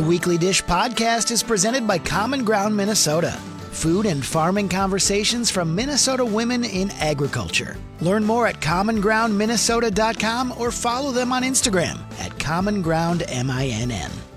The 0.00 0.06
Weekly 0.06 0.38
Dish 0.38 0.64
podcast 0.64 1.30
is 1.30 1.42
presented 1.42 1.86
by 1.86 1.98
Common 1.98 2.42
Ground 2.42 2.74
Minnesota. 2.74 3.32
Food 3.70 4.06
and 4.06 4.24
farming 4.24 4.70
conversations 4.70 5.50
from 5.50 5.74
Minnesota 5.74 6.24
women 6.24 6.64
in 6.64 6.90
agriculture. 6.92 7.76
Learn 8.00 8.24
more 8.24 8.46
at 8.46 8.62
commongroundminnesota.com 8.62 10.54
or 10.56 10.70
follow 10.70 11.12
them 11.12 11.34
on 11.34 11.42
Instagram 11.42 11.98
at 12.18 12.30
commongroundminn. 12.38 14.29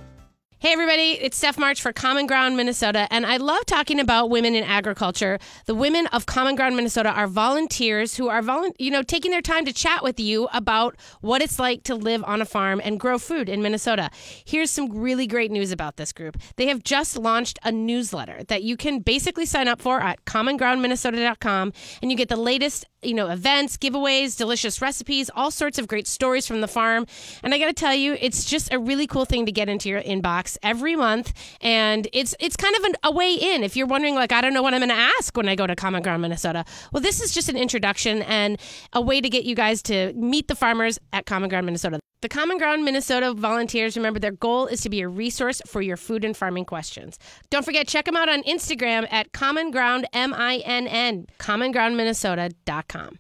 Hey, 0.64 0.72
everybody, 0.72 1.20
it's 1.20 1.36
Steph 1.36 1.58
March 1.58 1.82
for 1.82 1.92
Common 1.92 2.26
Ground 2.26 2.56
Minnesota, 2.56 3.06
and 3.12 3.26
I 3.26 3.36
love 3.36 3.66
talking 3.66 4.00
about 4.00 4.30
women 4.30 4.56
in 4.56 4.64
agriculture. 4.64 5.38
The 5.66 5.76
women 5.76 6.08
of 6.14 6.26
Common 6.26 6.56
Ground 6.56 6.78
Minnesota 6.78 7.10
are 7.10 7.28
volunteers 7.28 8.16
who 8.16 8.30
are, 8.30 8.42
volu- 8.42 8.72
you 8.80 8.90
know, 8.90 9.04
taking 9.04 9.32
their 9.32 9.42
time 9.42 9.66
to 9.66 9.74
chat 9.74 10.04
with 10.04 10.22
you 10.22 10.48
about 10.54 10.96
what 11.20 11.42
it's 11.42 11.60
like 11.60 11.84
to 11.84 11.96
live 11.96 12.24
on 12.24 12.42
a 12.42 12.46
farm 12.46 12.80
and 12.82 12.98
grow 12.98 13.20
food 13.20 13.50
in 13.50 13.62
Minnesota. 13.62 14.10
Here's 14.46 14.72
some 14.72 14.90
really 14.98 15.28
great 15.28 15.52
news 15.52 15.74
about 15.74 15.98
this 15.98 16.14
group. 16.14 16.38
They 16.56 16.68
have 16.68 16.82
just 16.82 17.18
launched 17.18 17.60
a 17.64 17.72
newsletter 17.74 18.46
that 18.46 18.64
you 18.64 18.78
can 18.78 19.00
basically 19.00 19.46
sign 19.46 19.68
up 19.68 19.82
for 19.82 20.00
at 20.00 20.24
commongroundminnesota.com, 20.24 21.74
and 22.02 22.10
you 22.10 22.16
get 22.16 22.30
the 22.30 22.38
latest, 22.38 22.86
you 23.02 23.14
know, 23.14 23.28
events, 23.28 23.76
giveaways, 23.76 24.38
delicious 24.38 24.82
recipes, 24.82 25.30
all 25.36 25.52
sorts 25.52 25.78
of 25.78 25.90
great 25.90 26.08
stories 26.08 26.48
from 26.48 26.62
the 26.62 26.70
farm. 26.70 27.06
And 27.44 27.54
I 27.54 27.60
got 27.60 27.66
to 27.68 27.74
tell 27.74 27.94
you, 27.94 28.16
it's 28.22 28.46
just 28.46 28.72
a 28.72 28.80
really 28.80 29.08
cool 29.08 29.26
thing 29.26 29.46
to 29.46 29.52
get 29.52 29.68
into 29.68 29.90
your 29.90 30.02
inbox 30.02 30.53
every 30.62 30.96
month, 30.96 31.34
and 31.62 32.08
it's 32.14 32.36
it's 32.40 32.56
kind 32.56 32.76
of 32.76 32.84
an, 32.84 32.96
a 33.04 33.12
way 33.12 33.34
in. 33.34 33.64
If 33.64 33.76
you're 33.76 33.88
wondering, 33.88 34.16
like, 34.16 34.32
I 34.32 34.42
don't 34.42 34.54
know 34.54 34.62
what 34.62 34.74
I'm 34.74 34.80
going 34.80 34.90
to 34.90 34.96
ask 35.18 35.36
when 35.36 35.48
I 35.50 35.56
go 35.56 35.66
to 35.66 35.76
Common 35.76 36.04
Ground 36.04 36.22
Minnesota, 36.22 36.66
well, 36.92 37.02
this 37.02 37.22
is 37.22 37.34
just 37.34 37.50
an 37.50 37.58
introduction 37.58 38.22
and 38.24 38.60
a 38.94 39.02
way 39.02 39.22
to 39.22 39.30
get 39.30 39.44
you 39.46 39.56
guys 39.56 39.82
to 39.84 40.14
meet 40.14 40.48
the 40.48 40.56
farmers 40.56 41.00
at 41.12 41.26
Common 41.26 41.50
Ground 41.50 41.66
Minnesota. 41.66 42.00
The 42.22 42.30
Common 42.30 42.58
Ground 42.58 42.86
Minnesota 42.86 43.34
volunteers, 43.34 43.98
remember, 43.98 44.18
their 44.18 44.32
goal 44.32 44.68
is 44.68 44.80
to 44.82 44.90
be 44.90 45.02
a 45.02 45.10
resource 45.10 45.62
for 45.68 45.82
your 45.82 45.98
food 45.98 46.24
and 46.24 46.38
farming 46.38 46.64
questions. 46.64 47.20
Don't 47.50 47.66
forget, 47.66 47.86
check 47.86 48.06
them 48.06 48.16
out 48.16 48.30
on 48.30 48.44
Instagram 48.44 49.12
at 49.12 49.34
Common 49.34 49.72
Ground 49.72 50.08
M 50.14 50.34
I 50.34 50.58
N 50.60 50.88
N, 50.88 51.28
commongroundminnesota.com. 51.40 53.20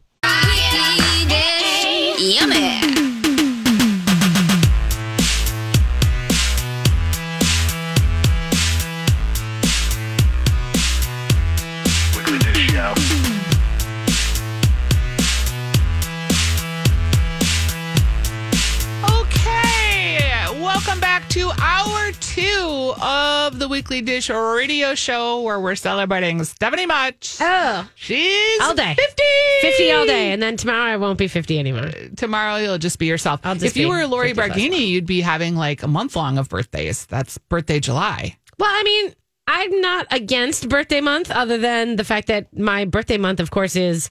Yummy. 2.23 3.12
The 23.63 23.69
Weekly 23.69 24.01
Dish 24.01 24.29
Radio 24.29 24.93
Show, 24.93 25.41
where 25.41 25.57
we're 25.57 25.75
celebrating 25.75 26.43
Stephanie 26.43 26.85
March. 26.85 27.37
Oh, 27.39 27.89
She's 27.95 28.59
all 28.59 28.75
day. 28.75 28.93
50. 28.93 29.23
50 29.61 29.91
all 29.93 30.05
day. 30.05 30.33
And 30.33 30.43
then 30.43 30.57
tomorrow 30.57 30.91
I 30.91 30.97
won't 30.97 31.17
be 31.17 31.29
50 31.29 31.57
anymore. 31.57 31.85
Uh, 31.85 31.93
tomorrow 32.17 32.57
you'll 32.57 32.77
just 32.77 32.99
be 32.99 33.05
yourself. 33.05 33.39
I'll 33.45 33.53
just 33.53 33.65
if 33.67 33.77
you 33.77 33.87
were 33.87 34.05
Lori 34.05 34.33
50 34.33 34.49
plus 34.49 34.57
Barghini, 34.59 34.85
you'd 34.89 35.05
be 35.05 35.21
having 35.21 35.55
like 35.55 35.81
a 35.81 35.87
month 35.87 36.17
long 36.17 36.37
of 36.37 36.49
birthdays. 36.49 37.05
That's 37.05 37.37
birthday 37.37 37.79
July. 37.79 38.35
Well, 38.59 38.69
I 38.69 38.83
mean, 38.83 39.13
I'm 39.47 39.79
not 39.79 40.07
against 40.11 40.67
birthday 40.67 40.99
month, 40.99 41.31
other 41.31 41.57
than 41.57 41.95
the 41.95 42.03
fact 42.03 42.27
that 42.27 42.53
my 42.59 42.83
birthday 42.83 43.17
month, 43.17 43.39
of 43.39 43.49
course, 43.49 43.77
is 43.77 44.09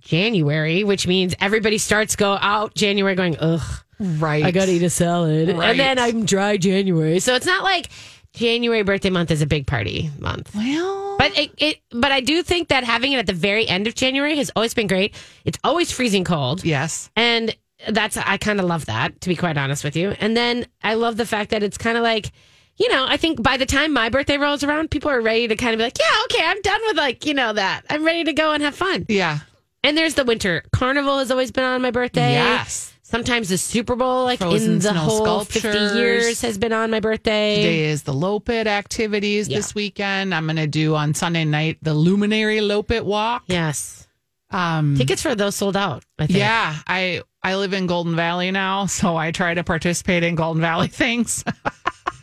January, 0.00 0.82
which 0.82 1.06
means 1.06 1.34
everybody 1.42 1.76
starts 1.76 2.16
go 2.16 2.38
out 2.40 2.74
January 2.74 3.16
going, 3.16 3.36
ugh, 3.38 3.84
Right. 4.00 4.44
I 4.44 4.50
got 4.50 4.66
to 4.66 4.72
eat 4.72 4.82
a 4.82 4.90
salad. 4.90 5.48
Right. 5.48 5.70
And 5.70 5.78
then 5.78 5.98
I'm 5.98 6.24
dry 6.24 6.56
January. 6.56 7.20
So 7.20 7.34
it's 7.34 7.46
not 7.46 7.62
like 7.62 7.90
January 8.34 8.82
birthday 8.82 9.10
month 9.10 9.30
is 9.30 9.42
a 9.42 9.46
big 9.46 9.66
party 9.66 10.10
month. 10.18 10.54
Well, 10.54 11.16
But 11.18 11.38
it, 11.38 11.50
it, 11.58 11.80
but 11.92 12.12
I 12.12 12.20
do 12.20 12.42
think 12.42 12.68
that 12.68 12.84
having 12.84 13.12
it 13.12 13.18
at 13.18 13.26
the 13.26 13.32
very 13.32 13.66
end 13.68 13.86
of 13.86 13.94
January 13.94 14.36
has 14.36 14.50
always 14.56 14.74
been 14.74 14.86
great. 14.88 15.14
It's 15.44 15.58
always 15.64 15.90
freezing 15.92 16.24
cold. 16.24 16.64
yes. 16.64 17.10
And 17.16 17.56
that's, 17.88 18.16
I 18.16 18.36
kind 18.38 18.60
of 18.60 18.66
love 18.66 18.86
that, 18.86 19.20
to 19.20 19.28
be 19.28 19.36
quite 19.36 19.56
honest 19.58 19.84
with 19.84 19.94
you. 19.96 20.10
And 20.20 20.36
then 20.36 20.66
I 20.82 20.94
love 20.94 21.16
the 21.16 21.26
fact 21.26 21.50
that 21.50 21.62
it's 21.62 21.76
kind 21.78 21.96
of 21.96 22.02
like, 22.02 22.32
you 22.76 22.88
know, 22.90 23.04
I 23.06 23.16
think 23.18 23.42
by 23.42 23.56
the 23.56 23.66
time 23.66 23.92
my 23.92 24.08
birthday 24.08 24.36
rolls 24.38 24.64
around, 24.64 24.90
people 24.90 25.10
are 25.10 25.20
ready 25.20 25.46
to 25.48 25.54
kind 25.56 25.72
of 25.74 25.78
be 25.78 25.84
like, 25.84 25.98
yeah, 25.98 26.22
okay, 26.24 26.44
I'm 26.44 26.60
done 26.62 26.80
with 26.86 26.96
like, 26.96 27.26
you 27.26 27.34
know, 27.34 27.52
that. 27.52 27.82
I'm 27.90 28.04
ready 28.04 28.24
to 28.24 28.32
go 28.32 28.52
and 28.52 28.62
have 28.62 28.74
fun. 28.74 29.06
Yeah. 29.08 29.40
And 29.84 29.96
there's 29.98 30.14
the 30.14 30.24
winter 30.24 30.64
carnival 30.72 31.18
has 31.18 31.30
always 31.30 31.50
been 31.52 31.62
on 31.64 31.82
my 31.82 31.90
birthday. 31.90 32.32
Yes. 32.32 32.93
Sometimes 33.06 33.50
the 33.50 33.58
Super 33.58 33.96
Bowl, 33.96 34.24
like 34.24 34.38
Frozen 34.38 34.72
in 34.72 34.78
the 34.78 34.92
whole 34.94 35.44
50 35.44 35.68
years, 35.98 36.40
has 36.40 36.56
been 36.56 36.72
on 36.72 36.90
my 36.90 37.00
birthday. 37.00 37.56
Today 37.56 37.84
is 37.84 38.02
the 38.02 38.14
Loppet 38.14 38.66
activities 38.66 39.46
Yeah. 39.46 39.58
this 39.58 39.74
weekend. 39.74 40.34
I'm 40.34 40.46
going 40.46 40.56
to 40.56 40.66
do 40.66 40.94
on 40.94 41.12
Sunday 41.12 41.44
night 41.44 41.76
the 41.82 41.92
Luminary 41.92 42.60
Loppet 42.60 43.02
Walk. 43.04 43.42
Yes. 43.46 44.08
Um, 44.50 44.96
Tickets 44.96 45.20
for 45.20 45.34
those 45.34 45.54
sold 45.54 45.76
out, 45.76 46.02
I 46.18 46.26
think. 46.26 46.38
Yeah, 46.38 46.76
I 46.86 47.20
I 47.42 47.56
live 47.56 47.74
in 47.74 47.86
Golden 47.86 48.16
Valley 48.16 48.50
now, 48.50 48.86
so 49.00 49.16
I 49.16 49.32
try 49.32 49.52
to 49.52 49.62
participate 49.64 50.22
in 50.22 50.34
Golden 50.34 50.62
Valley 50.62 50.88
things. 51.02 51.44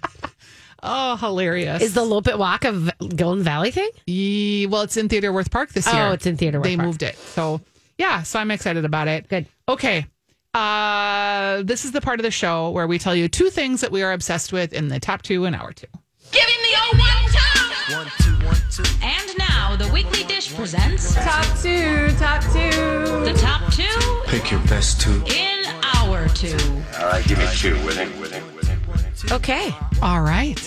oh, 0.83 1.15
hilarious! 1.17 1.81
Is 1.83 1.93
the 1.93 2.01
Loppet 2.01 2.37
Walk 2.39 2.65
a 2.65 2.71
V- 2.71 2.91
Golden 3.15 3.43
Valley 3.43 3.69
thing? 3.71 3.89
Ye- 4.07 4.65
well, 4.65 4.81
it's 4.81 4.97
in 4.97 5.09
Theodore 5.09 5.31
Wirth 5.33 5.51
Park 5.51 5.73
this 5.73 5.85
year. 5.91 6.07
Oh, 6.07 6.11
it's 6.13 6.25
in 6.25 6.37
Theodore 6.37 6.61
Wirth 6.61 6.69
They 6.69 6.75
Park. 6.77 6.85
moved 6.87 7.03
it, 7.03 7.17
so 7.17 7.61
yeah. 7.99 8.23
So 8.23 8.39
I'm 8.39 8.49
excited 8.49 8.83
about 8.85 9.07
it. 9.09 9.27
Good. 9.27 9.45
Okay. 9.69 10.05
Uh, 10.53 11.63
this 11.63 11.85
is 11.85 11.91
the 11.93 12.01
part 12.01 12.19
of 12.19 12.23
the 12.23 12.31
show 12.31 12.69
where 12.71 12.85
we 12.87 12.99
tell 12.99 13.15
you 13.15 13.27
two 13.29 13.49
things 13.49 13.79
that 13.81 13.91
we 13.91 14.03
are 14.03 14.11
obsessed 14.11 14.51
with 14.51 14.73
in 14.73 14.89
the 14.89 14.99
top 14.99 15.21
two 15.21 15.45
in 15.45 15.55
hour 15.55 15.71
two. 15.71 15.87
Give 16.31 16.43
him 16.43 16.61
the 16.61 16.77
old 16.85 16.99
one, 16.99 17.31
two. 17.31 17.95
One, 17.95 18.07
two, 18.19 18.45
one, 18.45 18.57
two. 18.69 18.83
And 19.01 19.37
now 19.37 19.75
the 19.77 19.89
Weekly 19.93 20.23
Dish 20.25 20.53
presents 20.53 21.13
Top 21.15 21.45
two, 21.61 22.09
top 22.17 22.41
two. 22.43 23.23
the 23.23 23.33
top 23.37 23.71
two 23.73 24.21
Pick 24.27 24.51
your 24.51 24.59
best 24.61 24.99
two. 24.99 25.23
in 25.27 25.65
our 25.95 26.27
two. 26.29 26.57
All 26.99 27.05
right, 27.07 27.25
give 27.25 27.37
me 27.37 27.47
two 27.53 27.73
with 27.85 27.97
it, 27.97 28.09
with 28.19 28.33
it, 28.33 28.43
with 28.55 28.69
it, 28.69 28.77
with 28.87 29.23
it. 29.25 29.31
Okay. 29.31 29.73
All 30.01 30.21
right. 30.21 30.59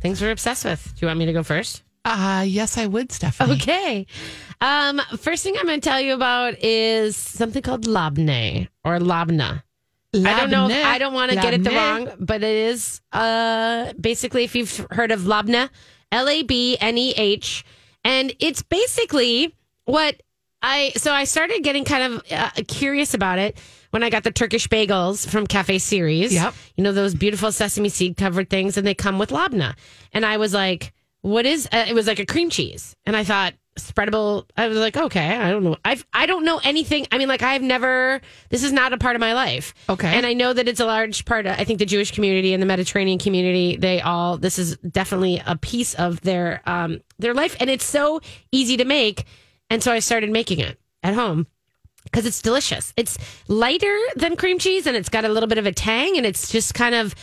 Things 0.00 0.20
we're 0.20 0.30
obsessed 0.30 0.66
with. 0.66 0.82
Do 0.94 1.06
you 1.06 1.06
want 1.06 1.18
me 1.18 1.24
to 1.26 1.32
go 1.32 1.42
first? 1.42 1.82
Uh, 2.04 2.44
yes, 2.46 2.76
I 2.76 2.86
would, 2.86 3.10
Stephanie. 3.12 3.54
Okay. 3.54 4.06
Um, 4.60 5.00
first 5.18 5.42
thing 5.42 5.56
I'm 5.58 5.66
going 5.66 5.80
to 5.80 5.88
tell 5.88 6.00
you 6.00 6.14
about 6.14 6.62
is 6.62 7.16
something 7.16 7.62
called 7.62 7.86
labne 7.86 8.68
or 8.84 8.98
labna. 8.98 9.62
I 10.14 10.40
don't 10.40 10.50
know. 10.50 10.66
Labne. 10.66 10.84
I 10.84 10.98
don't 10.98 11.14
want 11.14 11.32
to 11.32 11.36
get 11.36 11.54
it 11.54 11.64
the 11.64 11.70
wrong, 11.70 12.10
but 12.20 12.42
it 12.42 12.56
is 12.56 13.00
uh, 13.12 13.92
basically 14.00 14.44
if 14.44 14.54
you've 14.54 14.86
heard 14.90 15.10
of 15.10 15.22
labna, 15.22 15.70
L 16.12 16.28
A 16.28 16.42
B 16.42 16.76
N 16.80 16.96
E 16.96 17.12
H, 17.16 17.64
and 18.04 18.32
it's 18.38 18.62
basically 18.62 19.54
what 19.86 20.22
I. 20.62 20.92
So 20.96 21.12
I 21.12 21.24
started 21.24 21.64
getting 21.64 21.84
kind 21.84 22.14
of 22.14 22.22
uh, 22.30 22.50
curious 22.68 23.14
about 23.14 23.40
it 23.40 23.58
when 23.90 24.04
I 24.04 24.10
got 24.10 24.22
the 24.22 24.30
Turkish 24.30 24.68
bagels 24.68 25.28
from 25.28 25.48
Cafe 25.48 25.76
Cerés. 25.76 26.30
Yep. 26.30 26.54
You 26.76 26.84
know 26.84 26.92
those 26.92 27.14
beautiful 27.14 27.50
sesame 27.50 27.88
seed 27.88 28.16
covered 28.16 28.48
things, 28.50 28.76
and 28.76 28.86
they 28.86 28.94
come 28.94 29.18
with 29.18 29.30
labna, 29.30 29.74
and 30.12 30.24
I 30.24 30.36
was 30.36 30.54
like, 30.54 30.92
"What 31.24 31.46
is?" 31.46 31.66
Uh, 31.72 31.86
it 31.88 31.94
was 31.94 32.06
like 32.06 32.18
a 32.18 32.26
cream 32.26 32.50
cheese, 32.50 32.94
and 33.06 33.16
I 33.16 33.24
thought 33.24 33.54
spreadable. 33.78 34.46
I 34.56 34.68
was 34.68 34.78
like, 34.78 34.96
okay, 34.96 35.36
I 35.36 35.50
don't 35.50 35.64
know. 35.64 35.76
I've 35.84 36.04
I 36.12 36.26
don't 36.26 36.44
know 36.44 36.60
anything. 36.62 37.06
I 37.10 37.18
mean, 37.18 37.28
like 37.28 37.42
I've 37.42 37.62
never. 37.62 38.20
This 38.50 38.62
is 38.62 38.72
not 38.72 38.92
a 38.92 38.98
part 38.98 39.16
of 39.16 39.20
my 39.20 39.32
life. 39.32 39.74
Okay. 39.88 40.08
and 40.08 40.26
I 40.26 40.32
know 40.32 40.52
that 40.52 40.68
it's 40.68 40.80
a 40.80 40.86
large 40.86 41.24
part. 41.24 41.46
Of, 41.46 41.58
I 41.58 41.64
think 41.64 41.78
the 41.78 41.86
Jewish 41.86 42.12
community 42.12 42.52
and 42.52 42.62
the 42.62 42.66
Mediterranean 42.66 43.18
community. 43.18 43.76
They 43.76 44.00
all. 44.00 44.38
This 44.38 44.58
is 44.58 44.76
definitely 44.78 45.42
a 45.46 45.56
piece 45.56 45.94
of 45.94 46.20
their 46.20 46.60
um 46.66 47.00
their 47.18 47.34
life, 47.34 47.56
and 47.60 47.70
it's 47.70 47.84
so 47.84 48.20
easy 48.52 48.76
to 48.76 48.84
make. 48.84 49.24
And 49.70 49.82
so 49.82 49.92
I 49.92 50.00
started 50.00 50.30
making 50.30 50.60
it 50.60 50.78
at 51.02 51.14
home 51.14 51.46
because 52.04 52.26
it's 52.26 52.42
delicious. 52.42 52.92
It's 52.96 53.16
lighter 53.48 53.98
than 54.16 54.36
cream 54.36 54.58
cheese, 54.58 54.86
and 54.86 54.96
it's 54.96 55.08
got 55.08 55.24
a 55.24 55.28
little 55.28 55.48
bit 55.48 55.58
of 55.58 55.66
a 55.66 55.72
tang, 55.72 56.16
and 56.16 56.26
it's 56.26 56.50
just 56.50 56.74
kind 56.74 56.94
of. 56.94 57.14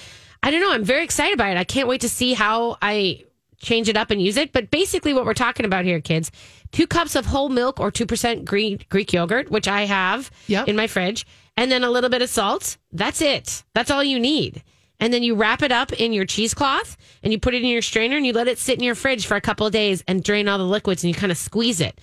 I 0.44 0.50
don't 0.50 0.60
know. 0.60 0.72
I'm 0.72 0.84
very 0.84 1.04
excited 1.04 1.38
by 1.38 1.52
it. 1.52 1.58
I 1.58 1.64
can't 1.64 1.88
wait 1.88 2.02
to 2.02 2.10
see 2.10 2.34
how 2.34 2.78
I 2.82 3.26
change 3.62 3.88
it 3.90 3.98
up 3.98 4.12
and 4.12 4.22
use 4.22 4.38
it. 4.38 4.52
But 4.52 4.72
basically, 4.72 5.14
what 5.14 5.26
we're 5.26 5.34
talking 5.34 5.66
about 5.66 5.86
here, 5.86 6.02
kids, 6.02 6.32
two 6.72 6.88
cups 6.88 7.16
of 7.16 7.26
whole 7.26 7.50
milk 7.50 7.80
or 7.80 7.92
2% 7.92 8.46
Greek, 8.46 8.90
Greek 8.90 9.14
yogurt, 9.14 9.50
which 9.52 9.68
I 9.68 9.86
have 9.86 10.32
Yep. 10.48 10.68
in 10.68 10.76
my 10.76 10.88
fridge, 10.88 11.26
and 11.58 11.72
then 11.72 11.84
a 11.84 11.90
little 11.90 12.10
bit 12.10 12.22
of 12.22 12.30
salt. 12.30 12.78
That's 12.92 13.22
it. 13.22 13.64
That's 13.74 13.92
all 13.92 14.04
you 14.04 14.20
need. 14.20 14.64
And 15.00 15.12
then 15.12 15.24
you 15.24 15.34
wrap 15.34 15.64
it 15.64 15.72
up 15.72 15.92
in 15.94 16.14
your 16.14 16.26
cheesecloth 16.26 16.96
and 17.24 17.34
you 17.34 17.40
put 17.40 17.56
it 17.56 17.64
in 17.64 17.70
your 17.70 17.82
strainer 17.82 18.18
and 18.18 18.26
you 18.26 18.34
let 18.34 18.48
it 18.48 18.60
sit 18.60 18.78
in 18.78 18.84
your 18.84 18.94
fridge 18.94 19.26
for 19.26 19.36
a 19.36 19.42
couple 19.42 19.66
of 19.66 19.74
days 19.74 20.04
and 20.08 20.24
drain 20.24 20.48
all 20.48 20.60
the 20.60 20.64
liquids 20.64 21.04
and 21.04 21.10
you 21.14 21.20
kind 21.20 21.32
of 21.32 21.40
squeeze 21.40 21.82
it. 21.82 22.00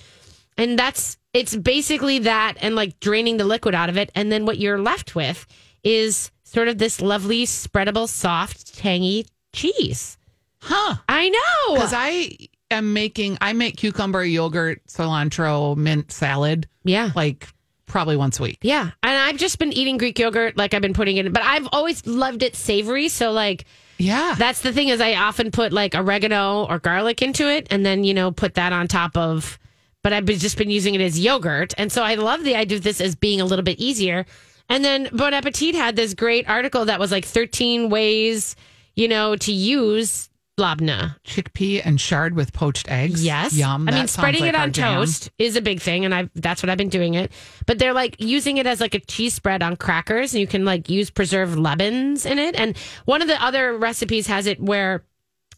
And 0.57 0.77
that's 0.77 1.17
it's 1.33 1.55
basically 1.55 2.19
that 2.21 2.55
and 2.61 2.75
like 2.75 2.99
draining 2.99 3.37
the 3.37 3.45
liquid 3.45 3.73
out 3.73 3.89
of 3.89 3.97
it. 3.97 4.11
And 4.17 4.33
then 4.33 4.47
what 4.47 4.59
you're 4.59 4.81
left 4.83 5.15
with 5.15 5.47
is 5.85 6.33
sort 6.43 6.67
of 6.67 6.79
this 6.79 7.01
lovely, 7.01 7.45
spreadable, 7.47 8.09
soft, 8.09 8.77
tangy 8.77 9.27
cheese. 9.55 10.18
Huh. 10.61 10.97
I 11.09 11.29
know. 11.29 11.75
Because 11.75 11.93
I 11.95 12.37
am 12.71 12.93
making, 12.93 13.39
I 13.41 13.53
make 13.53 13.77
cucumber, 13.77 14.25
yogurt, 14.25 14.85
cilantro, 14.87 15.77
mint 15.77 16.13
salad 16.13 16.69
yeah. 16.85 17.11
like 17.15 17.49
probably 17.87 18.17
once 18.17 18.39
a 18.39 18.43
week. 18.43 18.59
Yeah. 18.63 18.91
And 19.03 19.17
I've 19.17 19.39
just 19.39 19.59
been 19.59 19.73
eating 19.73 19.97
Greek 19.97 20.19
yogurt 20.19 20.57
like 20.57 20.75
I've 20.75 20.83
been 20.83 20.95
putting 20.95 21.17
it 21.17 21.27
in, 21.27 21.33
but 21.33 21.43
I've 21.43 21.69
always 21.73 22.07
loved 22.07 22.43
it 22.43 22.55
savory. 22.55 23.09
So, 23.09 23.33
like, 23.33 23.65
Yeah. 23.99 24.35
That's 24.37 24.61
the 24.61 24.73
thing 24.73 24.89
is 24.89 25.01
I 25.01 25.15
often 25.15 25.51
put 25.51 25.73
like 25.73 25.95
oregano 25.95 26.67
or 26.67 26.79
garlic 26.79 27.23
into 27.23 27.49
it 27.49 27.67
and 27.71 27.85
then, 27.87 28.05
you 28.05 28.15
know, 28.15 28.31
put 28.31 28.55
that 28.55 28.73
on 28.73 28.89
top 28.89 29.17
of 29.17 29.59
but 30.03 30.13
I've 30.13 30.25
been, 30.25 30.39
just 30.39 30.57
been 30.57 30.71
using 30.71 30.95
it 30.95 31.01
as 31.01 31.19
yogurt. 31.19 31.75
And 31.77 31.91
so 31.91 32.03
I 32.03 32.15
love 32.15 32.45
the 32.45 32.55
idea 32.55 32.79
of 32.79 32.85
this 32.85 33.01
as 33.01 33.15
being 33.15 33.41
a 33.41 33.45
little 33.45 33.65
bit 33.65 33.79
easier. 33.79 34.27
And 34.69 34.85
then 34.85 35.09
Bon 35.13 35.35
Appetit 35.35 35.75
had 35.75 35.97
this 35.97 36.15
great 36.15 36.49
article 36.49 36.85
that 36.87 37.01
was 37.01 37.11
like 37.11 37.25
13 37.25 37.91
ways, 37.91 38.55
you 38.95 39.09
know, 39.09 39.35
to 39.37 39.53
use 39.53 40.28
labna. 40.59 41.17
chickpea 41.25 41.81
and 41.85 42.01
shard 42.01 42.35
with 42.35 42.53
poached 42.53 42.91
eggs. 42.91 43.25
Yes. 43.25 43.55
Yum. 43.55 43.89
I 43.89 43.93
mean, 43.93 44.07
spreading 44.09 44.43
like 44.43 44.51
it 44.51 44.55
on 44.55 44.73
toast 44.73 45.31
is 45.39 45.57
a 45.57 45.63
big 45.63 45.81
thing, 45.81 46.05
and 46.05 46.15
I 46.15 46.29
that's 46.35 46.63
what 46.63 46.69
I've 46.71 46.79
been 46.79 46.89
doing 46.91 47.15
it. 47.15 47.33
But 47.67 47.79
they're 47.79 47.95
like 47.95 48.17
using 48.21 48.59
it 48.59 48.67
as 48.67 48.81
like 48.81 48.95
a 48.95 49.01
cheese 49.01 49.35
spread 49.35 49.63
on 49.63 49.77
crackers, 49.77 50.35
and 50.35 50.41
you 50.41 50.47
can 50.47 50.65
like 50.65 50.91
use 50.91 51.09
preserved 51.11 51.57
lemons 51.59 52.27
in 52.27 52.39
it. 52.39 52.55
And 52.55 52.77
one 53.07 53.23
of 53.23 53.29
the 53.29 53.43
other 53.43 53.77
recipes 53.77 54.27
has 54.27 54.47
it 54.47 54.61
where 54.61 55.05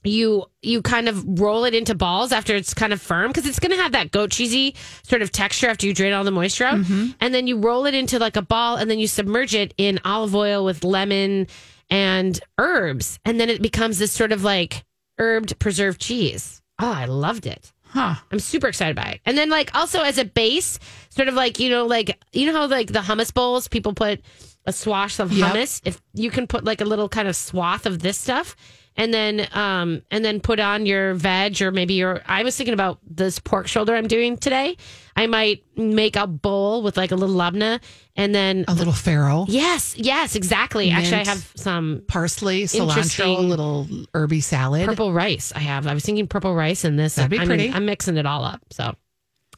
you 0.02 0.46
you 0.62 0.80
kind 0.80 1.10
of 1.10 1.38
roll 1.40 1.64
it 1.66 1.74
into 1.74 1.94
balls 1.94 2.32
after 2.32 2.54
it's 2.56 2.72
kind 2.72 2.94
of 2.94 3.02
firm 3.02 3.28
because 3.28 3.44
it's 3.46 3.58
going 3.58 3.70
to 3.70 3.76
have 3.76 3.92
that 3.92 4.10
goat 4.10 4.30
cheesy 4.30 4.74
sort 5.02 5.20
of 5.20 5.30
texture 5.30 5.68
after 5.68 5.86
you 5.86 5.92
drain 5.92 6.14
all 6.14 6.24
the 6.24 6.30
moisture 6.30 6.64
out 6.64 6.78
Mm-hmm. 6.78 7.10
and 7.20 7.34
then 7.34 7.46
you 7.46 7.58
roll 7.58 7.84
it 7.84 7.92
into 7.94 8.18
like 8.18 8.36
a 8.36 8.40
ball 8.42 8.76
and 8.76 8.90
then 8.90 8.98
you 8.98 9.06
submerge 9.06 9.54
it 9.54 9.74
in 9.76 10.00
olive 10.02 10.34
oil 10.34 10.64
with 10.64 10.84
lemon 10.84 11.48
and 11.90 12.40
herbs 12.56 13.18
and 13.26 13.38
then 13.38 13.50
it 13.50 13.60
becomes 13.60 13.98
this 13.98 14.10
sort 14.10 14.32
of 14.32 14.42
like 14.42 14.84
herbed 15.20 15.56
preserved 15.58 16.00
cheese 16.00 16.60
oh 16.80 16.90
i 16.92 17.04
loved 17.04 17.46
it 17.46 17.72
Huh. 17.92 18.14
I'm 18.30 18.38
super 18.38 18.68
excited 18.68 18.94
by 18.94 19.02
it. 19.14 19.20
And 19.26 19.36
then 19.36 19.50
like 19.50 19.74
also 19.74 20.00
as 20.02 20.16
a 20.16 20.24
base, 20.24 20.78
sort 21.08 21.26
of 21.26 21.34
like, 21.34 21.58
you 21.58 21.68
know, 21.68 21.86
like 21.86 22.16
you 22.32 22.46
know 22.46 22.52
how 22.52 22.68
like 22.68 22.92
the 22.92 23.00
hummus 23.00 23.34
bowls, 23.34 23.66
people 23.66 23.94
put 23.94 24.20
a 24.64 24.72
swash 24.72 25.18
of 25.18 25.32
Yep. 25.32 25.48
hummus. 25.56 25.80
If 25.84 26.00
you 26.14 26.30
can 26.30 26.46
put 26.46 26.62
like 26.62 26.80
a 26.80 26.84
little 26.84 27.08
kind 27.08 27.26
of 27.26 27.34
swath 27.34 27.86
of 27.86 27.98
this 27.98 28.16
stuff 28.16 28.54
and 29.00 29.14
then 29.14 29.48
um 29.52 30.02
and 30.10 30.22
then 30.24 30.40
put 30.40 30.60
on 30.60 30.84
your 30.84 31.14
veg 31.14 31.60
or 31.62 31.72
maybe 31.72 31.94
your 31.94 32.20
I 32.26 32.42
was 32.42 32.54
thinking 32.56 32.74
about 32.74 32.98
this 33.08 33.38
pork 33.38 33.66
shoulder 33.66 33.94
I'm 33.96 34.06
doing 34.06 34.36
today. 34.36 34.76
I 35.16 35.26
might 35.26 35.64
make 35.76 36.16
a 36.16 36.26
bowl 36.26 36.82
with 36.82 36.96
like 36.96 37.10
a 37.10 37.16
little 37.16 37.34
labna 37.34 37.80
and 38.14 38.34
then 38.34 38.64
A 38.68 38.74
little 38.74 38.92
farro, 38.92 39.46
Yes, 39.48 39.96
yes, 39.96 40.36
exactly. 40.36 40.90
Actually 40.90 41.22
I 41.22 41.24
have 41.24 41.52
some 41.56 42.02
parsley, 42.08 42.64
cilantro, 42.64 42.88
Interesting. 42.88 43.48
little 43.48 43.88
herby 44.14 44.40
salad. 44.40 44.86
purple 44.86 45.12
rice. 45.12 45.52
I 45.56 45.60
have. 45.60 45.86
I 45.86 45.94
was 45.94 46.04
thinking 46.04 46.26
purple 46.26 46.54
rice 46.54 46.84
and 46.84 46.98
this. 46.98 47.14
That'd 47.14 47.30
be 47.30 47.38
I 47.38 47.40
mean, 47.40 47.48
pretty. 47.48 47.70
I'm 47.70 47.86
mixing 47.86 48.16
it 48.18 48.26
all 48.26 48.44
up. 48.44 48.60
So 48.70 48.94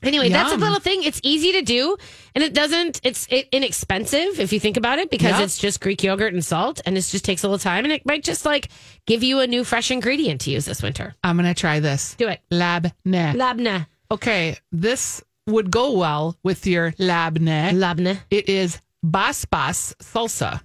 anyway, 0.03 0.29
that's 0.29 0.53
a 0.53 0.57
little 0.57 0.81
thing. 0.81 1.03
It's 1.03 1.21
easy 1.23 1.53
to 1.53 1.63
do, 1.63 1.97
and 2.35 2.43
it 2.45 2.55
doesn't. 2.55 3.01
It's 3.05 3.27
inexpensive 3.29 4.41
if 4.41 4.53
you 4.53 4.61
think 4.61 4.77
about 4.77 4.99
it 4.99 5.11
because 5.11 5.31
Yep. 5.33 5.41
it's 5.43 5.59
just 5.59 5.81
Greek 5.81 6.03
yogurt 6.03 6.33
and 6.35 6.45
salt, 6.45 6.81
and 6.87 6.97
it 6.99 7.03
just 7.03 7.25
takes 7.25 7.43
a 7.43 7.47
little 7.49 7.59
time, 7.59 7.85
and 7.85 7.93
it 7.93 8.05
might 8.07 8.25
just 8.25 8.45
like 8.45 8.69
give 9.07 9.23
you 9.23 9.41
a 9.41 9.47
new 9.47 9.65
fresh 9.65 9.91
ingredient 9.91 10.41
to 10.43 10.51
use 10.51 10.65
this 10.65 10.83
winter. 10.83 11.15
I'm 11.25 11.37
going 11.37 11.53
to 11.53 11.59
try 11.59 11.81
this. 11.81 12.15
Do 12.17 12.29
it. 12.29 12.41
Labne. 12.51 12.93
Labna, 13.07 13.87
Okay, 14.11 14.57
this 14.71 15.23
would 15.47 15.71
go 15.71 15.93
well 15.97 16.37
with 16.43 16.67
your 16.67 16.93
labne. 16.99 17.73
labna. 17.75 18.19
It 18.31 18.49
is 18.49 18.81
basbaas 19.05 19.95
salsa. 19.97 20.61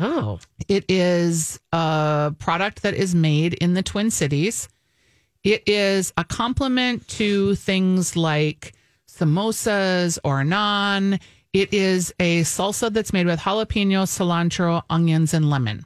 Oh, 0.00 0.38
It 0.68 0.84
is 0.88 1.60
a 1.72 2.34
product 2.38 2.82
that 2.82 2.94
is 2.94 3.14
made 3.14 3.54
in 3.54 3.74
the 3.74 3.82
Twin 3.82 4.10
Cities. 4.10 4.68
It 5.44 5.64
is 5.68 6.12
a 6.16 6.24
complement 6.24 7.06
to 7.18 7.56
things 7.56 8.16
like 8.16 8.72
samosas 9.12 10.18
or 10.24 10.42
naan. 10.42 11.20
It 11.52 11.74
is 11.74 12.14
a 12.18 12.42
salsa 12.42 12.92
that's 12.92 13.12
made 13.12 13.26
with 13.26 13.40
jalapeno, 13.40 14.04
cilantro, 14.06 14.82
onions, 14.88 15.34
and 15.34 15.50
lemon. 15.50 15.84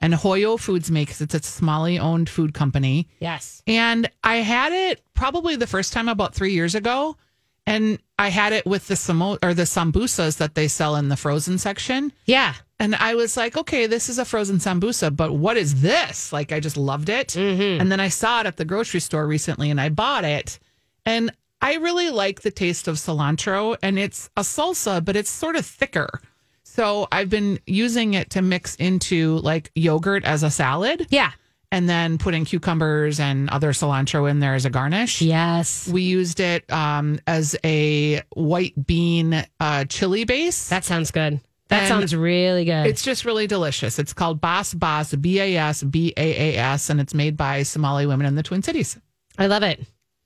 And 0.00 0.14
Hoyo 0.14 0.58
Foods 0.58 0.90
makes 0.90 1.20
it. 1.20 1.32
It's 1.32 1.48
a 1.48 1.52
Somali 1.52 1.98
owned 1.98 2.28
food 2.28 2.52
company. 2.54 3.08
yes. 3.20 3.62
And 3.68 4.10
I 4.24 4.36
had 4.36 4.72
it 4.72 5.00
probably 5.14 5.54
the 5.54 5.68
first 5.68 5.92
time 5.92 6.08
about 6.08 6.34
three 6.34 6.52
years 6.52 6.74
ago. 6.74 7.16
And 7.64 8.00
I 8.18 8.30
had 8.30 8.52
it 8.52 8.66
with 8.66 8.88
the 8.88 8.94
samo 8.94 9.38
or 9.40 9.54
the 9.54 9.62
sambusas 9.62 10.38
that 10.38 10.56
they 10.56 10.66
sell 10.66 10.96
in 10.96 11.08
the 11.08 11.16
frozen 11.16 11.58
section. 11.58 12.12
Yeah. 12.26 12.54
And 12.80 12.96
I 12.96 13.14
was 13.14 13.36
like, 13.36 13.56
okay, 13.56 13.86
this 13.86 14.08
is 14.08 14.18
a 14.18 14.24
frozen 14.24 14.56
sambusa, 14.56 15.14
but 15.14 15.32
what 15.34 15.56
is 15.56 15.82
this? 15.82 16.32
Like, 16.32 16.50
I 16.50 16.58
just 16.58 16.76
loved 16.76 17.08
it. 17.08 17.28
Mm-hmm. 17.28 17.80
And 17.80 17.92
then 17.92 18.00
I 18.00 18.08
saw 18.08 18.40
it 18.40 18.46
at 18.46 18.56
the 18.56 18.64
grocery 18.64 18.98
store 18.98 19.28
recently 19.28 19.70
and 19.70 19.80
I 19.80 19.88
bought 19.90 20.24
it. 20.24 20.58
And 21.06 21.30
I 21.62 21.76
really 21.76 22.10
like 22.10 22.42
the 22.42 22.50
taste 22.50 22.88
of 22.88 22.96
cilantro. 22.96 23.76
And 23.82 23.98
it's 23.98 24.28
a 24.36 24.42
salsa, 24.42 25.02
but 25.04 25.16
it's 25.16 25.30
sort 25.30 25.56
of 25.56 25.64
thicker. 25.64 26.20
So 26.64 27.06
I've 27.12 27.30
been 27.30 27.58
using 27.66 28.14
it 28.14 28.30
to 28.30 28.42
mix 28.42 28.74
into 28.76 29.38
like 29.38 29.70
yogurt 29.74 30.24
as 30.24 30.42
a 30.42 30.50
salad 30.50 31.06
Yeah. 31.10 31.30
and 31.70 31.88
then 31.88 32.18
putting 32.18 32.44
cucumbers 32.44 33.20
and 33.20 33.48
other 33.50 33.72
cilantro 33.72 34.28
in 34.30 34.40
there 34.40 34.54
as 34.54 34.64
a 34.64 34.70
garnish. 34.70 35.22
Yes. 35.22 35.86
We 35.86 36.02
used 36.02 36.40
it 36.40 36.70
um, 36.72 37.20
as 37.26 37.54
a 37.64 38.22
white 38.34 38.86
bean 38.86 39.44
uh, 39.60 39.84
chili 39.84 40.24
base. 40.24 40.68
That 40.70 40.84
sounds 40.84 41.10
good. 41.10 41.40
That 41.68 41.82
And 41.84 41.88
sounds 41.88 42.14
really 42.16 42.64
good. 42.64 42.86
It's 42.86 43.02
just 43.02 43.24
really 43.24 43.46
delicious. 43.46 43.98
It's 43.98 44.12
called 44.12 44.40
Basbaas, 44.40 45.18
B 45.20 45.40
A 45.40 45.56
S 45.56 45.82
B 45.82 46.12
A 46.16 46.56
A 46.56 46.58
S, 46.58 46.90
and 46.90 47.00
it's 47.00 47.14
made 47.14 47.36
by 47.36 47.62
Somali 47.62 48.04
women 48.06 48.26
in 48.26 48.34
the 48.34 48.42
Twin 48.42 48.62
Cities. 48.62 48.98
I 49.38 49.46
love 49.46 49.62
it. 49.62 49.80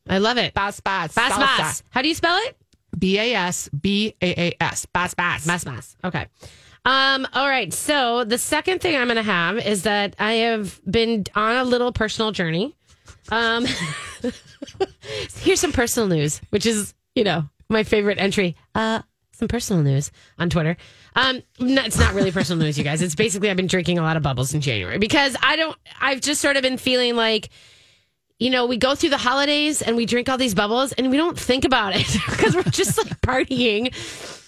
I 0.09 0.19
love 0.19 0.39
it. 0.39 0.55
Bas 0.55 0.81
Bas. 0.81 1.15
Bas 1.15 1.33
salsa. 1.33 1.59
bas. 1.59 1.83
How 1.91 2.03
do 2.03 2.09
you 2.09 2.15
spell 2.15 2.39
it? 2.45 2.57
B 2.99 3.19
A 3.19 3.35
S 3.35 3.69
B 3.69 4.15
A 4.23 4.49
A 4.49 4.57
S. 4.63 4.87
Bas 4.87 5.15
Bas. 5.15 5.47
Mass 5.47 5.67
mass. 5.67 5.97
Okay. 6.05 6.27
Um, 6.85 7.27
all 7.33 7.49
right. 7.49 7.73
So 7.73 8.25
the 8.25 8.39
second 8.39 8.81
thing 8.81 8.97
I'm 8.97 9.09
going 9.09 9.17
to 9.17 9.23
have 9.23 9.59
is 9.59 9.83
that 9.83 10.15
I 10.19 10.33
have 10.35 10.81
been 10.89 11.25
on 11.35 11.57
a 11.57 11.65
little 11.65 11.93
personal 11.93 12.31
journey. 12.31 12.77
Um, 13.29 13.67
here's 15.39 15.61
some 15.61 15.73
personal 15.73 16.09
news, 16.09 16.41
which 16.51 16.65
is, 16.65 16.95
you 17.17 17.25
know, 17.25 17.49
my 17.69 17.83
favorite 17.83 18.19
entry. 18.19 18.57
Uh, 18.75 19.03
some 19.33 19.49
personal 19.49 19.83
news 19.83 20.13
on 20.39 20.49
Twitter. 20.49 20.77
Um, 21.15 21.43
no, 21.59 21.83
it's 21.83 21.99
not 21.99 22.15
really 22.15 22.31
personal 22.31 22.65
news, 22.65 22.79
you 22.79 22.85
guys. 22.85 23.03
It's 23.03 23.15
basically 23.15 23.51
I've 23.51 23.57
been 23.57 23.67
drinking 23.67 23.99
a 23.99 24.03
lot 24.03 24.17
of 24.17 24.23
bubbles 24.23 24.55
in 24.55 24.61
January 24.61 24.99
because 24.99 25.37
I 25.43 25.57
don't. 25.57 25.77
I've 26.01 26.21
just 26.21 26.41
sort 26.41 26.57
of 26.57 26.63
been 26.63 26.79
feeling 26.79 27.17
like 27.17 27.51
you 28.39 28.51
know, 28.51 28.67
we 28.67 28.77
go 28.77 28.95
through 28.95 29.11
the 29.11 29.17
holidays 29.17 29.81
and 29.81 29.97
we 29.97 30.05
drink 30.05 30.29
all 30.29 30.37
these 30.37 30.55
bubbles 30.55 30.93
and 30.93 31.11
we 31.11 31.17
don't 31.17 31.39
think 31.39 31.65
about 31.65 31.95
it 31.97 32.07
because 32.31 32.55
we're 32.55 32.63
just 32.65 32.99
like 32.99 33.21
partying. 33.23 33.95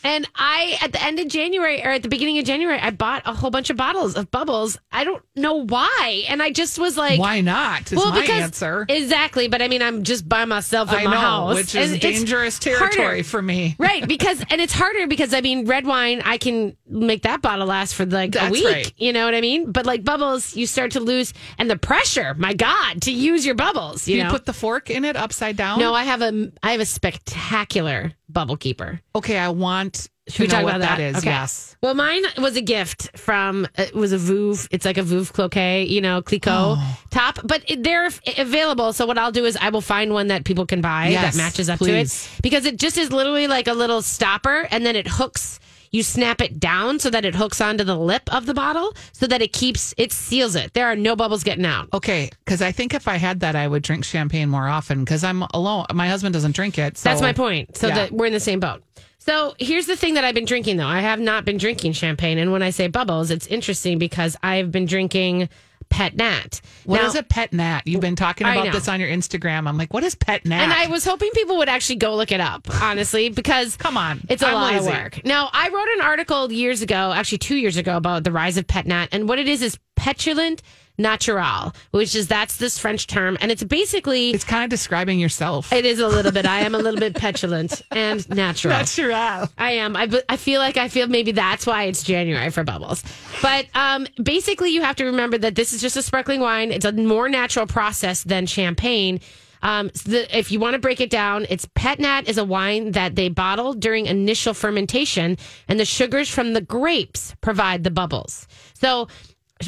And 0.04 0.28
I, 0.34 0.78
at 0.80 0.92
the 0.92 1.02
end 1.02 1.18
of 1.18 1.28
January 1.28 1.82
or 1.84 1.90
at 1.90 2.02
the 2.02 2.08
beginning 2.08 2.38
of 2.38 2.44
January, 2.44 2.78
I 2.78 2.90
bought 2.90 3.22
a 3.26 3.34
whole 3.34 3.50
bunch 3.50 3.70
of 3.70 3.76
bottles 3.76 4.16
of 4.16 4.30
bubbles. 4.30 4.78
I 4.92 5.04
don't 5.04 5.22
know 5.36 5.64
why. 5.64 6.24
And 6.28 6.42
I 6.42 6.50
just 6.50 6.78
was 6.78 6.96
like, 6.96 7.18
Why 7.18 7.40
not? 7.40 7.90
Is 7.92 7.98
my 8.04 8.24
answer. 8.24 8.86
Exactly. 8.88 9.48
But 9.48 9.62
I 9.62 9.68
mean, 9.68 9.82
I'm 9.82 10.04
just 10.04 10.28
by 10.28 10.44
myself 10.44 10.90
in 10.90 10.98
I 10.98 11.04
my 11.04 11.12
know, 11.12 11.18
house. 11.18 11.54
which 11.56 11.74
is 11.74 11.92
it's 11.92 12.02
dangerous 12.02 12.58
territory 12.58 13.04
harder. 13.06 13.24
for 13.24 13.42
me. 13.42 13.76
Right, 13.88 14.06
because 14.06 14.42
and 14.50 14.60
it's 14.60 14.72
harder 14.72 15.06
because 15.06 15.32
I 15.32 15.40
mean 15.40 15.66
red 15.66 15.86
wine 15.86 16.20
I 16.24 16.36
can 16.36 16.76
make 16.86 17.22
that 17.22 17.40
bottle 17.42 17.66
last 17.66 17.94
for 17.94 18.04
like 18.04 18.34
a 18.36 18.50
week. 18.50 18.64
right. 18.64 18.92
You 18.96 19.12
know 19.12 19.24
what 19.24 19.34
I 19.34 19.40
mean? 19.40 19.72
But 19.72 19.86
like 19.86 20.04
bubbles, 20.04 20.54
you 20.56 20.66
start 20.66 20.92
to 20.92 21.00
lose 21.00 21.32
and 21.58 21.70
the 21.70 21.76
pressure, 21.78 22.34
my 22.34 22.54
God, 22.54 23.02
to 23.02 23.12
use 23.12 23.46
your 23.46 23.54
bubbles. 23.54 24.06
You 24.06 24.18
you 24.22 24.30
put 24.30 24.44
the 24.46 24.52
fork 24.52 24.90
in 24.90 25.04
it 25.04 25.16
upside 25.16 25.56
down? 25.56 25.78
no, 25.78 25.94
I 25.94 26.04
have 26.04 26.22
a 26.22 26.50
I 26.62 26.72
have 26.72 26.80
a 26.80 26.86
spectacular 26.86 28.12
bubble 28.28 28.56
keeper. 28.56 29.00
Okay, 29.14 29.38
I 29.38 29.48
want 29.48 29.87
Should 30.28 30.40
we 30.40 30.46
talk 30.46 30.62
about 30.62 30.80
that 30.80 31.00
is. 31.00 31.16
Okay. 31.18 31.30
Yes. 31.30 31.76
Well, 31.82 31.94
mine 31.94 32.22
was 32.38 32.56
a 32.56 32.60
gift 32.60 33.16
from 33.16 33.66
it 33.76 33.94
was 33.94 34.12
a 34.12 34.18
Veuve. 34.18 34.66
It's 34.70 34.84
like 34.84 34.98
a 34.98 35.02
Veuve 35.02 35.32
Clicquot, 35.32 35.88
you 35.88 36.00
know, 36.00 36.22
Clicquot 36.22 36.76
Oh. 36.78 36.98
top, 37.10 37.38
but 37.44 37.62
it- 37.68 37.82
they're 37.82 38.10
available. 38.36 38.92
So 38.92 39.06
what 39.06 39.16
I'll 39.18 39.32
do 39.32 39.44
is 39.44 39.56
I 39.60 39.68
will 39.70 39.80
find 39.80 40.12
one 40.12 40.26
that 40.28 40.44
people 40.44 40.66
can 40.66 40.80
buy 40.80 41.08
Yes, 41.08 41.34
that 41.36 41.40
matches 41.42 41.68
up 41.70 41.78
please. 41.78 42.22
to 42.24 42.28
it 42.28 42.42
because 42.42 42.66
it 42.66 42.78
just 42.78 42.98
is 42.98 43.12
literally 43.12 43.46
like 43.46 43.68
a 43.68 43.74
little 43.74 44.02
stopper, 44.02 44.66
and 44.70 44.84
then 44.84 44.96
it 44.96 45.06
hooks. 45.06 45.60
You 45.90 46.02
snap 46.02 46.40
it 46.40 46.60
down 46.60 46.98
so 46.98 47.10
that 47.10 47.24
it 47.24 47.34
hooks 47.34 47.60
onto 47.60 47.84
the 47.84 47.96
lip 47.96 48.32
of 48.34 48.46
the 48.46 48.54
bottle, 48.54 48.94
so 49.12 49.26
that 49.26 49.42
it 49.42 49.52
keeps 49.52 49.94
it 49.96 50.12
seals 50.12 50.54
it. 50.54 50.74
There 50.74 50.86
are 50.86 50.96
no 50.96 51.16
bubbles 51.16 51.42
getting 51.44 51.66
out. 51.66 51.88
Okay, 51.92 52.30
because 52.44 52.62
I 52.62 52.72
think 52.72 52.94
if 52.94 53.08
I 53.08 53.16
had 53.16 53.40
that, 53.40 53.56
I 53.56 53.66
would 53.68 53.82
drink 53.82 54.04
champagne 54.04 54.48
more 54.48 54.68
often 54.68 55.04
because 55.04 55.24
I'm 55.24 55.42
alone. 55.54 55.86
My 55.94 56.08
husband 56.08 56.32
doesn't 56.32 56.52
drink 56.54 56.78
it. 56.78 56.98
So 56.98 57.08
That's 57.08 57.22
my 57.22 57.32
point. 57.32 57.76
So 57.76 57.88
Yeah. 57.88 57.94
that 57.94 58.12
we're 58.12 58.26
in 58.26 58.32
the 58.32 58.40
same 58.40 58.60
boat. 58.60 58.82
So 59.18 59.54
here's 59.58 59.86
the 59.86 59.96
thing 59.96 60.14
that 60.14 60.24
I've 60.24 60.34
been 60.34 60.44
drinking 60.46 60.78
though. 60.78 60.86
I 60.86 61.00
have 61.00 61.20
not 61.20 61.44
been 61.44 61.58
drinking 61.58 61.92
champagne, 61.92 62.38
and 62.38 62.52
when 62.52 62.62
I 62.62 62.70
say 62.70 62.86
bubbles, 62.88 63.30
it's 63.30 63.46
interesting 63.46 63.98
because 63.98 64.36
I've 64.42 64.70
been 64.72 64.86
drinking 64.86 65.48
Pet 65.90 66.14
Nat. 66.16 66.60
What 66.84 67.00
Now- 67.02 67.06
is 67.08 67.14
a 67.14 67.22
pet 67.22 67.52
nat? 67.52 67.82
You've 67.86 68.00
been 68.00 68.16
talking 68.16 68.46
about 68.46 68.72
this 68.72 68.88
on 68.88 69.00
your 69.00 69.08
Instagram. 69.08 69.68
I'm 69.68 69.76
like, 69.76 69.92
what 69.92 70.04
is 70.04 70.14
pet 70.14 70.44
nat? 70.46 70.62
And 70.62 70.72
I 70.72 70.86
was 70.86 71.04
hoping 71.04 71.30
people 71.34 71.56
would 71.58 71.68
actually 71.68 71.96
go 71.96 72.14
look 72.16 72.32
it 72.32 72.40
up, 72.40 72.66
honestly, 72.82 73.28
because 73.28 73.76
Come 73.76 73.96
on. 73.96 74.20
it's 74.28 74.42
a 74.42 74.48
I'm 74.48 74.54
lot 74.54 74.72
lazy. 74.74 74.88
of 74.88 74.94
work. 74.94 75.24
Now, 75.24 75.50
I 75.52 75.68
wrote 75.68 75.88
an 75.96 76.00
article 76.02 76.50
years 76.52 76.82
ago, 76.82 77.12
actually 77.12 77.38
two 77.38 77.56
years 77.56 77.76
ago, 77.76 77.96
about 77.96 78.24
the 78.24 78.32
rise 78.32 78.56
of 78.56 78.66
pet 78.66 78.86
nat, 78.86 79.08
and 79.12 79.28
what 79.28 79.38
it 79.38 79.48
is 79.48 79.62
is 79.62 79.78
petulant 79.96 80.62
natural, 80.98 81.72
which 81.92 82.14
is 82.14 82.28
that's 82.28 82.56
this 82.56 82.78
French 82.78 83.06
term, 83.06 83.38
and 83.40 83.50
it's 83.50 83.62
basically 83.64 84.30
It's 84.30 84.44
kind 84.44 84.64
of 84.64 84.70
describing 84.70 85.18
yourself. 85.18 85.72
it 85.72 85.84
is 85.86 86.00
a 86.00 86.08
little 86.08 86.32
bit. 86.32 86.44
I 86.44 86.60
am 86.60 86.74
a 86.74 86.78
little 86.78 87.00
bit 87.00 87.14
petulant 87.16 87.82
and 87.90 88.28
natural. 88.28 88.74
Natural. 88.74 89.48
I 89.56 89.72
am. 89.72 89.96
I, 89.96 90.08
I 90.28 90.36
feel 90.36 90.60
like 90.60 90.76
I 90.76 90.88
feel 90.88 91.06
maybe 91.06 91.32
that's 91.32 91.66
why 91.66 91.84
it's 91.84 92.02
January 92.02 92.50
for 92.50 92.64
bubbles. 92.64 93.02
But 93.40 93.66
um, 93.74 94.06
basically, 94.22 94.70
you 94.70 94.82
have 94.82 94.96
to 94.96 95.04
remember 95.04 95.38
that 95.38 95.54
this 95.54 95.72
is 95.72 95.80
just 95.80 95.96
a 95.96 96.02
sparkling 96.02 96.40
wine. 96.40 96.72
It's 96.72 96.84
a 96.84 96.92
more 96.92 97.28
natural 97.28 97.66
process 97.66 98.22
than 98.24 98.46
champagne. 98.46 99.20
Um, 99.60 99.90
so 99.92 100.10
the, 100.12 100.38
if 100.38 100.52
you 100.52 100.60
want 100.60 100.74
to 100.74 100.78
break 100.78 101.00
it 101.00 101.10
down, 101.10 101.44
it's 101.50 101.66
Pet 101.74 101.98
Nat 101.98 102.28
is 102.28 102.38
a 102.38 102.44
wine 102.44 102.92
that 102.92 103.16
they 103.16 103.28
bottle 103.28 103.72
during 103.72 104.06
initial 104.06 104.54
fermentation, 104.54 105.36
and 105.66 105.80
the 105.80 105.84
sugars 105.84 106.28
from 106.28 106.52
the 106.52 106.60
grapes 106.60 107.34
provide 107.40 107.82
the 107.82 107.90
bubbles. 107.90 108.46
So 108.74 109.08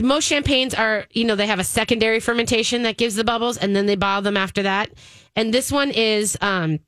most 0.00 0.24
champagnes 0.24 0.74
are, 0.74 1.06
you 1.10 1.24
know, 1.24 1.34
they 1.34 1.46
have 1.46 1.58
a 1.58 1.64
secondary 1.64 2.20
fermentation 2.20 2.82
that 2.82 2.96
gives 2.96 3.16
the 3.16 3.24
bubbles, 3.24 3.56
and 3.56 3.74
then 3.74 3.86
they 3.86 3.96
bottle 3.96 4.22
them 4.22 4.36
after 4.36 4.62
that. 4.62 4.90
And 5.34 5.52
this 5.52 5.72
one 5.72 5.90
is, 5.90 6.36
um, 6.40 6.78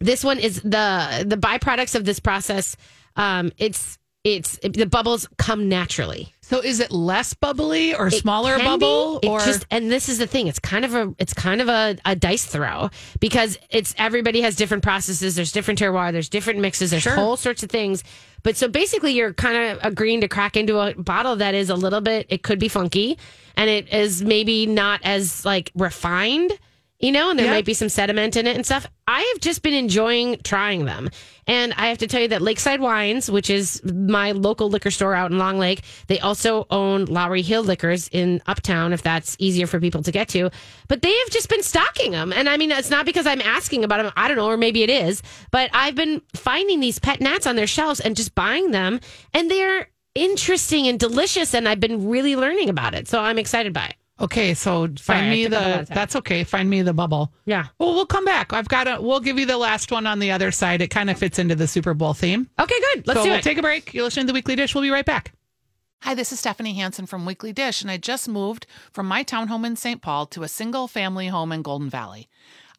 this 0.00 0.24
one 0.24 0.38
is 0.38 0.60
the 0.62 1.24
the 1.26 1.36
byproducts 1.36 1.94
of 1.94 2.04
this 2.04 2.20
process. 2.20 2.76
Um, 3.16 3.52
it's 3.58 3.98
it's 4.24 4.58
the 4.62 4.86
bubbles 4.86 5.28
come 5.38 5.68
naturally. 5.68 6.32
So 6.42 6.60
is 6.60 6.80
it 6.80 6.90
less 6.90 7.34
bubbly 7.34 7.94
or 7.94 8.08
It 8.08 8.14
smaller 8.14 8.58
bubble 8.58 9.20
be. 9.20 9.26
It 9.26 9.30
or 9.30 9.40
just 9.40 9.66
and 9.70 9.90
this 9.90 10.08
is 10.08 10.18
the 10.18 10.26
thing. 10.26 10.46
It's 10.46 10.58
kind 10.58 10.84
of 10.84 10.94
a 10.94 11.14
it's 11.18 11.32
kind 11.32 11.60
of 11.60 11.68
a, 11.68 11.96
a 12.04 12.14
dice 12.16 12.44
throw 12.44 12.90
because 13.20 13.58
it's 13.70 13.94
everybody 13.98 14.42
has 14.42 14.56
different 14.56 14.82
processes. 14.82 15.34
There's 15.36 15.52
different 15.52 15.80
terroir. 15.80 16.12
There's 16.12 16.28
different 16.28 16.60
mixes. 16.60 16.90
There's 16.90 17.04
whole 17.04 17.36
sorts 17.36 17.62
of 17.62 17.70
things. 17.70 18.04
But 18.46 18.56
so 18.56 18.68
basically, 18.68 19.10
you're 19.10 19.32
kind 19.32 19.56
of 19.56 19.80
agreeing 19.82 20.20
to 20.20 20.28
crack 20.28 20.56
into 20.56 20.78
a 20.78 20.94
bottle 20.94 21.34
that 21.34 21.52
is 21.56 21.68
a 21.68 21.74
little 21.74 22.00
bit. 22.00 22.26
It 22.28 22.44
could 22.44 22.60
be 22.60 22.68
funky, 22.68 23.18
and 23.56 23.68
it 23.68 23.92
is 23.92 24.22
maybe 24.22 24.66
not 24.66 25.00
as 25.02 25.44
like 25.44 25.72
refined. 25.74 26.52
You 26.98 27.12
know, 27.12 27.28
and 27.28 27.38
there 27.38 27.46
Yeah. 27.46 27.52
might 27.52 27.66
be 27.66 27.74
some 27.74 27.90
sediment 27.90 28.36
in 28.36 28.46
it 28.46 28.56
and 28.56 28.64
stuff. 28.64 28.86
I 29.06 29.20
have 29.20 29.40
just 29.42 29.60
been 29.62 29.74
enjoying 29.74 30.38
trying 30.44 30.86
them. 30.86 31.10
And 31.46 31.74
I 31.76 31.88
have 31.88 31.98
to 31.98 32.06
tell 32.06 32.22
you 32.22 32.28
that 32.28 32.40
Lakeside 32.40 32.80
Wines, 32.80 33.30
which 33.30 33.50
is 33.50 33.82
my 33.84 34.32
local 34.32 34.70
liquor 34.70 34.90
store 34.90 35.14
out 35.14 35.30
in 35.30 35.36
Long 35.38 35.58
Lake, 35.58 35.82
they 36.06 36.18
also 36.20 36.66
own 36.70 37.04
Lowry 37.04 37.42
Hill 37.42 37.62
Liquors 37.62 38.08
in 38.12 38.40
Uptown, 38.46 38.94
if 38.94 39.02
that's 39.02 39.36
easier 39.38 39.66
for 39.66 39.78
people 39.78 40.02
to 40.04 40.10
get 40.10 40.28
to. 40.28 40.50
But 40.88 41.02
they 41.02 41.12
have 41.12 41.30
just 41.30 41.50
been 41.50 41.62
stocking 41.62 42.12
them. 42.12 42.32
And 42.32 42.48
I 42.48 42.56
mean, 42.56 42.70
it's 42.72 42.90
not 42.90 43.04
because 43.04 43.26
I'm 43.26 43.42
asking 43.42 43.84
about 43.84 44.02
them. 44.02 44.12
I 44.16 44.26
don't 44.26 44.38
know, 44.38 44.46
or 44.46 44.56
maybe 44.56 44.82
it 44.82 44.90
is. 44.90 45.22
But 45.50 45.68
I've 45.74 45.94
been 45.94 46.22
finding 46.34 46.80
these 46.80 46.98
pet 46.98 47.20
nats 47.20 47.46
on 47.46 47.56
their 47.56 47.66
shelves 47.66 48.00
and 48.00 48.16
just 48.16 48.34
buying 48.34 48.70
them. 48.70 49.00
And 49.34 49.50
they're 49.50 49.88
interesting 50.14 50.88
and 50.88 50.98
delicious. 50.98 51.52
And 51.54 51.68
I've 51.68 51.78
been 51.80 52.08
really 52.08 52.36
learning 52.36 52.70
about 52.70 52.94
it. 52.94 53.06
So 53.06 53.20
I'm 53.20 53.38
excited 53.38 53.74
by 53.74 53.84
it. 53.84 53.94
Okay, 54.18 54.54
so 54.54 54.86
find 54.86 54.98
Sorry, 54.98 55.18
I 55.18 55.30
me 55.30 55.44
took 55.44 55.52
up 55.52 55.66
a 55.66 55.68
lot 55.70 55.86
the 55.88 55.94
that's 55.94 56.16
okay. 56.16 56.42
Find 56.44 56.70
me 56.70 56.80
the 56.82 56.94
bubble. 56.94 57.32
Yeah. 57.44 57.66
Well, 57.78 57.92
we'll 57.94 58.06
come 58.06 58.24
back. 58.24 58.52
I've 58.54 58.68
got 58.68 58.88
a 58.88 59.00
we'll 59.00 59.20
give 59.20 59.38
you 59.38 59.44
the 59.44 59.58
last 59.58 59.92
one 59.92 60.06
on 60.06 60.20
the 60.20 60.30
other 60.30 60.50
side. 60.50 60.80
It 60.80 60.88
kind 60.88 61.10
of 61.10 61.18
fits 61.18 61.38
into 61.38 61.54
the 61.54 61.66
Super 61.66 61.92
Bowl 61.92 62.14
theme. 62.14 62.48
Okay, 62.58 62.80
good. 62.94 63.06
Let's 63.06 63.20
so 63.20 63.24
do 63.24 63.30
we'll 63.30 63.38
it. 63.40 63.42
take 63.42 63.58
a 63.58 63.62
break. 63.62 63.92
You're 63.92 64.04
listening 64.04 64.26
to 64.26 64.32
the 64.32 64.34
Weekly 64.34 64.56
Dish. 64.56 64.74
We'll 64.74 64.82
be 64.82 64.90
right 64.90 65.04
back. 65.04 65.32
Hi, 66.00 66.14
this 66.14 66.30
is 66.32 66.38
Stephanie 66.38 66.74
Hansen 66.74 67.06
from 67.06 67.26
Weekly 67.26 67.52
Dish, 67.52 67.82
and 67.82 67.90
I 67.90 67.96
just 67.96 68.28
moved 68.28 68.66
from 68.92 69.06
my 69.06 69.24
townhome 69.24 69.66
in 69.66 69.76
St. 69.76 70.00
Paul 70.00 70.26
to 70.26 70.44
a 70.44 70.48
single 70.48 70.88
family 70.88 71.28
home 71.28 71.52
in 71.52 71.62
Golden 71.62 71.90
Valley. 71.90 72.28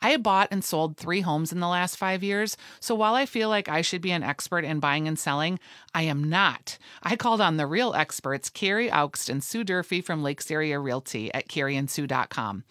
I 0.01 0.11
have 0.11 0.23
bought 0.23 0.49
and 0.51 0.63
sold 0.63 0.97
three 0.97 1.21
homes 1.21 1.51
in 1.51 1.59
the 1.59 1.67
last 1.67 1.97
five 1.97 2.23
years, 2.23 2.55
so 2.79 2.93
while 2.93 3.15
I 3.15 3.25
feel 3.25 3.49
like 3.49 3.67
I 3.67 3.81
should 3.81 4.01
be 4.01 4.11
an 4.11 4.23
expert 4.23 4.63
in 4.63 4.79
buying 4.79 5.07
and 5.07 5.17
selling, 5.17 5.59
I 5.93 6.03
am 6.03 6.23
not. 6.23 6.77
I 7.01 7.15
called 7.15 7.41
on 7.41 7.57
the 7.57 7.65
real 7.65 7.93
experts, 7.93 8.49
Carrie 8.49 8.89
Augst 8.89 9.29
and 9.29 9.43
Sue 9.43 9.63
Durfee 9.63 10.01
from 10.01 10.21
Lakes 10.21 10.51
Area 10.51 10.79
Realty 10.79 11.33
at 11.33 11.47
carrieandsue.com. 11.47 12.63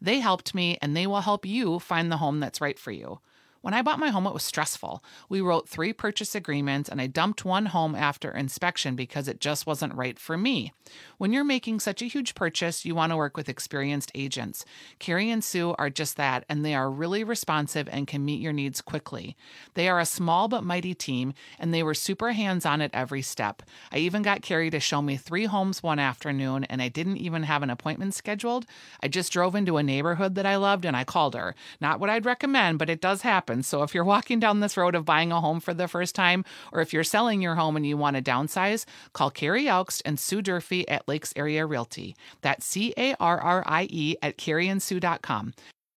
They 0.00 0.20
helped 0.20 0.54
me, 0.54 0.76
and 0.82 0.94
they 0.94 1.06
will 1.06 1.22
help 1.22 1.46
you 1.46 1.78
find 1.78 2.12
the 2.12 2.18
home 2.18 2.40
that's 2.40 2.60
right 2.60 2.78
for 2.78 2.92
you. 2.92 3.20
When 3.64 3.72
I 3.72 3.80
bought 3.80 3.98
my 3.98 4.10
home, 4.10 4.26
it 4.26 4.34
was 4.34 4.42
stressful. 4.42 5.02
We 5.30 5.40
wrote 5.40 5.70
three 5.70 5.94
purchase 5.94 6.34
agreements 6.34 6.90
and 6.90 7.00
I 7.00 7.06
dumped 7.06 7.46
one 7.46 7.64
home 7.64 7.94
after 7.94 8.30
inspection 8.30 8.94
because 8.94 9.26
it 9.26 9.40
just 9.40 9.66
wasn't 9.66 9.94
right 9.94 10.18
for 10.18 10.36
me. 10.36 10.74
When 11.16 11.32
you're 11.32 11.44
making 11.44 11.80
such 11.80 12.02
a 12.02 12.06
huge 12.06 12.34
purchase, 12.34 12.84
you 12.84 12.94
want 12.94 13.12
to 13.12 13.16
work 13.16 13.38
with 13.38 13.48
experienced 13.48 14.12
agents. 14.14 14.66
Carrie 14.98 15.30
and 15.30 15.42
Sue 15.42 15.74
are 15.78 15.88
just 15.88 16.18
that, 16.18 16.44
and 16.46 16.62
they 16.62 16.74
are 16.74 16.90
really 16.90 17.24
responsive 17.24 17.88
and 17.90 18.06
can 18.06 18.22
meet 18.22 18.42
your 18.42 18.52
needs 18.52 18.82
quickly. 18.82 19.34
They 19.72 19.88
are 19.88 19.98
a 19.98 20.04
small 20.04 20.46
but 20.46 20.62
mighty 20.62 20.92
team, 20.92 21.32
and 21.58 21.72
they 21.72 21.82
were 21.82 21.94
super 21.94 22.32
hands 22.32 22.66
on 22.66 22.82
at 22.82 22.94
every 22.94 23.22
step. 23.22 23.62
I 23.90 23.96
even 23.96 24.20
got 24.20 24.42
Carrie 24.42 24.68
to 24.68 24.80
show 24.80 25.00
me 25.00 25.16
three 25.16 25.46
homes 25.46 25.82
one 25.82 25.98
afternoon, 25.98 26.64
and 26.64 26.82
I 26.82 26.88
didn't 26.88 27.16
even 27.16 27.44
have 27.44 27.62
an 27.62 27.70
appointment 27.70 28.12
scheduled. 28.12 28.66
I 29.02 29.08
just 29.08 29.32
drove 29.32 29.54
into 29.54 29.78
a 29.78 29.82
neighborhood 29.82 30.34
that 30.34 30.44
I 30.44 30.56
loved 30.56 30.84
and 30.84 30.94
I 30.94 31.04
called 31.04 31.34
her. 31.34 31.54
Not 31.80 31.98
what 31.98 32.10
I'd 32.10 32.26
recommend, 32.26 32.78
but 32.78 32.90
it 32.90 33.00
does 33.00 33.22
happen. 33.22 33.53
So 33.62 33.82
if 33.82 33.94
you're 33.94 34.04
walking 34.04 34.40
down 34.40 34.60
this 34.60 34.76
road 34.76 34.94
of 34.94 35.04
buying 35.04 35.32
a 35.32 35.40
home 35.40 35.60
for 35.60 35.74
the 35.74 35.88
first 35.88 36.14
time, 36.14 36.44
or 36.72 36.80
if 36.80 36.92
you're 36.92 37.04
selling 37.04 37.42
your 37.42 37.54
home 37.54 37.76
and 37.76 37.86
you 37.86 37.96
want 37.96 38.16
to 38.16 38.22
downsize, 38.22 38.84
call 39.12 39.30
Carrie 39.30 39.64
Elkst 39.64 40.02
and 40.04 40.18
Sue 40.18 40.42
Durfee 40.42 40.88
at 40.88 41.06
Lakes 41.06 41.32
Area 41.36 41.66
Realty. 41.66 42.16
That's 42.40 42.66
C 42.66 42.94
A 42.96 43.14
R 43.20 43.40
R 43.40 43.62
I 43.66 43.86
E 43.90 44.16
at 44.22 44.38
carrieandsue.com. 44.38 45.54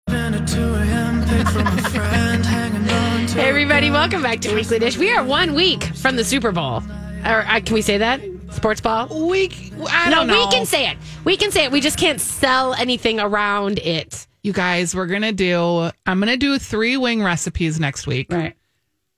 Hey, 3.38 3.50
everybody, 3.50 3.92
welcome 3.92 4.24
back 4.24 4.40
to 4.42 4.56
Weekly 4.56 4.80
Dish. 4.80 4.98
We 4.98 5.12
are 5.12 5.24
one 5.24 5.54
week 5.54 5.84
from 5.84 6.16
the 6.16 6.24
Super 6.24 6.52
Bowl. 6.52 6.82
Or 7.24 7.46
uh, 7.46 7.60
can 7.60 7.74
we 7.74 7.84
say 7.84 8.00
that? 8.00 8.20
Sports 8.52 8.82
ball? 8.82 9.08
We 9.28 9.52
I 9.88 10.10
no, 10.10 10.24
know. 10.24 10.34
we 10.34 10.52
can 10.52 10.66
say 10.66 10.90
it. 10.90 10.98
We 11.24 11.38
can 11.38 11.52
say 11.52 11.66
it. 11.66 11.72
We 11.72 11.82
just 11.82 12.00
can't 12.00 12.20
sell 12.20 12.74
anything 12.74 13.20
around 13.20 13.78
it. 13.80 14.26
You 14.48 14.54
guys, 14.54 14.96
we're 14.96 15.08
gonna 15.08 15.34
do. 15.34 15.92
I'm 16.06 16.20
gonna 16.20 16.38
do 16.38 16.58
three 16.58 16.96
wing 16.96 17.22
recipes 17.22 17.82
next 17.82 18.08
week. 18.08 18.32
Right. 18.32 18.56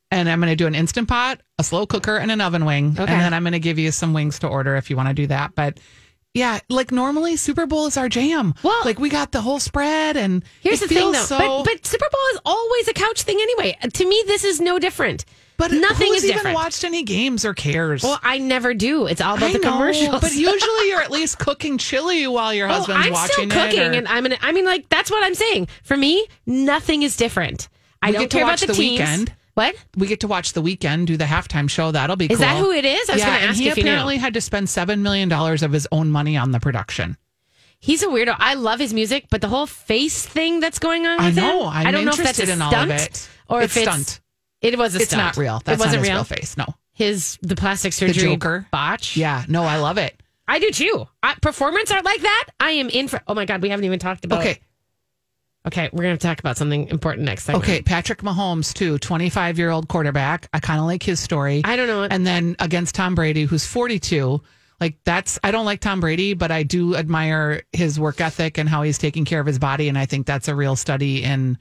And 0.10 0.28
I'm 0.28 0.40
going 0.40 0.50
to 0.50 0.56
do 0.56 0.66
an 0.66 0.74
instant 0.74 1.08
pot, 1.08 1.40
a 1.60 1.64
slow 1.64 1.86
cooker, 1.86 2.18
and 2.18 2.32
an 2.32 2.42
oven 2.42 2.66
wing. 2.66 2.98
Okay. 3.00 3.02
And 3.02 3.22
then 3.22 3.32
I'm 3.32 3.44
going 3.44 3.54
to 3.54 3.60
give 3.60 3.78
you 3.78 3.92
some 3.92 4.12
wings 4.12 4.40
to 4.40 4.48
order 4.48 4.76
if 4.76 4.90
you 4.90 4.98
want 4.98 5.10
to 5.10 5.14
do 5.14 5.28
that. 5.28 5.54
But 5.54 5.80
yeah, 6.34 6.58
like 6.68 6.92
normally 6.92 7.36
Super 7.36 7.68
Bowl 7.68 7.86
is 7.86 7.96
our 7.96 8.10
jam. 8.10 8.56
Well- 8.64 8.82
like 8.86 8.98
we 8.98 9.10
got 9.10 9.32
the 9.32 9.42
whole 9.42 9.60
spread, 9.60 10.18
and 10.18 10.44
Here's 10.62 10.82
it 10.82 10.90
the 10.90 10.96
thing, 10.96 11.12
though. 11.12 11.22
So, 11.22 11.38
but, 11.38 11.64
but 11.64 11.86
Super 11.86 12.08
Bowl 12.12 12.22
is 12.34 12.40
always 12.44 12.88
a 12.88 12.94
couch 12.94 13.22
thing 13.22 13.38
anyway. 13.40 13.78
To 13.88 14.10
me, 14.10 14.24
this 14.26 14.44
is 14.44 14.60
no 14.60 14.80
different. 14.80 15.26
But 15.60 15.72
nothing 15.74 16.08
who's 16.08 16.18
is 16.20 16.24
even 16.24 16.38
different. 16.38 16.56
watched 16.56 16.84
any 16.84 17.04
games 17.04 17.46
or 17.46 17.54
cares? 17.54 18.02
Well, 18.02 18.20
I 18.24 18.40
never 18.40 18.74
do. 18.74 19.06
It's 19.06 19.22
all 19.22 19.36
about 19.38 19.50
I 19.52 19.54
the 19.54 19.60
know, 19.60 19.72
commercials. 19.74 20.22
but 20.22 20.34
usually 20.34 20.88
you're 20.88 21.02
at 21.02 21.12
least 21.12 21.38
cooking 21.38 21.78
chili 21.78 22.26
while 22.28 22.54
your 22.54 22.68
husband's 22.68 23.06
Oh, 23.08 23.14
I'm 23.14 23.28
still 23.28 23.44
watching 23.46 23.50
cooking, 23.50 23.80
it. 23.80 23.96
or- 23.96 23.98
and 24.00 24.08
I'm 24.08 24.24
gonna. 24.24 24.38
I 24.42 24.52
mean, 24.54 24.66
like 24.66 24.90
that's 24.90 25.12
what 25.12 25.24
I'm 25.24 25.36
saying. 25.36 25.68
For 25.84 25.96
me, 25.96 26.26
nothing 26.48 27.04
is 27.04 27.16
different. 27.16 27.70
I 28.02 28.08
We 28.08 28.14
don't 28.14 28.22
get 28.24 28.32
to 28.32 28.38
care 28.38 28.46
watch 28.46 28.64
about 28.64 28.74
the, 28.76 28.82
The 28.82 28.88
teams. 28.98 29.10
Weeknd. 29.10 29.30
What 29.56 29.76
we 29.98 30.08
get 30.08 30.22
to 30.22 30.28
watch 30.30 30.54
the 30.54 30.62
Weeknd 30.64 31.06
do 31.08 31.18
the 31.18 31.26
halftime 31.26 31.70
show. 31.70 31.92
That'll 31.92 32.16
be 32.16 32.30
cool. 32.30 32.36
is 32.36 32.40
cool. 32.40 32.48
that? 32.48 32.58
Who 32.60 32.72
it 32.72 32.86
is? 32.86 33.10
I 33.10 33.14
was 33.14 33.20
yeah, 33.20 33.26
gonna 33.28 33.38
and 33.40 33.50
ask 33.50 33.60
he 33.60 33.68
if 33.68 33.78
you 33.78 33.84
know. 33.84 33.90
apparently 33.92 34.16
had 34.18 34.34
to 34.36 34.42
spend 34.42 34.70
seven 34.70 35.04
million 35.04 35.28
dollars 35.28 35.62
of 35.62 35.74
his 35.74 35.86
own 35.92 36.10
money 36.10 36.38
on 36.38 36.52
the 36.52 36.62
production. 36.62 37.18
He's 37.82 38.02
a 38.02 38.08
weirdo. 38.08 38.36
I 38.40 38.54
love 38.54 38.80
his 38.80 38.94
music, 38.94 39.26
but 39.30 39.42
the 39.42 39.50
whole 39.50 39.66
face 39.68 40.26
thing 40.26 40.62
that's 40.62 40.80
going 40.80 41.06
on. 41.06 41.20
I 41.20 41.26
With 41.28 41.36
know. 41.36 41.64
Him, 41.64 41.68
I'm 41.70 41.88
I 41.88 41.92
don't 41.92 42.06
know 42.06 42.12
if 42.12 42.18
that's 42.18 42.40
a 42.40 42.44
interested 42.44 42.50
in 42.54 42.62
all 42.62 42.74
of 42.74 42.90
it. 42.90 43.30
or 43.50 43.62
It's 43.62 43.76
if 43.76 43.84
it's 43.84 43.92
stunt. 43.92 44.22
It 44.62 44.78
was 44.78 44.96
a 44.96 45.00
It's 45.00 45.08
stunt. 45.08 45.24
not 45.24 45.38
real. 45.38 45.62
That's 45.64 45.82
it 45.82 45.86
wasn't 45.86 46.04
real. 46.04 46.24
face. 46.24 46.58
No. 46.58 46.66
His 46.94 47.38
the 47.42 47.56
plastic 47.56 47.94
surgery 47.94 48.24
Joker. 48.36 48.68
botch. 48.72 49.16
Yeah. 49.16 49.46
No, 49.48 49.64
I 49.64 49.78
love 49.78 49.98
it. 49.98 50.22
I 50.48 50.60
do 50.60 50.70
too. 50.72 51.08
I, 51.24 51.36
performance 51.42 51.92
art 51.92 52.04
like 52.04 52.22
that. 52.22 52.46
I 52.60 52.72
am 52.72 52.90
in 52.90 53.08
for. 53.08 53.22
Oh 53.28 53.36
my 53.36 53.46
god, 53.46 53.62
we 53.62 53.70
haven't 53.70 53.86
even 53.86 54.00
talked 54.00 54.26
about. 54.26 54.40
Okay. 54.42 54.60
okay, 55.68 55.90
we're 55.94 56.04
gonna 56.04 56.18
talk 56.18 56.40
about 56.40 56.58
something 56.58 56.88
important 56.90 57.26
next. 57.26 57.44
Segment. 57.44 57.64
Okay. 57.64 57.82
Patrick 57.82 58.22
Mahomes, 58.22 58.74
too, 58.74 58.98
25 58.98 59.58
year 59.58 59.70
old 59.70 59.88
quarterback. 59.88 60.50
I 60.54 60.60
kind 60.60 60.80
of 60.80 60.86
like 60.88 61.04
his 61.04 61.20
story. 61.20 61.62
I 61.64 61.76
don't 61.76 61.88
know. 61.88 62.04
And 62.04 62.26
then 62.26 62.56
against 62.60 62.96
Tom 62.96 63.16
Brady, 63.16 63.44
who's 63.44 63.66
42. 63.66 64.42
Like 64.82 64.98
that's, 65.04 65.38
I 65.44 65.52
don't 65.52 65.66
like 65.66 65.82
Tom 65.82 66.00
Brady, 66.00 66.34
but 66.34 66.52
I 66.52 66.64
do 66.64 66.96
admire 66.96 67.64
his 67.74 68.00
work 68.00 68.22
ethic 68.22 68.58
and 68.58 68.68
how 68.70 68.82
he's 68.84 68.98
taking 68.98 69.26
care 69.26 69.42
of 69.42 69.46
his 69.46 69.60
body. 69.60 69.90
And 69.90 69.98
I 69.98 70.06
think 70.06 70.26
that's 70.26 70.48
a 70.48 70.56
real 70.56 70.78
study 70.78 71.22
in 71.24 71.58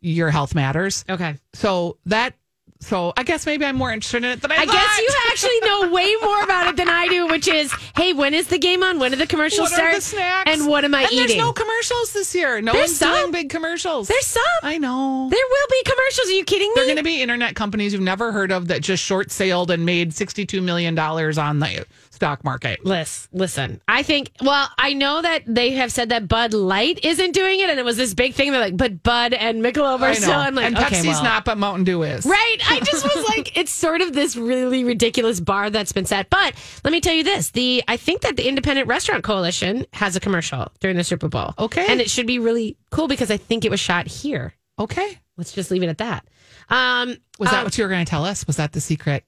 your 0.00 0.30
health 0.30 0.54
matters. 0.54 1.04
okay. 1.08 1.36
So 1.52 1.98
that, 2.06 2.34
so 2.82 3.12
I 3.14 3.24
guess 3.24 3.44
maybe 3.44 3.66
I'm 3.66 3.76
more 3.76 3.92
interested 3.92 4.24
in 4.24 4.30
it 4.30 4.40
than 4.40 4.50
I, 4.52 4.54
I 4.56 4.64
thought. 4.64 4.72
guess 4.72 4.98
you 4.98 5.10
actually 5.30 5.60
know 5.68 5.92
way 5.92 6.14
more 6.22 6.42
about 6.42 6.68
it 6.68 6.76
than 6.76 6.88
I 6.88 7.08
do, 7.08 7.26
which 7.26 7.46
is, 7.46 7.70
hey, 7.94 8.14
when 8.14 8.32
is 8.32 8.46
the 8.46 8.56
game 8.58 8.82
on? 8.82 8.98
When 8.98 9.10
do 9.10 9.18
the 9.18 9.26
commercials 9.26 9.68
What 9.70 9.72
start? 9.72 9.92
are 9.92 9.96
the 9.96 10.00
snacks? 10.00 10.50
And 10.50 10.66
what 10.66 10.86
am 10.86 10.94
I 10.94 11.04
eating? 11.04 11.18
and 11.18 11.24
eating? 11.30 11.36
There's 11.36 11.46
no 11.46 11.52
commercials 11.52 12.12
this 12.14 12.34
year. 12.34 12.62
No 12.62 12.72
There's 12.72 12.88
one's 12.88 12.96
some. 12.98 13.14
doing 13.14 13.32
big 13.32 13.50
commercials. 13.50 14.08
There's 14.08 14.24
some. 14.26 14.42
I 14.62 14.78
know. 14.78 15.28
there 15.30 15.44
will 15.50 15.66
be 15.70 15.82
commercials. 15.90 16.28
Are 16.28 16.32
you 16.32 16.44
kidding 16.46 16.68
me? 16.68 16.72
They're 16.76 16.84
going 16.86 16.96
to 16.96 17.02
be 17.02 17.20
internet 17.20 17.54
companies 17.54 17.92
you've 17.92 18.00
never 18.00 18.32
heard 18.32 18.50
of 18.50 18.68
that 18.68 18.80
just 18.80 19.04
short 19.04 19.30
sailed 19.30 19.70
and 19.70 19.84
made 19.84 20.12
$62 20.12 20.62
million 20.62 20.98
on 20.98 21.58
the 21.58 21.84
stock 22.20 22.44
market. 22.44 22.84
Lis- 22.84 23.28
Listen, 23.32 23.80
I 23.88 24.02
think, 24.02 24.30
well, 24.42 24.68
I 24.76 24.92
know 24.92 25.22
that 25.22 25.42
they 25.46 25.70
have 25.70 25.90
said 25.90 26.10
that 26.10 26.28
Bud 26.28 26.52
Light 26.52 27.02
isn't 27.02 27.32
doing 27.32 27.60
it, 27.60 27.70
and 27.70 27.78
it 27.78 27.84
was 27.84 27.96
this 27.96 28.12
big 28.12 28.34
thing. 28.34 28.52
They're 28.52 28.60
like, 28.60 28.76
but 28.76 29.02
Bud 29.02 29.32
and 29.32 29.62
Michelob 29.64 30.00
are 30.02 30.14
still. 30.14 30.32
I'm 30.32 30.54
like, 30.54 30.66
and 30.66 30.76
okay, 30.76 30.96
Pepsi's 30.96 31.06
well. 31.06 31.22
not, 31.24 31.46
but 31.46 31.56
Mountain 31.56 31.84
Dew 31.84 32.02
is. 32.02 32.26
Right. 32.26 32.56
I 32.68 32.80
just 32.80 33.04
was 33.04 33.24
like, 33.36 33.56
it's 33.56 33.70
sort 33.72 34.02
of 34.02 34.12
this 34.12 34.36
really 34.36 34.84
ridiculous 34.84 35.40
bar 35.40 35.70
that's 35.70 35.92
been 35.92 36.04
set. 36.04 36.28
But 36.28 36.54
let 36.84 36.92
me 36.92 37.00
tell 37.00 37.14
you 37.14 37.24
this: 37.24 37.52
the 37.52 37.82
I 37.88 37.96
think 37.96 38.20
that 38.20 38.36
the 38.36 38.46
Independent 38.46 38.86
Restaurant 38.86 39.24
Coalition 39.24 39.86
has 39.94 40.14
a 40.14 40.20
commercial 40.20 40.70
during 40.80 40.98
the 40.98 41.04
Super 41.04 41.28
Bowl. 41.28 41.54
Okay. 41.58 41.86
and 41.88 42.02
it 42.02 42.10
should 42.10 42.26
be 42.26 42.38
really 42.38 42.76
cool 42.90 43.08
because 43.08 43.30
I 43.30 43.38
think 43.38 43.64
it 43.64 43.70
was 43.70 43.80
shot 43.80 44.06
here. 44.06 44.52
Okay. 44.78 45.18
Let's 45.38 45.52
just 45.54 45.70
leave 45.70 45.82
it 45.82 45.88
at 45.88 45.98
that. 45.98 46.26
Um, 46.68 47.16
Was 47.38 47.50
that 47.50 47.60
um, 47.60 47.64
what 47.64 47.78
you 47.78 47.84
were 47.84 47.88
going 47.90 48.04
to 48.04 48.08
tell 48.10 48.24
us? 48.26 48.46
Was 48.46 48.56
that 48.56 48.72
the 48.72 48.80
secret? 48.80 49.24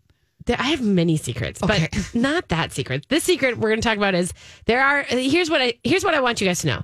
There, 0.47 0.57
I 0.59 0.71
have 0.71 0.81
many 0.83 1.17
secrets, 1.17 1.63
Okay. 1.63 1.89
but 1.93 2.15
not 2.15 2.49
that 2.49 2.73
secret. 2.73 3.07
This 3.09 3.25
secret 3.25 3.59
we're 3.59 3.71
going 3.71 3.81
to 3.81 3.87
talk 3.89 3.97
about 3.97 4.15
is 4.15 4.33
there 4.67 4.83
are. 4.83 5.03
Here's 5.03 5.51
what 5.51 5.61
I 5.61 5.75
here's 5.85 6.05
what 6.05 6.15
I 6.15 6.21
want 6.21 6.41
you 6.41 6.47
guys 6.47 6.61
to 6.63 6.67
know: 6.69 6.83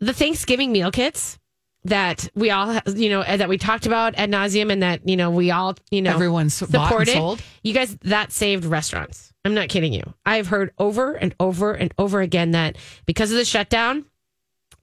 the 0.00 0.12
Thanksgiving 0.12 0.72
meal 0.72 0.90
kits 0.90 1.38
that 1.84 2.28
we 2.34 2.50
all, 2.50 2.78
you 2.86 3.08
know, 3.08 3.22
that 3.22 3.48
we 3.48 3.56
talked 3.56 3.86
about 3.86 4.14
ad 4.16 4.30
nauseum, 4.30 4.70
and 4.72 4.82
that 4.82 5.08
you 5.08 5.16
know 5.16 5.30
we 5.30 5.50
all, 5.50 5.76
you 5.90 6.02
know, 6.02 6.36
and 6.36 6.52
supported. 6.52 7.42
You 7.62 7.74
guys, 7.74 7.96
that 8.02 8.32
saved 8.32 8.64
restaurants. 8.64 9.32
I'm 9.44 9.54
not 9.54 9.68
kidding 9.68 9.92
you. 9.92 10.02
I've 10.26 10.48
heard 10.48 10.72
over 10.78 11.14
and 11.14 11.34
over 11.40 11.72
and 11.72 11.94
over 11.98 12.20
again 12.20 12.50
that 12.50 12.76
because 13.06 13.30
of 13.30 13.38
the 13.38 13.44
shutdown, 13.44 14.04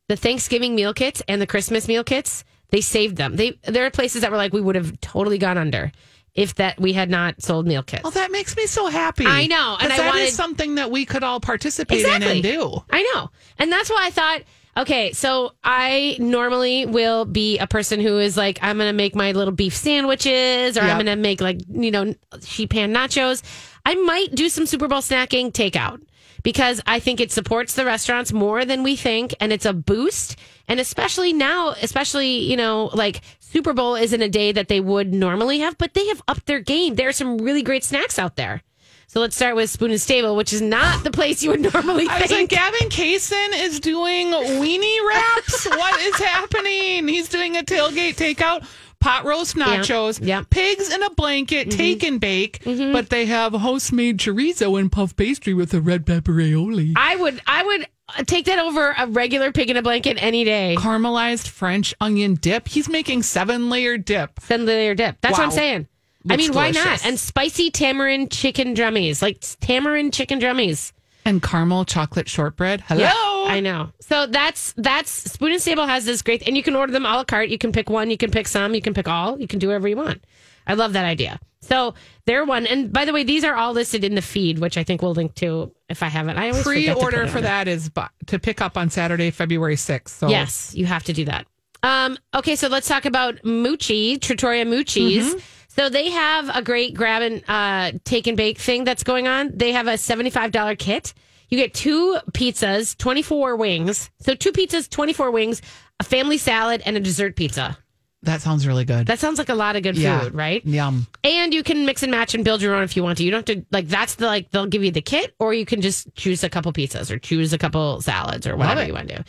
the 0.08 0.16
Thanksgiving 0.16 0.76
meal 0.76 0.94
kits 0.94 1.22
and 1.28 1.42
the 1.42 1.46
Christmas 1.48 1.88
meal 1.88 2.04
kits, 2.04 2.44
they 2.70 2.82
saved 2.82 3.18
them. 3.18 3.36
They 3.36 3.60
there 3.68 3.86
are 3.86 3.92
places 3.92 4.22
that 4.22 4.32
were 4.32 4.38
like 4.38 4.54
we 4.54 4.62
would 4.62 4.76
have 4.76 5.00
totally 5.02 5.38
gone 5.38 5.58
under 5.58 5.92
if 6.36 6.56
that 6.56 6.80
we 6.80 6.94
had 6.94 7.10
not 7.10 7.42
sold 7.42 7.66
meal 7.66 7.82
kits. 7.82 8.04
Well, 8.04 8.12
that 8.12 8.32
makes 8.32 8.56
me 8.58 8.68
so 8.68 8.88
happy. 8.88 9.26
I 9.26 9.48
know, 9.48 9.78
and 9.80 9.92
I 9.92 9.98
that 9.98 10.06
is 10.08 10.14
wanted- 10.14 10.32
something 10.34 10.76
that 10.76 10.92
we 10.92 11.06
could 11.06 11.24
all 11.24 11.40
participate 11.40 12.00
Exactly. 12.02 12.26
in 12.28 12.34
and 12.34 12.44
do. 12.44 12.84
I 12.92 13.10
know. 13.14 13.30
And 13.58 13.72
that's 13.72 13.90
why 13.90 14.04
I 14.06 14.10
thought, 14.12 14.42
okay, 14.78 15.14
so 15.14 15.54
I 15.64 16.18
normally 16.20 16.86
will 16.86 17.24
be 17.24 17.58
a 17.60 17.68
person 17.68 18.02
who 18.02 18.18
is 18.20 18.36
like, 18.36 18.60
I'm 18.62 18.78
going 18.78 18.90
to 18.90 18.94
make 18.94 19.16
my 19.16 19.32
little 19.32 19.54
beef 19.54 19.74
sandwiches 19.74 20.78
or 20.78 20.82
I'm 20.82 20.98
going 20.98 21.06
to 21.06 21.16
make 21.16 21.40
like, 21.40 21.60
you 21.70 21.92
know, 21.92 22.14
sheet 22.44 22.70
pan 22.70 22.94
nachos. 22.94 23.42
I 23.86 23.96
might 23.96 24.36
do 24.36 24.50
some 24.50 24.66
Super 24.66 24.88
Bowl 24.90 25.00
snacking 25.00 25.52
takeout 25.54 26.02
because 26.46 26.80
I 26.86 27.00
think 27.00 27.20
it 27.20 27.32
supports 27.32 27.74
the 27.74 27.86
restaurants 27.86 28.32
more 28.32 28.66
than 28.66 28.84
we 28.84 28.96
think 28.96 29.34
and 29.40 29.52
it's 29.52 29.66
a 29.66 29.74
boost. 29.74 30.36
And 30.68 30.80
especially 30.80 31.34
now, 31.34 31.72
especially, 31.82 32.38
you 32.38 32.56
know, 32.56 32.92
like 32.94 33.22
Super 33.40 33.74
Bowl 33.74 33.96
isn't 33.96 34.22
a 34.22 34.30
day 34.30 34.52
that 34.52 34.68
they 34.68 34.80
would 34.80 35.12
normally 35.12 35.60
have, 35.60 35.76
but 35.80 35.96
they 35.96 36.06
have 36.08 36.22
upped 36.28 36.46
their 36.46 36.60
game. 36.60 36.96
There 36.96 37.10
are 37.10 37.14
some 37.14 37.40
really 37.40 37.64
great 37.64 37.84
snacks 37.84 38.20
out 38.20 38.36
there. 38.36 38.62
So 39.08 39.22
let's 39.22 39.36
start 39.36 39.56
with 39.56 39.72
Spoon 39.72 39.90
and 39.90 40.00
Stable, 40.00 40.36
which 40.36 40.54
is 40.54 40.62
not 40.62 41.04
the 41.04 41.10
place 41.10 41.42
you 41.42 41.50
would 41.50 41.62
normally 41.74 42.08
I 42.08 42.22
was 42.22 42.30
like, 42.30 42.30
think. 42.30 42.50
Gavin 42.52 42.90
Kaysen 42.90 43.50
is 43.56 43.80
doing 43.80 44.28
weenie 44.28 45.08
wraps. 45.08 45.66
what 45.70 46.00
is 46.02 46.16
happening? 46.18 47.08
He's 47.08 47.28
doing 47.28 47.58
a 47.58 47.64
tailgate 47.64 48.18
takeout, 48.18 48.68
pot 49.06 49.26
roast 49.26 49.56
nachos, 49.56 50.20
yeah. 50.22 50.40
Mm-hmm. 50.42 50.50
pigs 50.50 50.94
in 50.94 51.04
a 51.04 51.10
blanket, 51.12 51.70
take 51.72 52.04
and 52.04 52.20
bake, 52.20 52.62
but 52.66 53.10
they 53.10 53.26
have 53.28 53.54
house 53.54 53.92
made 53.92 54.18
chorizo 54.18 54.80
and 54.80 54.92
puff 54.92 55.16
pastry 55.16 55.54
with 55.54 55.74
a 55.74 55.82
red 55.82 56.06
pepper 56.06 56.34
aioli. 56.34 56.94
I 56.96 57.16
would 57.16 57.42
I 57.46 57.64
would 57.64 58.28
take 58.28 58.46
that 58.46 58.60
over 58.60 58.96
a 58.98 59.08
regular 59.08 59.52
pig 59.52 59.70
in 59.70 59.78
a 59.78 59.82
blanket 59.82 60.18
any 60.20 60.44
day. 60.44 60.76
Caramelized 60.78 61.48
French 61.48 61.94
onion 62.02 62.36
dip. 62.36 62.68
He's 62.68 62.90
making 62.90 63.24
seven 63.24 63.70
layer 63.70 63.98
dip. 63.98 64.40
Seven-layer 64.42 64.96
dip. 64.96 65.18
That's 65.22 65.34
what 65.34 65.44
I'm 65.44 65.50
Wow. 65.50 65.56
saying. 65.56 65.88
I 66.28 66.34
Looks 66.34 66.44
mean, 66.48 66.54
why 66.54 66.72
not? 66.72 67.06
And 67.06 67.20
spicy 67.20 67.70
tamarind 67.70 68.32
chicken 68.32 68.74
drummies, 68.74 69.22
like 69.22 69.42
tamarind 69.60 70.14
chicken 70.14 70.40
drummies. 70.40 70.92
And 71.26 71.42
caramel 71.42 71.86
chocolate 71.86 72.30
shortbread. 72.30 72.82
Hello. 72.82 73.02
Yeah, 73.02 73.52
I 73.54 73.60
know. 73.60 73.92
So 74.00 74.28
that's 74.28 74.74
that's 74.78 75.10
Spoon 75.10 75.52
and 75.54 75.62
Stable 75.62 75.88
has 75.88 76.06
this 76.06 76.22
great, 76.22 76.48
and 76.48 76.56
you 76.56 76.62
can 76.64 76.76
order 76.76 76.92
them 76.94 77.06
a 77.06 77.10
la 77.10 77.24
carte. 77.24 77.50
You 77.50 77.58
can 77.58 77.72
pick 77.72 77.90
one, 77.90 78.12
you 78.12 78.18
can 78.18 78.30
pick 78.32 78.48
some, 78.48 78.76
you 78.76 78.82
can 78.82 78.94
pick 78.94 79.08
all, 79.08 79.40
you 79.40 79.48
can 79.48 79.58
do 79.60 79.68
whatever 79.68 79.88
you 79.88 79.96
want. 79.98 80.24
I 80.68 80.76
love 80.76 80.94
that 80.94 81.06
idea. 81.06 81.40
So 81.62 81.96
they're 82.26 82.46
one, 82.46 82.68
and 82.68 82.94
by 82.94 83.06
the 83.06 83.14
way, 83.14 83.24
these 83.24 83.44
are 83.44 83.56
all 83.56 83.74
listed 83.74 84.04
in 84.04 84.14
the 84.14 84.22
feed, 84.22 84.60
which 84.60 84.78
I 84.78 84.84
think 84.84 85.02
we'll 85.02 85.14
link 85.14 85.34
to 85.36 85.72
if 85.90 86.04
I 86.04 86.10
haven't. 86.10 86.38
I 86.38 86.50
always 86.50 86.64
forget 86.64 86.96
Pre-order 86.96 87.28
for 87.28 87.42
that 87.42 87.68
is 87.68 87.90
bu- 87.90 88.04
to 88.28 88.38
pick 88.38 88.62
up 88.62 88.78
on 88.78 88.92
Saturday, 88.92 89.32
February 89.32 89.76
6th. 89.76 90.10
So 90.10 90.28
Yes, 90.30 90.76
you 90.76 90.86
have 90.86 91.04
to 91.06 91.14
do 91.14 91.26
that. 91.26 91.48
Um, 91.82 92.20
okay, 92.36 92.56
so 92.56 92.68
let's 92.68 92.88
talk 92.88 93.06
about 93.06 93.38
Mucci, 93.38 94.22
Trattoria 94.22 94.66
Mucci's. 94.66 95.28
Mm-hmm. 95.30 95.40
So 95.76 95.90
they 95.90 96.10
have 96.10 96.50
a 96.56 96.62
great 96.62 96.94
grab 96.94 97.22
and 97.22 97.44
uh, 97.50 97.98
take 98.06 98.28
and 98.28 98.38
bake 98.38 98.60
thing 98.60 98.86
that's 98.86 99.04
going 99.04 99.28
on. 99.28 99.52
They 99.54 99.74
have 99.74 99.88
a 99.88 99.94
$75 99.94 100.80
kit. 100.80 101.14
You 101.50 101.58
get 101.58 101.74
two 101.74 102.18
pizzas, 102.32 102.98
24 102.98 103.58
wings. 103.58 104.10
So 104.22 104.36
two 104.36 104.54
pizzas, 104.54 104.90
24 104.90 105.32
wings, 105.32 105.62
a 106.00 106.06
family 106.06 106.38
salad, 106.38 106.82
and 106.86 106.96
a 106.96 107.02
dessert 107.02 107.36
pizza. 107.36 107.78
that 108.24 108.42
sounds 108.42 108.66
really 108.66 108.86
good. 108.86 109.06
That 109.08 109.20
sounds 109.20 109.38
like 109.38 109.50
a 109.50 109.56
lot 109.56 109.76
of 109.76 109.84
good 109.84 109.98
yeah. 109.98 110.22
food, 110.22 110.34
right? 110.34 110.66
Yum. 110.66 111.08
And 111.26 111.54
you 111.54 111.62
can 111.62 111.86
mix 111.86 112.04
and 112.04 112.12
match 112.12 112.34
and 112.34 112.46
build 112.46 112.62
your 112.62 112.74
own 112.74 112.84
if 112.84 112.96
you 112.96 113.04
want 113.04 113.18
to. 113.18 113.26
You 113.26 113.32
don't 113.32 113.48
have 113.48 113.58
to 113.58 113.66
like 113.72 113.90
that's 113.90 114.16
the 114.16 114.26
like 114.28 114.52
they'll 114.52 114.66
give 114.68 114.84
you 114.84 114.92
the 114.92 115.02
kit, 115.02 115.36
or 115.40 115.54
you 115.54 115.66
can 115.66 115.82
just 115.82 116.14
choose 116.16 116.44
a 116.44 116.50
couple 116.50 116.72
pizzas 116.72 117.12
or 117.12 117.20
choose 117.20 117.52
a 117.52 117.58
couple 117.58 118.02
salads 118.02 118.48
or 118.48 118.56
whatever 118.56 118.86
you 118.86 118.94
want 118.94 119.10
to 119.10 119.18
do. 119.18 119.24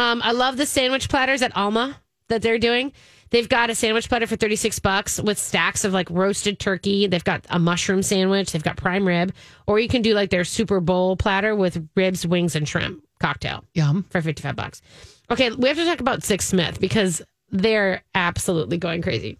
Um, 0.00 0.22
I 0.22 0.32
love 0.32 0.56
the 0.56 0.66
sandwich 0.66 1.08
platters 1.08 1.42
at 1.42 1.56
Alma 1.56 2.00
that 2.30 2.42
they're 2.42 2.58
doing. 2.58 2.92
They've 3.30 3.48
got 3.48 3.70
a 3.70 3.74
sandwich 3.76 4.08
platter 4.08 4.26
for 4.26 4.34
36 4.36 4.80
bucks 4.80 5.20
with 5.20 5.38
stacks 5.38 5.84
of 5.84 5.92
like 5.92 6.10
roasted 6.10 6.58
turkey. 6.58 7.06
They've 7.06 7.22
got 7.22 7.46
a 7.48 7.58
mushroom 7.60 8.02
sandwich. 8.02 8.50
They've 8.50 8.62
got 8.62 8.76
prime 8.76 9.06
rib. 9.06 9.32
Or 9.66 9.78
you 9.78 9.88
can 9.88 10.02
do 10.02 10.14
like 10.14 10.30
their 10.30 10.44
Super 10.44 10.80
Bowl 10.80 11.16
platter 11.16 11.54
with 11.54 11.88
ribs, 11.94 12.26
wings, 12.26 12.56
and 12.56 12.68
shrimp 12.68 13.04
cocktail 13.20 13.64
Yum. 13.74 14.04
for 14.10 14.20
55 14.20 14.56
bucks. 14.56 14.82
Okay, 15.30 15.50
we 15.50 15.68
have 15.68 15.76
to 15.76 15.84
talk 15.84 16.00
about 16.00 16.24
Six 16.24 16.46
Smith 16.46 16.80
because 16.80 17.22
they're 17.50 18.02
absolutely 18.14 18.78
going 18.78 19.00
crazy. 19.02 19.38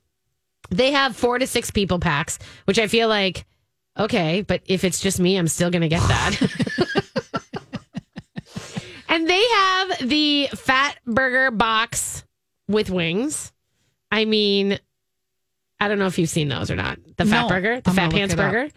They 0.71 0.93
have 0.93 1.17
four 1.17 1.39
to 1.39 1.47
six 1.49 1.73
people 1.73 1.99
packs, 1.99 2.39
which 2.67 2.79
I 2.79 2.87
feel 2.87 3.09
like, 3.09 3.45
okay, 3.99 4.43
but 4.43 4.63
if 4.67 4.85
it's 4.85 5.01
just 5.01 5.19
me, 5.19 5.37
I'm 5.37 5.49
still 5.49 5.71
going 5.71 5.83
to 5.83 5.89
get 5.89 6.03
that. 6.03 6.37
and 9.09 9.29
they 9.29 9.43
have 9.43 10.09
the 10.09 10.49
fat 10.55 10.97
burger 11.07 11.51
box 11.51 12.23
with 12.71 12.91
wings. 12.91 13.53
I 14.11 14.25
mean, 14.25 14.79
I 15.79 15.89
don't 15.89 15.99
know 15.99 16.07
if 16.07 16.19
you've 16.19 16.29
seen 16.31 16.49
those 16.49 16.71
or 16.71 16.77
not. 16.77 16.99
The 17.17 17.25
fat 17.25 17.43
No, 17.43 17.49
burger, 17.49 17.81
the 17.81 17.91
I'm 17.91 17.97
fat 17.97 18.11
pants 18.11 18.35
burger. 18.35 18.71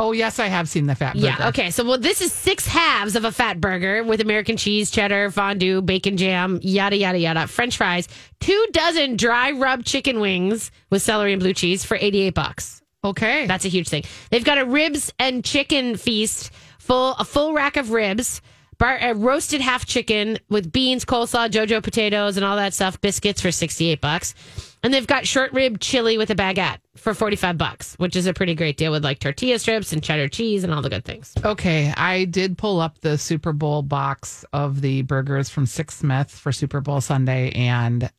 Oh, 0.00 0.12
yes, 0.12 0.38
I 0.38 0.46
have 0.46 0.68
seen 0.68 0.86
the 0.86 0.94
fat 0.94 1.14
burger. 1.14 1.26
Yeah. 1.26 1.48
Okay. 1.48 1.70
So, 1.72 1.84
well, 1.84 1.98
this 1.98 2.20
is 2.22 2.32
six 2.32 2.66
halves 2.68 3.16
of 3.16 3.24
a 3.24 3.32
fat 3.32 3.60
burger 3.60 4.04
with 4.04 4.20
American 4.20 4.56
cheese, 4.56 4.92
cheddar, 4.92 5.30
fondue, 5.32 5.82
bacon 5.82 6.16
jam, 6.16 6.60
yada, 6.62 6.96
yada, 6.96 7.18
yada, 7.18 7.48
French 7.48 7.76
fries, 7.76 8.06
two 8.38 8.66
dozen 8.72 9.16
dry 9.16 9.50
rub 9.50 9.84
chicken 9.84 10.20
wings 10.20 10.70
with 10.88 11.02
celery 11.02 11.32
and 11.32 11.40
blue 11.40 11.52
cheese 11.52 11.84
for 11.84 11.96
88 12.00 12.32
bucks. 12.32 12.80
Okay. 13.02 13.46
That's 13.46 13.64
a 13.64 13.68
huge 13.68 13.88
thing. 13.88 14.04
They've 14.30 14.44
got 14.44 14.58
a 14.58 14.64
ribs 14.64 15.12
and 15.18 15.44
chicken 15.44 15.96
feast, 15.96 16.52
full 16.78 17.14
a 17.14 17.24
full 17.24 17.52
rack 17.52 17.76
of 17.76 17.90
ribs, 17.90 18.40
bar, 18.78 18.98
a 19.00 19.14
roasted 19.14 19.60
half 19.60 19.84
chicken 19.86 20.38
with 20.48 20.72
beans, 20.72 21.04
coleslaw, 21.04 21.48
JoJo 21.50 21.82
potatoes, 21.82 22.36
and 22.36 22.44
all 22.46 22.56
that 22.56 22.74
stuff. 22.74 23.00
Biscuits 23.00 23.40
for 23.40 23.50
sixty 23.52 23.88
eight 23.90 24.00
bucks, 24.00 24.34
and 24.82 24.92
they've 24.94 25.06
got 25.06 25.26
short 25.26 25.52
rib 25.52 25.80
chili 25.80 26.16
with 26.18 26.30
a 26.30 26.34
baguette 26.34 26.78
for 26.96 27.14
forty 27.14 27.36
five 27.36 27.58
bucks, 27.58 27.94
which 27.98 28.16
is 28.16 28.26
a 28.26 28.32
pretty 28.34 28.54
great 28.54 28.76
deal 28.76 28.92
with 28.92 29.04
like 29.04 29.18
tortilla 29.18 29.58
strips 29.58 29.92
and 29.92 30.02
cheddar 30.02 30.28
cheese 30.28 30.64
and 30.64 30.72
all 30.72 30.82
the 30.82 30.90
good 30.90 31.04
things. 31.04 31.34
okay. 31.44 31.92
I 31.96 32.24
did 32.24 32.56
pull 32.58 32.80
up 32.80 33.00
the 33.00 33.18
Super 33.18 33.52
Bowl 33.52 33.82
box 33.82 34.44
of 34.52 34.80
the 34.80 35.02
burgers 35.02 35.48
from 35.48 35.66
Six 35.66 35.96
Smith 35.96 36.30
for 36.30 36.52
Super 36.52 36.80
Bowl 36.80 37.00
Sunday, 37.00 37.50
and 37.50 38.10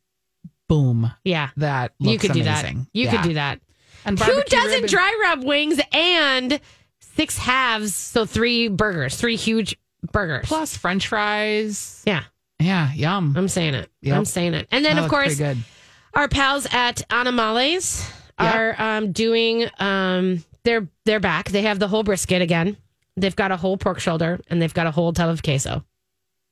boom, 0.68 1.12
Yeah, 1.24 1.50
that 1.58 1.94
looks 2.00 2.14
you 2.14 2.20
could 2.20 2.34
do 2.34 2.42
amazing. 2.42 2.78
that. 2.80 2.88
You 2.94 3.06
Yeah. 3.06 3.12
could 3.12 3.28
do 3.30 3.34
that. 3.36 3.60
And 4.06 4.18
Two 4.18 4.44
dozen 4.48 4.70
rib 4.70 4.84
and- 4.84 4.88
dry 4.90 5.20
rub 5.22 5.44
wings 5.44 5.80
and 5.92 6.60
six 7.00 7.38
halves, 7.38 7.94
so 7.96 8.26
three 8.26 8.68
burgers, 8.68 9.16
three 9.16 9.36
huge 9.36 9.76
burgers. 10.12 10.46
plus 10.48 10.76
French 10.78 11.08
fries. 11.08 12.04
yeah, 12.06 12.24
Yeah, 12.60 12.92
yum. 12.94 13.34
I'm 13.38 13.48
saying 13.48 13.74
it. 13.76 13.90
Yep. 14.02 14.18
I'm 14.18 14.26
saying 14.26 14.54
it. 14.54 14.68
And 14.72 14.84
then, 14.86 14.96
That 14.96 15.06
of 15.06 15.10
course, 15.10 15.42
our 16.14 16.28
pals 16.28 16.68
at 16.72 17.02
Animales 17.10 18.10
Yep. 18.40 18.56
are 18.56 18.82
um, 18.82 19.12
doing. 19.12 19.70
Um, 19.80 20.44
they're 20.64 20.88
they're 21.06 21.20
back. 21.20 21.50
They 21.50 21.64
have 21.64 21.80
the 21.80 21.88
whole 21.88 22.04
brisket 22.04 22.42
again. 22.42 22.78
They've 23.18 23.36
got 23.36 23.52
a 23.52 23.58
whole 23.58 23.78
pork 23.78 24.00
shoulder 24.00 24.40
and 24.50 24.62
they've 24.62 24.74
got 24.74 24.88
a 24.88 24.92
whole 24.92 25.12
tub 25.12 25.30
of 25.30 25.44
queso. 25.44 25.84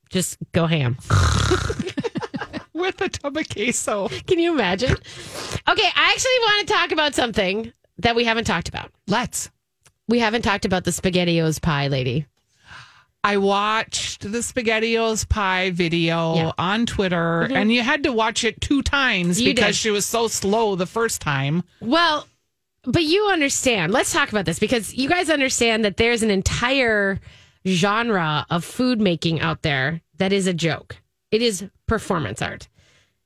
Just 0.10 0.38
go 0.52 0.66
ham. 0.66 0.98
with 2.74 3.00
a 3.02 3.10
tub 3.10 3.38
of 3.38 3.50
queso. 3.50 4.08
Can 4.28 4.40
you 4.40 4.52
imagine? 4.54 4.92
Okay, 4.92 5.90
I 5.96 6.12
actually 6.14 6.40
want 6.42 6.68
to 6.68 6.74
talk 6.74 6.92
about 6.92 7.16
something 7.16 7.72
that 8.00 8.16
we 8.16 8.26
haven't 8.26 8.46
talked 8.46 8.70
about. 8.70 8.92
Let's. 9.08 9.50
We 10.08 10.20
haven't 10.20 10.44
talked 10.44 10.66
about 10.66 10.84
the 10.84 10.92
SpaghettiOs 10.92 11.62
pie 11.62 11.88
lady. 11.88 12.26
I 13.28 13.38
watched 13.38 14.22
the 14.22 14.38
SpaghettiOs 14.40 15.28
pie 15.28 15.72
video 15.72 16.36
Yeah. 16.36 16.42
Mm-hmm. 16.44 16.62
on 16.62 16.86
Twitter, 16.86 17.42
and 17.52 17.72
you 17.74 17.82
had 17.82 18.04
to 18.04 18.14
watch 18.14 18.44
it 18.44 18.62
two 18.62 18.82
times 18.82 19.42
You 19.42 19.54
because 19.54 19.76
did. 19.76 19.76
she 19.76 19.90
was 19.92 20.06
so 20.06 20.28
slow 20.30 20.76
the 20.76 20.86
first 20.86 21.20
time. 21.22 21.64
Well, 21.82 22.26
but 22.86 23.04
you 23.04 23.28
understand. 23.28 23.92
Let's 23.92 24.14
talk 24.14 24.30
about 24.32 24.46
this 24.46 24.60
because 24.60 24.94
you 24.96 25.10
guys 25.10 25.30
understand 25.30 25.84
that 25.84 25.98
there's 25.98 26.24
an 26.24 26.32
entire 26.32 27.20
genre 27.68 28.46
of 28.50 28.64
food 28.64 29.02
making 29.02 29.42
out 29.42 29.62
there 29.62 30.02
that 30.20 30.32
is 30.32 30.48
a 30.48 30.54
joke. 30.54 30.96
It 31.30 31.42
is 31.42 31.66
performance 31.86 32.42
art. 32.42 32.70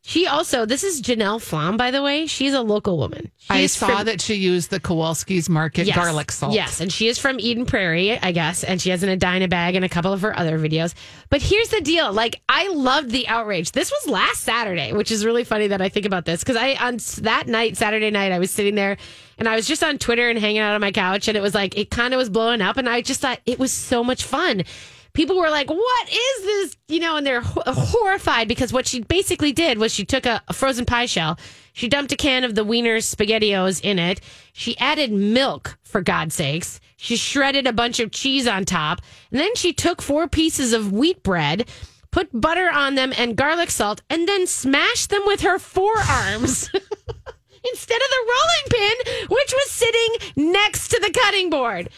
She 0.04 0.26
also, 0.26 0.66
this 0.66 0.84
is 0.84 1.00
Janelle 1.00 1.40
Flom, 1.40 1.78
by 1.78 1.92
the 1.92 2.02
way. 2.02 2.26
She's 2.26 2.56
a 2.56 2.62
local 2.62 2.98
woman. 2.98 3.30
I 3.52 3.62
She's 3.62 3.74
saw 3.74 3.98
from- 3.98 4.06
that 4.06 4.20
she 4.20 4.34
used 4.34 4.72
the 4.72 4.80
Kowalski's 4.80 5.48
Market 5.48 5.86
Yes. 5.86 5.96
garlic 5.96 6.32
salt. 6.32 6.56
Yes, 6.56 6.82
and 6.82 6.92
she 6.92 7.08
is 7.08 7.20
from 7.20 7.40
Eden 7.40 7.68
Prairie, 7.68 8.18
I 8.20 8.32
guess, 8.32 8.64
and 8.64 8.82
she 8.82 8.90
has 8.90 9.04
an 9.04 9.10
Edina 9.10 9.48
bag 9.48 9.76
and 9.76 9.86
a 9.86 9.90
couple 9.90 10.12
of 10.12 10.22
her 10.24 10.38
other 10.38 10.58
videos. 10.58 10.96
But 11.30 11.44
here's 11.44 11.70
the 11.70 11.82
deal: 11.82 12.12
like, 12.12 12.42
I 12.50 12.70
loved 12.70 13.12
the 13.12 13.28
outrage. 13.28 13.74
This 13.74 13.92
was 13.92 14.12
last 14.12 14.42
Saturday, 14.42 14.92
which 14.92 15.12
is 15.12 15.24
really 15.24 15.44
funny 15.44 15.68
that 15.68 15.84
I 15.84 15.90
think 15.90 16.08
about 16.08 16.26
this 16.26 16.40
because 16.44 16.56
I 16.58 16.74
on 16.76 16.98
that 17.24 17.48
night, 17.48 17.78
Saturday 17.78 18.10
night, 18.10 18.32
I 18.32 18.40
was 18.40 18.50
sitting 18.50 18.74
there 18.74 18.98
and 19.38 19.48
I 19.48 19.56
was 19.56 19.68
just 19.68 19.84
on 19.84 20.00
Twitter 20.00 20.30
and 20.32 20.40
hanging 20.40 20.60
out 20.62 20.74
on 20.74 20.82
my 20.82 20.92
couch, 20.92 21.28
and 21.28 21.38
it 21.38 21.42
was 21.42 21.54
like 21.54 21.78
it 21.78 21.92
kind 21.92 22.16
of 22.16 22.18
was 22.18 22.30
blowing 22.32 22.62
up, 22.62 22.78
and 22.78 22.90
I 22.90 23.02
just 23.02 23.22
thought 23.22 23.40
it 23.46 23.60
was 23.60 23.72
so 23.72 24.04
much 24.04 24.24
fun. 24.24 24.64
People 25.14 25.38
were 25.38 25.50
like, 25.50 25.70
"What 25.70 26.10
is 26.10 26.44
this?" 26.44 26.78
You 26.88 27.00
know, 27.00 27.18
and 27.18 27.26
they're 27.26 27.42
ho- 27.42 27.64
horrified 27.66 28.48
because 28.48 28.72
what 28.72 28.88
she 28.88 29.02
basically 29.02 29.52
did 29.52 29.78
was 29.78 29.94
she 29.94 30.06
took 30.06 30.26
a, 30.26 30.42
a 30.48 30.54
frozen 30.54 30.86
pie 30.86 31.06
shell, 31.06 31.38
she 31.74 31.88
dumped 31.88 32.12
a 32.12 32.18
can 32.18 32.44
of 32.44 32.56
the 32.56 32.64
Wiener 32.64 32.98
Spaghettios 32.98 33.82
in 33.82 34.00
it, 34.00 34.22
she 34.54 34.78
added 34.78 35.12
milk 35.12 35.78
for 35.84 36.02
God's 36.02 36.36
sakes, 36.36 36.80
she 36.98 37.16
shredded 37.16 37.68
a 37.68 37.74
bunch 37.74 38.00
of 38.00 38.12
cheese 38.12 38.48
on 38.48 38.64
top, 38.66 39.02
and 39.32 39.40
then 39.40 39.56
she 39.56 39.74
took 39.74 40.02
four 40.02 40.28
pieces 40.28 40.72
of 40.74 40.92
wheat 40.92 41.24
bread, 41.24 41.68
put 42.12 42.30
butter 42.34 42.70
on 42.70 42.96
them 42.96 43.14
and 43.18 43.36
garlic 43.36 43.72
salt, 43.72 44.02
and 44.10 44.28
then 44.28 44.46
smashed 44.48 45.10
them 45.10 45.24
with 45.26 45.42
her 45.42 45.58
forearms. 45.60 46.70
Instead 47.72 48.02
of 48.02 48.10
the 48.10 48.28
rolling 48.28 48.96
pin, 49.06 49.28
which 49.30 49.54
was 49.54 49.70
sitting 49.70 50.52
next 50.52 50.88
to 50.90 51.00
the 51.00 51.12
cutting 51.12 51.50
board. 51.52 51.90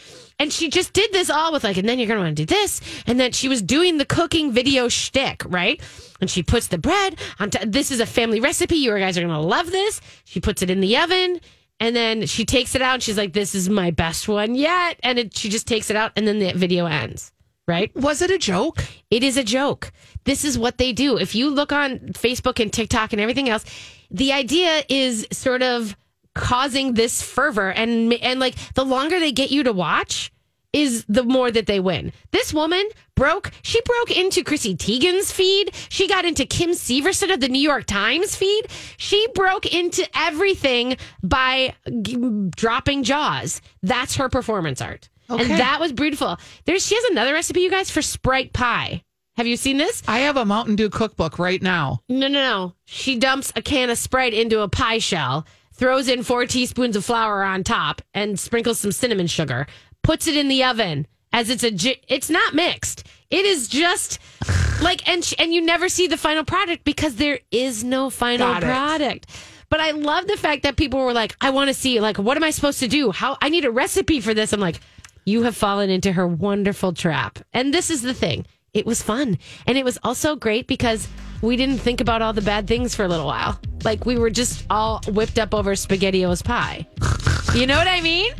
And 0.43 0.51
she 0.51 0.69
just 0.69 0.91
did 0.91 1.13
this 1.13 1.29
all 1.29 1.53
with 1.53 1.63
like, 1.63 1.77
and 1.77 1.88
then 1.88 1.99
you're 1.99 2.08
going 2.10 2.17
to 2.17 2.25
want 2.25 2.36
to 2.36 2.45
do 2.45 2.53
this. 2.53 2.82
And 3.08 3.17
then 3.17 3.32
she 3.32 3.47
was 3.47 3.62
doing 3.62 3.97
the 3.97 4.03
cooking 4.03 4.51
video 4.51 4.89
shtick, 4.89 5.41
right? 5.47 5.82
And 6.19 6.29
she 6.29 6.43
puts 6.43 6.67
the 6.67 6.77
bread 6.77 7.17
on 7.39 7.49
top. 7.49 7.62
This 7.65 7.91
is 7.91 8.01
a 8.01 8.06
family 8.06 8.41
recipe. 8.41 8.75
You 8.75 8.91
guys 8.97 9.17
are 9.17 9.21
going 9.21 9.34
to 9.34 9.39
love 9.39 9.71
this. 9.71 10.01
She 10.25 10.41
puts 10.41 10.62
it 10.62 10.69
in 10.69 10.82
the 10.82 10.97
oven. 10.97 11.39
And 11.79 11.95
then 11.95 12.25
she 12.25 12.43
takes 12.43 12.75
it 12.75 12.82
out 12.82 12.95
and 12.95 13.03
she's 13.03 13.17
like, 13.17 13.32
this 13.32 13.56
is 13.56 13.69
my 13.69 13.91
best 13.91 14.27
one 14.27 14.53
yet. 14.53 14.99
And 15.01 15.17
it, 15.17 15.38
she 15.38 15.47
just 15.47 15.65
takes 15.65 15.89
it 15.89 15.95
out 15.95 16.12
and 16.17 16.27
then 16.27 16.39
the 16.39 16.51
video 16.51 16.88
ends, 16.88 17.32
right? 17.65 17.95
Was 17.95 18.21
it 18.21 18.29
a 18.29 18.38
joke? 18.38 18.84
It 19.10 19.23
is 19.23 19.38
a 19.38 19.45
joke. 19.45 19.93
This 20.25 20.43
is 20.43 20.60
what 20.60 20.77
they 20.77 20.91
do. 20.91 21.17
If 21.17 21.36
you 21.36 21.51
look 21.51 21.71
on 21.71 21.99
Facebook 21.99 22.60
and 22.60 22.71
TikTok 22.71 23.13
and 23.13 23.21
everything 23.21 23.47
else, 23.47 23.63
the 24.12 24.34
idea 24.34 24.84
is 24.89 25.25
sort 25.32 25.63
of 25.63 25.95
causing 26.36 26.95
this 26.95 27.21
fervor 27.21 27.71
and 27.71 28.12
and 28.13 28.39
like 28.39 28.56
the 28.73 28.84
longer 28.84 29.19
they 29.19 29.32
get 29.32 29.51
you 29.51 29.62
to 29.63 29.71
watch 29.71 30.33
is 30.74 31.06
the 31.08 31.24
more 31.24 31.52
that 31.52 31.68
they 31.68 31.80
win. 31.80 32.12
This 32.32 32.54
woman 32.54 32.84
broke, 33.16 33.52
she 33.62 33.80
broke 33.82 34.12
into 34.18 34.44
Chrissy 34.44 34.76
Teigen's 34.76 35.32
feed. 35.32 35.72
She 35.90 36.08
got 36.08 36.26
into 36.26 36.46
Kim 36.46 36.72
Severson 36.72 37.32
of 37.34 37.40
the 37.40 37.48
New 37.48 37.62
York 37.62 37.86
Times 37.86 38.36
feed. 38.36 38.66
She 38.98 39.26
broke 39.36 39.72
into 39.72 40.06
everything 40.18 40.98
by 41.22 41.76
g- 42.02 42.18
dropping 42.56 43.04
jaws. 43.04 43.62
That's 43.84 44.16
her 44.16 44.30
performance 44.30 44.82
art. 44.82 45.10
Okay. 45.30 45.44
And 45.44 45.52
that 45.60 45.80
was 45.80 45.94
beautiful. 45.94 46.38
There's 46.66 46.86
she 46.86 46.96
has 46.96 47.06
another 47.06 47.34
recipe 47.34 47.62
you 47.62 47.70
guys 47.70 47.90
for 47.90 48.02
Sprite 48.02 48.52
pie. 48.52 49.04
Have 49.38 49.48
you 49.48 49.58
seen 49.58 49.78
this? 49.78 50.04
I 50.08 50.20
have 50.20 50.38
a 50.38 50.46
Mountain 50.46 50.76
Dew 50.76 50.90
cookbook 50.90 51.40
right 51.40 51.62
now. 51.62 52.02
No, 52.10 52.28
no, 52.28 52.40
no. 52.42 52.74
She 52.86 53.18
dumps 53.18 53.52
a 53.56 53.62
can 53.62 53.90
of 53.90 53.98
Sprite 53.98 54.34
into 54.34 54.62
a 54.62 54.68
pie 54.68 55.00
shell, 55.00 55.48
throws 55.74 56.08
in 56.08 56.22
four 56.22 56.46
teaspoons 56.46 56.96
of 56.96 57.04
flour 57.04 57.42
on 57.44 57.64
top, 57.64 58.02
and 58.14 58.40
sprinkles 58.40 58.80
some 58.80 58.92
cinnamon 58.92 59.26
sugar. 59.26 59.66
Puts 60.04 60.28
it 60.28 60.38
in 60.38 60.48
the 60.48 60.63
oven 60.63 61.08
as 61.32 61.50
it's 61.50 61.63
a 61.63 61.72
It's 62.13 62.30
not 62.30 62.54
mixed. 62.54 63.08
It 63.30 63.46
is 63.46 63.68
just 63.68 64.20
like, 64.82 65.08
and 65.08 65.24
sh- 65.24 65.34
and 65.39 65.54
you 65.54 65.62
never 65.62 65.89
see 65.89 66.08
the 66.08 66.18
final 66.18 66.44
product 66.44 66.84
because 66.84 67.16
there 67.16 67.39
is 67.52 67.84
no 67.84 68.10
final 68.10 68.54
product. 68.62 69.28
But 69.70 69.80
I 69.80 69.92
love 69.92 70.28
the 70.28 70.38
fact 70.38 70.63
that 70.63 70.76
people 70.76 71.00
were 71.00 71.13
like, 71.13 71.36
I 71.42 71.50
want 71.50 71.70
to 71.70 71.74
see, 71.74 72.00
like, 72.00 72.20
what 72.20 72.38
am 72.38 72.44
I 72.44 72.52
supposed 72.52 72.80
to 72.82 72.88
do? 72.88 73.12
How 73.12 73.38
I 73.42 73.50
need 73.50 73.66
a 73.66 73.72
recipe 73.72 74.22
for 74.22 74.36
this. 74.36 74.54
I'm 74.54 74.60
like, 74.60 74.80
you 75.26 75.44
have 75.44 75.56
fallen 75.58 75.89
into 75.89 76.12
her 76.12 76.28
wonderful 76.28 76.94
trap. 76.94 77.39
And 77.54 77.74
this 77.74 77.89
is 77.89 78.04
the 78.04 78.13
thing. 78.13 78.46
It 78.74 78.86
was 78.86 79.02
fun. 79.02 79.39
And 79.66 79.78
it 79.78 79.86
was 79.86 79.98
also 80.04 80.36
great 80.36 80.68
because 80.68 81.08
we 81.42 81.56
didn't 81.56 81.78
think 81.80 82.02
about 82.02 82.22
all 82.22 82.34
the 82.34 82.42
bad 82.42 82.68
things 82.68 82.94
for 82.94 83.04
a 83.04 83.08
little 83.08 83.26
while. 83.26 83.60
Like 83.84 84.06
we 84.06 84.18
were 84.18 84.30
just 84.30 84.66
all 84.70 85.02
whipped 85.08 85.39
up 85.39 85.54
over 85.54 85.74
SpaghettiOs 85.74 86.44
pie. 86.44 86.88
You 87.54 87.68
know 87.68 87.78
what 87.78 87.88
I 87.88 88.02
mean? 88.02 88.34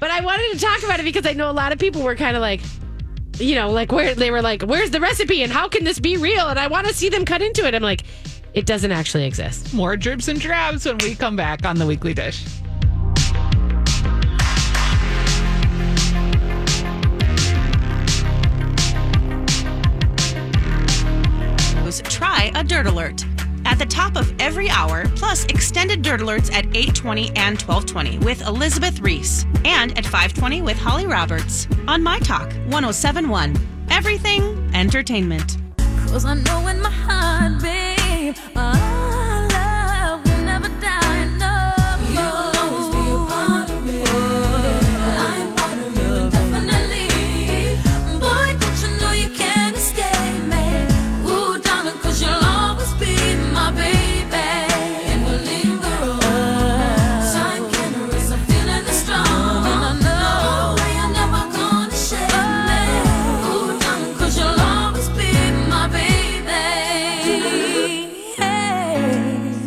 But 0.00 0.10
I 0.10 0.20
wanted 0.20 0.52
to 0.52 0.64
talk 0.64 0.82
about 0.82 1.00
it 1.00 1.04
because 1.04 1.26
I 1.26 1.32
know 1.32 1.50
a 1.50 1.52
lot 1.52 1.72
of 1.72 1.78
people 1.78 2.02
were 2.02 2.16
kind 2.16 2.36
of 2.36 2.40
like, 2.40 2.60
you 3.38 3.54
know, 3.54 3.70
like 3.70 3.92
where 3.92 4.14
they 4.14 4.30
were 4.30 4.42
like, 4.42 4.62
where's 4.62 4.90
the 4.90 5.00
recipe 5.00 5.42
and 5.42 5.52
how 5.52 5.68
can 5.68 5.84
this 5.84 5.98
be 5.98 6.16
real? 6.16 6.48
And 6.48 6.58
I 6.58 6.66
want 6.66 6.86
to 6.86 6.94
see 6.94 7.08
them 7.08 7.24
cut 7.24 7.42
into 7.42 7.66
it. 7.66 7.74
I'm 7.74 7.82
like, 7.82 8.02
it 8.52 8.66
doesn't 8.66 8.92
actually 8.92 9.24
exist. 9.24 9.74
More 9.74 9.96
drips 9.96 10.28
and 10.28 10.40
drabs 10.40 10.86
when 10.86 10.98
we 10.98 11.14
come 11.14 11.36
back 11.36 11.64
on 11.66 11.76
the 11.76 11.86
weekly 11.86 12.14
dish. 12.14 12.44
try 22.02 22.50
a 22.54 22.64
Dirt 22.64 22.86
Alert. 22.86 23.24
At 23.74 23.80
the 23.80 23.86
top 23.86 24.16
of 24.16 24.32
every 24.38 24.70
hour, 24.70 25.04
plus 25.16 25.46
extended 25.46 26.00
Dirt 26.00 26.20
Alerts 26.20 26.48
at 26.52 26.64
820 26.66 27.30
and 27.30 27.60
1220 27.60 28.18
with 28.18 28.40
Elizabeth 28.46 29.00
Reese. 29.00 29.44
And 29.64 29.98
at 29.98 30.04
520 30.04 30.62
with 30.62 30.78
Holly 30.78 31.08
Roberts. 31.08 31.66
On 31.88 32.00
My 32.00 32.20
Talk 32.20 32.52
1071. 32.68 33.56
Everything 33.90 34.70
entertainment. 34.74 35.58
Cause 36.06 36.24
I 36.24 36.34
know 36.34 36.68
in 36.68 36.80
my 36.80 36.88
heart, 36.88 37.60
babe, 37.60 38.36
our 38.54 39.13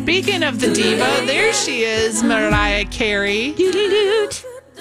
Speaking 0.08 0.42
of 0.42 0.58
the 0.58 0.72
diva, 0.72 1.26
there 1.26 1.52
she 1.52 1.82
is, 1.82 2.22
Mariah 2.22 2.86
Carey. 2.86 3.54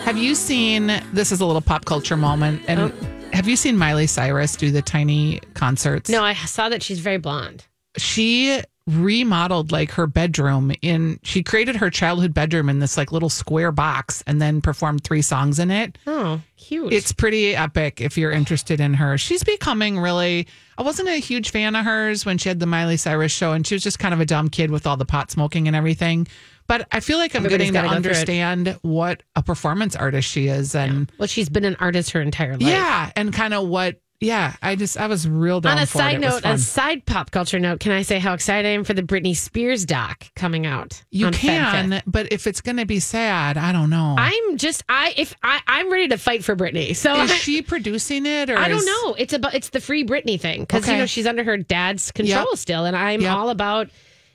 Have 0.06 0.16
you 0.16 0.34
seen? 0.34 0.88
This 1.12 1.34
is 1.34 1.42
a 1.42 1.46
little 1.46 1.62
pop 1.62 1.84
culture 1.84 2.16
moment, 2.16 2.62
and 2.66 2.80
oh. 2.80 2.94
have 3.34 3.46
you 3.46 3.58
seen 3.58 3.76
Miley 3.76 4.08
Cyrus 4.08 4.56
do 4.56 4.72
the 4.72 4.82
tiny 4.82 5.42
concerts? 5.54 6.10
No, 6.10 6.24
I 6.24 6.34
saw 6.34 6.70
that 6.70 6.82
she's 6.82 7.00
very 7.00 7.18
blonde. 7.18 7.66
she 7.98 8.62
remodeled 8.88 9.72
like 9.72 9.92
her 9.92 10.08
bedroom 10.08 10.72
in 10.82 11.20
she 11.22 11.44
created 11.44 11.76
her 11.76 11.90
childhood 11.90 12.34
bedroom 12.34 12.70
in 12.70 12.80
this 12.80 12.96
like 12.98 13.12
little 13.12 13.30
square 13.30 13.72
box 13.72 14.24
and 14.26 14.42
then 14.42 14.62
performed 14.62 15.04
three 15.04 15.22
songs 15.22 15.60
in 15.60 15.70
it 15.70 15.98
Oh, 16.08 16.42
cute. 16.56 16.94
it's 16.94 17.12
pretty 17.12 17.54
epic 17.56 18.00
if 18.00 18.18
you're 18.18 18.32
interested 18.32 18.80
in 18.80 18.94
her 18.96 19.18
she's 19.18 19.44
becoming 19.44 20.00
really 20.00 20.48
i 20.78 20.84
wasn't 20.84 21.10
a 21.10 21.18
huge 21.18 21.52
fan 21.52 21.76
of 21.76 21.84
hers 21.86 22.26
when 22.26 22.38
she 22.38 22.48
had 22.50 22.60
the 22.62 22.66
miley 22.66 22.96
cyrus 22.98 23.32
show 23.32 23.52
and 23.52 23.68
she 23.68 23.76
was 23.76 23.84
just 23.84 24.00
kind 24.00 24.14
of 24.14 24.22
a 24.22 24.26
dumb 24.26 24.50
kid 24.50 24.72
with 24.72 24.88
all 24.88 24.96
the 24.98 25.06
pot 25.06 25.30
smoking 25.32 25.68
and 25.68 25.76
everything 25.76 26.26
but 26.66 26.88
i 26.92 27.02
feel 27.02 27.18
like 27.18 27.36
i'm 27.36 27.46
Everybody's 27.46 27.72
getting 27.72 27.74
to 27.74 27.88
gotta 27.90 27.98
go 27.98 28.02
through 28.04 28.12
it. 28.12 28.16
understand 28.16 28.80
what 28.84 29.22
a 29.36 29.44
performance 29.44 29.96
artist 29.98 30.30
she 30.30 30.48
is 30.48 30.74
and 30.76 31.12
well, 31.20 31.28
she's 31.28 31.50
been 31.50 31.66
an 31.66 31.76
artist 31.82 32.12
her 32.12 32.22
entire 32.22 32.54
life. 32.54 32.62
yeah, 32.62 33.12
and 33.18 33.34
kind 33.34 33.54
of 33.54 33.68
what 33.68 34.00
yeah 34.20 34.56
i 34.62 34.76
just 34.76 34.98
i 34.98 35.06
was 35.08 35.28
real 35.28 35.62
down 35.62 35.78
On 35.78 35.84
a 35.84 35.86
side 35.86 36.20
note, 36.20 36.42
a 36.44 36.58
side 36.58 37.06
pop 37.06 37.30
culture 37.32 37.60
note, 37.60 37.80
can 37.80 37.92
I 37.92 38.02
say 38.02 38.18
how 38.20 38.34
excited 38.34 38.68
I 38.68 38.72
am 38.72 38.84
for 38.84 38.94
the 38.94 39.04
Britney 39.04 39.36
Spears 39.36 39.86
doc 39.86 40.26
coming 40.36 40.66
out? 40.66 41.04
you 41.12 41.30
can 41.32 41.92
5th? 41.92 42.02
but 42.08 42.32
if 42.32 42.48
it's 42.48 42.62
gonna 42.62 42.86
be 42.86 43.00
sad 43.00 43.58
i 43.58 43.72
don't 43.72 43.90
know 43.92 44.16
I'm 44.18 44.58
just 44.58 44.84
I 44.90 45.14
if 45.18 45.36
I 45.44 45.62
I'm 45.68 45.92
ready 45.92 46.08
to 46.10 46.18
fight 46.18 46.44
for 46.44 46.56
Britney. 46.56 46.96
So 46.96 47.14
Is 47.22 47.32
I, 47.32 47.36
she 47.36 47.62
producing 47.62 48.26
it, 48.26 48.50
or 48.50 48.58
I 48.58 48.68
don't 48.70 48.80
is- 48.80 48.86
know. 48.86 49.14
It's 49.18 49.34
about 49.34 49.54
it's 49.54 49.70
the 49.70 49.80
free 49.80 50.04
Britney 50.04 50.40
thing 50.42 50.62
because 50.62 50.88
you 50.88 50.98
know 50.98 51.06
she's 51.06 51.28
under 51.28 51.44
her 51.44 51.58
dad's 51.58 52.12
control 52.12 52.48
Yep. 52.52 52.58
still, 52.58 52.86
and 52.86 52.96
I'm 52.96 53.22
Yep. 53.22 53.32
all 53.36 53.50
about 53.50 53.90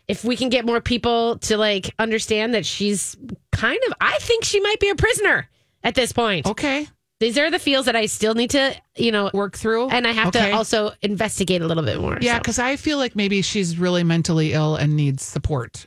if 0.07 0.25
we 0.25 0.37
can 0.37 0.49
get 0.49 0.65
more 0.65 0.81
people 0.81 1.39
to 1.39 1.57
like 1.57 1.93
understand 1.99 2.55
that 2.55 2.65
she's 2.65 3.17
kind 3.51 3.79
of. 3.89 3.95
I 4.01 4.17
think 4.21 4.45
she 4.45 4.61
might 4.61 4.79
be 4.79 4.91
a 4.91 4.95
prisoner 4.95 5.49
at 5.83 5.95
this 5.97 6.13
point. 6.13 6.47
Okay, 6.47 6.87
These 7.23 7.39
are 7.39 7.53
the 7.53 7.61
feels 7.61 7.87
that 7.87 7.95
I 7.95 8.07
still 8.07 8.35
need 8.35 8.51
to 8.51 8.75
you 8.97 9.13
know 9.13 9.31
work 9.33 9.57
through, 9.57 9.91
and 9.91 10.09
I 10.09 10.11
have 10.11 10.35
Okay. 10.35 10.51
to 10.51 10.57
also 10.57 10.91
investigate 11.03 11.63
a 11.63 11.67
little 11.69 11.85
bit 11.85 12.01
more. 12.01 12.19
Yeah, 12.21 12.35
so. 12.35 12.39
because 12.41 12.59
I 12.59 12.75
feel 12.75 12.99
like 12.99 13.15
maybe 13.15 13.43
she's 13.43 13.79
really 13.79 14.03
mentally 14.03 14.55
ill 14.55 14.75
and 14.75 14.97
needs 14.97 15.23
support. 15.23 15.87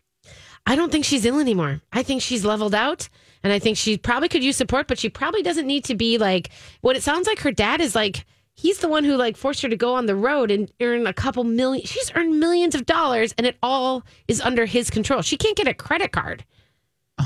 I 0.66 0.78
don't 0.78 0.94
think 0.94 1.04
she's 1.04 1.26
ill 1.26 1.40
anymore. 1.40 1.82
I 1.92 2.04
think 2.04 2.22
she's 2.22 2.46
leveled 2.46 2.74
out. 2.74 3.10
And 3.44 3.52
I 3.52 3.60
think 3.60 3.76
she 3.76 3.98
probably 3.98 4.30
could 4.30 4.46
use 4.46 4.56
support, 4.56 4.88
but 4.88 4.98
she 4.98 5.10
probably 5.10 5.44
doesn't 5.44 5.68
need 5.68 5.84
to 5.86 5.96
be 5.96 6.18
like 6.18 6.52
what 6.80 6.96
it 6.96 7.04
sounds 7.04 7.28
like 7.28 7.40
her 7.40 7.52
dad 7.52 7.82
is 7.82 7.96
like 7.96 8.26
he's 8.54 8.80
the 8.80 8.88
one 8.88 9.04
who 9.04 9.18
like 9.18 9.36
forced 9.36 9.62
her 9.62 9.68
to 9.68 9.76
go 9.76 9.94
on 9.94 10.06
the 10.06 10.16
road 10.16 10.50
and 10.52 10.72
earn 10.80 11.06
a 11.06 11.14
couple 11.14 11.44
million 11.44 11.86
she's 11.86 12.12
earned 12.16 12.40
millions 12.40 12.74
of 12.76 12.86
dollars 12.86 13.36
and 13.38 13.46
it 13.46 13.58
all 13.62 14.04
is 14.30 14.40
under 14.40 14.66
his 14.66 14.90
control. 14.90 15.22
She 15.22 15.36
can't 15.36 15.58
get 15.58 15.68
a 15.68 15.74
credit 15.74 16.14
card 16.14 16.46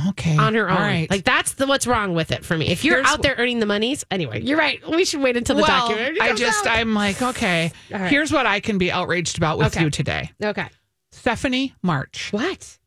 Okay. 0.10 0.38
on 0.38 0.54
her 0.54 0.69
own. 0.69 0.78
All 0.78 0.82
right. 0.84 1.10
Like 1.10 1.23
that's 1.23 1.54
the 1.54 1.65
what's 1.65 1.88
wrong 1.88 2.13
with 2.13 2.32
it 2.32 2.45
for 2.45 2.56
me. 2.58 2.67
If 2.67 2.86
you're 2.86 2.97
Here's 2.97 3.08
out 3.08 3.21
there 3.23 3.36
earning 3.38 3.60
the 3.60 3.65
monies, 3.65 4.06
anyway, 4.12 4.41
you're 4.41 4.58
right. 4.58 4.80
We 4.88 5.04
should 5.04 5.21
wait 5.21 5.36
until 5.36 5.56
the 5.56 5.63
well, 5.63 5.88
documentary. 5.88 6.21
I 6.21 6.34
just, 6.36 6.65
out. 6.67 6.78
I'm 6.78 6.93
like, 6.93 7.21
okay, 7.21 7.71
right. 7.91 8.10
here's 8.10 8.32
what 8.32 8.45
I 8.45 8.60
can 8.60 8.78
be 8.78 8.91
outraged 8.91 9.38
about 9.38 9.58
with 9.58 9.75
Okay. 9.75 9.84
you 9.84 9.89
today. 9.89 10.32
okay. 10.43 10.67
Stephanie 11.12 11.73
March. 11.82 12.32
What? 12.32 12.78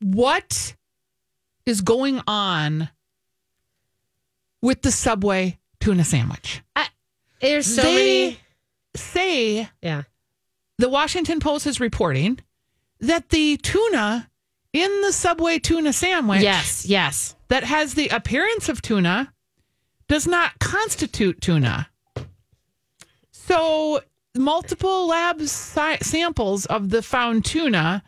What 0.00 0.74
is 1.64 1.80
going 1.80 2.20
on 2.26 2.88
with 4.60 4.82
the 4.82 4.90
Subway 4.90 5.58
tuna 5.80 6.04
sandwich? 6.04 6.62
There's 7.40 7.72
so 7.72 7.82
They- 7.82 7.94
many. 7.94 8.38
Say 8.96 9.68
Yeah. 9.80 10.02
the 10.78 10.88
Washington 10.88 11.38
Post 11.38 11.66
is 11.68 11.78
reporting 11.78 12.40
that 12.98 13.28
the 13.28 13.56
tuna 13.58 14.27
in 14.72 15.00
the 15.02 15.12
Subway 15.12 15.58
tuna 15.58 15.92
sandwich 15.92 16.42
Yes. 16.42 16.84
Yes. 16.86 17.34
that 17.48 17.64
has 17.64 17.94
the 17.94 18.08
appearance 18.08 18.68
of 18.68 18.82
tuna 18.82 19.32
does 20.08 20.26
not 20.26 20.58
constitute 20.58 21.40
tuna. 21.40 21.88
So, 23.32 24.00
multiple 24.36 25.06
lab 25.08 25.40
si- 25.42 25.98
samples 26.02 26.66
of 26.66 26.90
the 26.90 27.02
found 27.02 27.44
tuna 27.44 28.02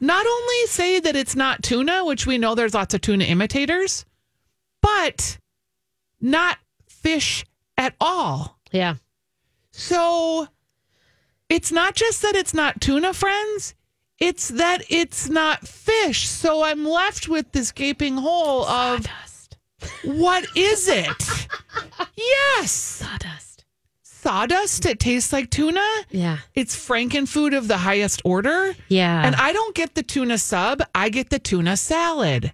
not 0.00 0.24
only 0.26 0.66
say 0.66 1.00
that 1.00 1.16
it's 1.16 1.36
not 1.36 1.62
tuna, 1.62 2.04
which 2.04 2.26
we 2.26 2.38
know 2.38 2.54
there's 2.54 2.74
lots 2.74 2.94
of 2.94 3.00
tuna 3.00 3.24
imitators, 3.24 4.06
but 4.80 5.38
not 6.20 6.58
fish 6.88 7.44
at 7.76 7.94
all. 8.00 8.58
Yeah. 8.72 8.94
So 9.72 10.48
it's 11.48 11.72
not 11.72 11.94
just 11.94 12.22
that 12.22 12.36
it's 12.36 12.54
not 12.54 12.80
tuna, 12.80 13.12
friends. 13.12 13.74
It's 14.20 14.48
that 14.48 14.82
it's 14.90 15.28
not 15.28 15.66
fish. 15.66 16.28
So 16.28 16.62
I'm 16.62 16.84
left 16.86 17.26
with 17.28 17.52
this 17.52 17.72
gaping 17.72 18.16
hole 18.18 18.64
of 18.66 19.06
what 20.04 20.44
is 20.54 20.88
it? 20.88 21.08
yes. 22.16 22.70
Sawdust. 22.70 23.64
Sawdust. 24.02 24.84
It 24.84 25.00
tastes 25.00 25.32
like 25.32 25.48
tuna. 25.50 25.86
Yeah. 26.10 26.38
It's 26.54 26.76
frankenfood 26.76 27.56
of 27.56 27.66
the 27.68 27.78
highest 27.78 28.20
order. 28.24 28.74
Yeah. 28.88 29.24
And 29.24 29.34
I 29.36 29.52
don't 29.54 29.74
get 29.74 29.94
the 29.94 30.02
tuna 30.02 30.36
sub. 30.36 30.82
I 30.94 31.08
get 31.08 31.30
the 31.30 31.38
tuna 31.38 31.78
salad. 31.78 32.52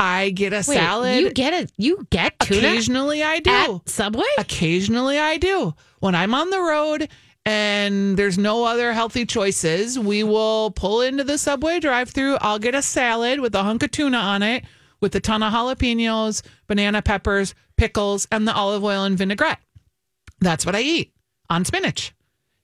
I 0.00 0.30
get 0.30 0.52
a 0.52 0.56
Wait, 0.56 0.64
salad. 0.64 1.20
You 1.20 1.30
get 1.32 1.52
it. 1.54 1.72
You 1.76 2.06
get 2.10 2.38
tuna 2.40 2.58
Occasionally 2.58 3.22
I 3.22 3.38
do. 3.40 3.50
at 3.50 3.88
Subway. 3.88 4.24
Occasionally 4.38 5.18
I 5.18 5.38
do. 5.38 5.74
When 6.00 6.14
I'm 6.14 6.34
on 6.34 6.50
the 6.50 6.60
road 6.60 7.08
and 7.44 8.16
there's 8.16 8.38
no 8.38 8.64
other 8.64 8.92
healthy 8.92 9.24
choices, 9.24 9.98
we 9.98 10.22
will 10.22 10.70
pull 10.70 11.00
into 11.00 11.24
the 11.24 11.38
subway 11.38 11.80
drive 11.80 12.10
through. 12.10 12.36
I'll 12.40 12.58
get 12.58 12.74
a 12.74 12.82
salad 12.82 13.40
with 13.40 13.54
a 13.54 13.62
hunk 13.62 13.82
of 13.82 13.90
tuna 13.90 14.18
on 14.18 14.42
it 14.42 14.64
with 15.00 15.14
a 15.14 15.20
ton 15.20 15.42
of 15.42 15.52
jalapenos, 15.52 16.42
banana 16.66 17.02
peppers, 17.02 17.54
pickles, 17.76 18.26
and 18.30 18.46
the 18.46 18.54
olive 18.54 18.84
oil 18.84 19.04
and 19.04 19.16
vinaigrette. 19.16 19.60
That's 20.40 20.66
what 20.66 20.76
I 20.76 20.80
eat 20.80 21.12
on 21.48 21.64
spinach. 21.64 22.14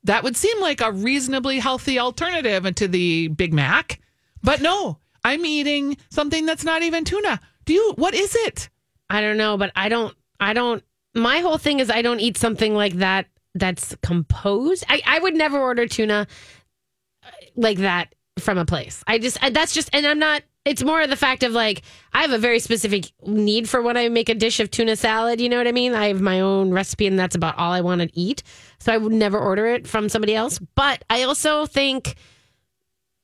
That 0.04 0.22
would 0.22 0.36
seem 0.36 0.60
like 0.60 0.80
a 0.80 0.92
reasonably 0.92 1.58
healthy 1.58 1.98
alternative 1.98 2.74
to 2.74 2.88
the 2.88 3.28
Big 3.28 3.54
Mac. 3.54 4.00
But 4.42 4.60
no, 4.60 4.98
I'm 5.24 5.46
eating 5.46 5.96
something 6.10 6.44
that's 6.44 6.64
not 6.64 6.82
even 6.82 7.04
tuna. 7.04 7.40
Do 7.64 7.72
you 7.72 7.94
what 7.96 8.14
is 8.14 8.34
it? 8.40 8.68
I 9.08 9.20
don't 9.20 9.38
know, 9.38 9.56
but 9.56 9.72
I 9.74 9.88
don't. 9.88 10.14
I 10.38 10.52
don't. 10.52 10.82
My 11.14 11.38
whole 11.38 11.58
thing 11.58 11.80
is 11.80 11.90
I 11.90 12.02
don't 12.02 12.20
eat 12.20 12.36
something 12.36 12.74
like 12.74 12.94
that. 12.94 13.26
That's 13.54 13.96
composed. 14.02 14.84
I, 14.88 15.00
I 15.06 15.18
would 15.18 15.34
never 15.34 15.58
order 15.58 15.86
tuna 15.86 16.26
uh, 17.22 17.26
like 17.56 17.78
that 17.78 18.14
from 18.38 18.58
a 18.58 18.64
place. 18.64 19.04
I 19.06 19.18
just 19.18 19.42
I, 19.42 19.50
that's 19.50 19.72
just, 19.72 19.90
and 19.92 20.06
I'm 20.06 20.18
not. 20.18 20.42
It's 20.64 20.82
more 20.82 21.02
of 21.02 21.10
the 21.10 21.16
fact 21.16 21.42
of 21.42 21.52
like 21.52 21.82
I 22.12 22.22
have 22.22 22.32
a 22.32 22.38
very 22.38 22.58
specific 22.58 23.12
need 23.26 23.68
for 23.68 23.82
when 23.82 23.96
I 23.96 24.08
make 24.08 24.28
a 24.28 24.34
dish 24.34 24.60
of 24.60 24.70
tuna 24.70 24.96
salad. 24.96 25.40
You 25.40 25.48
know 25.48 25.58
what 25.58 25.68
I 25.68 25.72
mean? 25.72 25.94
I 25.94 26.08
have 26.08 26.20
my 26.20 26.40
own 26.40 26.70
recipe, 26.70 27.06
and 27.06 27.18
that's 27.18 27.36
about 27.36 27.58
all 27.58 27.72
I 27.72 27.82
want 27.82 28.00
to 28.00 28.10
eat. 28.18 28.42
So 28.78 28.92
I 28.92 28.96
would 28.96 29.12
never 29.12 29.38
order 29.38 29.66
it 29.66 29.86
from 29.86 30.08
somebody 30.08 30.34
else. 30.34 30.58
But 30.58 31.04
I 31.10 31.24
also 31.24 31.66
think. 31.66 32.16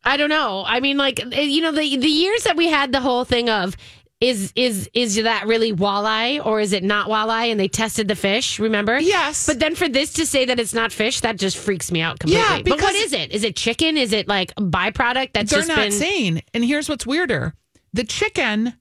I 0.02 0.16
don't 0.16 0.30
know. 0.30 0.64
I 0.66 0.80
mean, 0.80 0.96
like 0.96 1.20
eh, 1.20 1.42
you 1.42 1.60
know, 1.60 1.72
the 1.72 1.96
the 1.96 2.08
years 2.08 2.44
that 2.44 2.56
we 2.56 2.68
had 2.68 2.90
the 2.90 3.00
whole 3.00 3.24
thing 3.24 3.50
of 3.50 3.76
is 4.20 4.52
is 4.54 4.90
is 4.92 5.16
that 5.16 5.46
really 5.46 5.72
walleye 5.72 6.44
or 6.44 6.60
is 6.60 6.72
it 6.72 6.84
not 6.84 7.08
walleye? 7.08 7.50
And 7.50 7.58
they 7.58 7.68
tested 7.68 8.06
the 8.06 8.14
fish. 8.14 8.58
Remember? 8.58 8.98
Yes. 9.00 9.46
But 9.46 9.58
then 9.60 9.74
for 9.74 9.88
this 9.88 10.12
to 10.14 10.26
say 10.26 10.44
that 10.44 10.60
it's 10.60 10.74
not 10.74 10.92
fish, 10.92 11.20
that 11.20 11.38
just 11.38 11.56
freaks 11.56 11.90
me 11.90 12.02
out 12.02 12.18
completely. 12.20 12.42
Yeah, 12.44 12.58
but 12.58 12.70
what 12.72 12.76
because- 12.78 12.94
is 12.96 13.12
it? 13.14 13.30
Is 13.32 13.44
it 13.44 13.56
chicken? 13.56 13.96
Is 13.96 14.12
it 14.12 14.28
like 14.28 14.52
a 14.56 14.62
byproduct 14.62 15.32
that's 15.32 15.50
They're 15.50 15.60
just 15.60 15.68
not 15.68 15.76
been? 15.78 15.92
saying. 15.92 16.42
And 16.52 16.64
here's 16.64 16.88
what's 16.88 17.06
weirder: 17.06 17.54
the 17.92 18.04
chicken. 18.04 18.74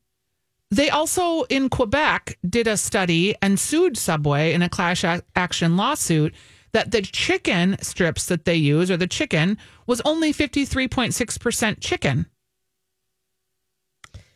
They 0.71 0.91
also 0.91 1.43
in 1.45 1.69
Quebec 1.69 2.37
did 2.47 2.67
a 2.67 2.77
study 2.77 3.33
and 3.41 3.59
sued 3.59 3.97
Subway 3.97 4.53
in 4.53 4.61
a 4.61 4.69
class 4.69 5.03
action 5.35 5.77
lawsuit 5.77 6.35
that 6.73 6.91
the 6.91 7.01
chicken 7.01 7.75
strips 7.81 8.27
that 8.27 8.45
they 8.45 8.53
use 8.55 8.91
or 8.91 8.97
the 8.97 9.07
chicken 9.07 9.57
was 9.87 9.99
only 10.01 10.31
53.6% 10.31 11.77
chicken. 11.81 12.27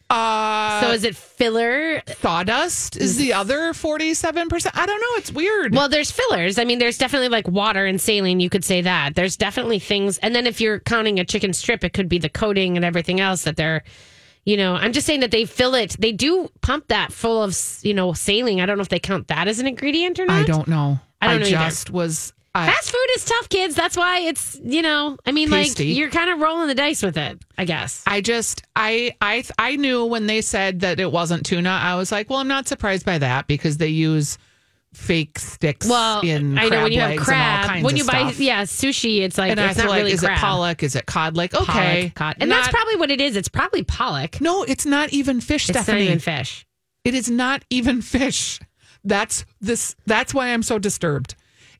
Uh, 0.09 0.81
so 0.81 0.91
is 0.91 1.03
it 1.03 1.15
filler? 1.15 2.01
sawdust 2.19 2.97
is 2.97 3.17
the 3.17 3.33
other 3.33 3.73
47%. 3.73 4.71
I 4.75 4.85
don't 4.85 4.99
know. 5.01 5.07
It's 5.17 5.31
weird. 5.31 5.73
Well, 5.73 5.89
there's 5.89 6.11
fillers. 6.11 6.59
I 6.59 6.65
mean, 6.65 6.77
there's 6.79 6.97
definitely 6.97 7.29
like 7.29 7.47
water 7.47 7.85
and 7.85 7.99
saline. 7.99 8.39
You 8.39 8.49
could 8.49 8.63
say 8.63 8.81
that. 8.81 9.15
There's 9.15 9.37
definitely 9.37 9.79
things. 9.79 10.17
And 10.19 10.35
then 10.35 10.45
if 10.45 10.61
you're 10.61 10.79
counting 10.79 11.19
a 11.19 11.25
chicken 11.25 11.53
strip, 11.53 11.83
it 11.83 11.93
could 11.93 12.09
be 12.09 12.19
the 12.19 12.29
coating 12.29 12.75
and 12.75 12.85
everything 12.85 13.19
else 13.19 13.43
that 13.43 13.55
they're, 13.55 13.83
you 14.45 14.57
know, 14.57 14.75
I'm 14.75 14.91
just 14.93 15.07
saying 15.07 15.21
that 15.21 15.31
they 15.31 15.45
fill 15.45 15.73
it. 15.73 15.95
They 15.97 16.11
do 16.11 16.49
pump 16.61 16.89
that 16.89 17.11
full 17.11 17.41
of, 17.41 17.57
you 17.81 17.93
know, 17.93 18.13
saline. 18.13 18.59
I 18.61 18.65
don't 18.65 18.77
know 18.77 18.83
if 18.83 18.89
they 18.89 18.99
count 18.99 19.29
that 19.29 19.47
as 19.47 19.59
an 19.59 19.67
ingredient 19.67 20.19
or 20.19 20.25
not. 20.25 20.41
I 20.41 20.43
don't 20.43 20.67
know. 20.67 20.99
I 21.21 21.27
don't 21.27 21.39
know 21.39 21.47
either. 21.47 21.57
just 21.57 21.89
was. 21.89 22.33
I, 22.55 22.67
Fast 22.67 22.91
food 22.91 23.07
is 23.15 23.25
tough, 23.25 23.49
kids. 23.49 23.73
That's 23.73 23.97
why 23.97 24.19
it's, 24.19 24.59
you 24.63 24.83
know, 24.83 25.17
I 25.25 25.31
mean, 25.31 25.49
Tasty. 25.49 25.87
like 25.89 25.97
you're 25.97 26.11
kind 26.11 26.29
of 26.29 26.39
rolling 26.39 26.67
the 26.67 26.75
dice 26.75 27.01
with 27.01 27.17
it, 27.17 27.41
I 27.57 27.65
guess. 27.65 28.03
I 28.05 28.21
just 28.21 28.61
I 28.75 29.15
I 29.21 29.43
I 29.57 29.75
knew 29.75 30.05
when 30.05 30.27
they 30.27 30.41
said 30.41 30.81
that 30.81 30.99
it 30.99 31.11
wasn't 31.11 31.45
tuna, 31.47 31.71
I 31.71 31.95
was 31.95 32.11
like, 32.11 32.29
well, 32.29 32.37
I'm 32.39 32.47
not 32.47 32.67
surprised 32.67 33.05
by 33.07 33.17
that 33.17 33.47
because 33.47 33.77
they 33.77 33.87
use 33.87 34.37
fake 34.93 35.39
sticks 35.39 35.87
Well, 35.89 36.21
in 36.21 36.59
I 36.59 36.69
know 36.69 36.83
when 36.83 36.91
you 36.91 36.99
have 37.01 37.17
crab, 37.17 37.83
when 37.83 37.97
you 37.97 38.03
buy, 38.05 38.21
stuff. 38.27 38.39
yeah, 38.39 38.61
sushi, 38.61 39.21
it's 39.21 39.39
like 39.39 39.49
and 39.49 39.59
it's 39.59 39.79
not 39.79 39.87
like, 39.89 39.97
really 40.01 40.11
is 40.11 40.19
crab. 40.19 40.37
it 40.37 40.39
pollock? 40.41 40.83
Is 40.83 40.95
it 40.95 41.07
cod? 41.07 41.35
Like, 41.35 41.55
okay, 41.55 42.11
Pollock, 42.13 42.13
cod. 42.13 42.35
and 42.39 42.51
that's 42.51 42.67
probably 42.67 42.97
what 42.97 43.09
it 43.09 43.19
is. 43.19 43.35
It's 43.35 43.49
probably 43.49 43.81
pollock. 43.83 44.39
no, 44.39 44.61
it's 44.61 44.85
not 44.85 45.11
even 45.11 45.41
fish, 45.41 45.67
It's 45.69 45.79
Stephanie. 45.79 46.01
not 46.01 46.05
even 46.05 46.19
fish. 46.19 46.67
It 47.03 47.15
is 47.15 47.31
not 47.31 47.65
even 47.71 48.03
fish. 48.03 48.59
That's 49.03 49.43
this. 49.59 49.95
That's 50.05 50.35
why 50.35 50.49
I'm 50.53 50.61
so 50.61 50.77
disturbed. 50.77 51.33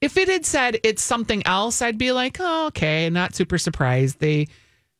If 0.03 0.17
it 0.17 0.27
had 0.27 0.45
said 0.45 0.79
it's 0.83 1.01
something 1.01 1.45
else, 1.47 1.81
I'd 1.81 1.97
be 1.97 2.11
like, 2.11 2.37
oh, 2.39 2.67
okay, 2.67 3.09
not 3.09 3.33
super 3.35 3.57
surprised. 3.57 4.19
They, 4.19 4.47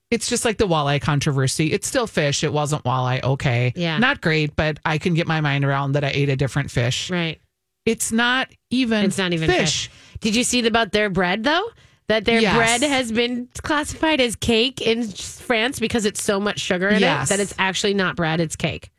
it's 0.10 0.30
just 0.30 0.46
like 0.46 0.58
the 0.58 0.68
walleye 0.68 1.02
controversy. 1.02 1.74
It's 1.74 1.86
still 1.88 2.08
fish. 2.08 2.44
It 2.44 2.54
wasn't 2.54 2.84
walleye. 2.84 3.22
Okay, 3.22 3.74
Yeah. 3.76 3.98
not 3.98 4.22
great, 4.22 4.56
but 4.56 4.80
I 4.86 4.98
can 4.98 5.14
get 5.14 5.28
my 5.28 5.42
mind 5.42 5.66
around 5.66 5.92
that 5.94 6.04
I 6.06 6.10
ate 6.10 6.30
a 6.30 6.36
different 6.38 6.72
fish. 6.72 7.10
Right. 7.10 7.42
It's 7.86 8.14
not 8.14 8.48
even. 8.70 9.04
It's 9.04 9.18
not 9.18 9.34
even 9.34 9.50
fish. 9.50 9.90
Did 10.22 10.36
you 10.38 10.46
see 10.46 10.66
about 10.66 10.94
their 10.94 11.10
bread 11.10 11.44
though? 11.44 11.66
That 12.08 12.24
their 12.26 12.40
Yes. 12.40 12.56
bread 12.56 12.82
has 12.90 13.12
been 13.12 13.50
classified 13.62 14.22
as 14.22 14.36
cake 14.38 14.82
in 14.82 15.08
France 15.10 15.80
because 15.80 16.06
it's 16.06 16.24
so 16.24 16.40
much 16.40 16.60
sugar 16.60 16.88
in 16.88 17.02
Yes. 17.02 17.28
it 17.28 17.30
that 17.38 17.42
it's 17.42 17.54
actually 17.60 17.94
not 17.94 18.16
bread, 18.16 18.40
it's 18.40 18.56
cake. 18.56 18.90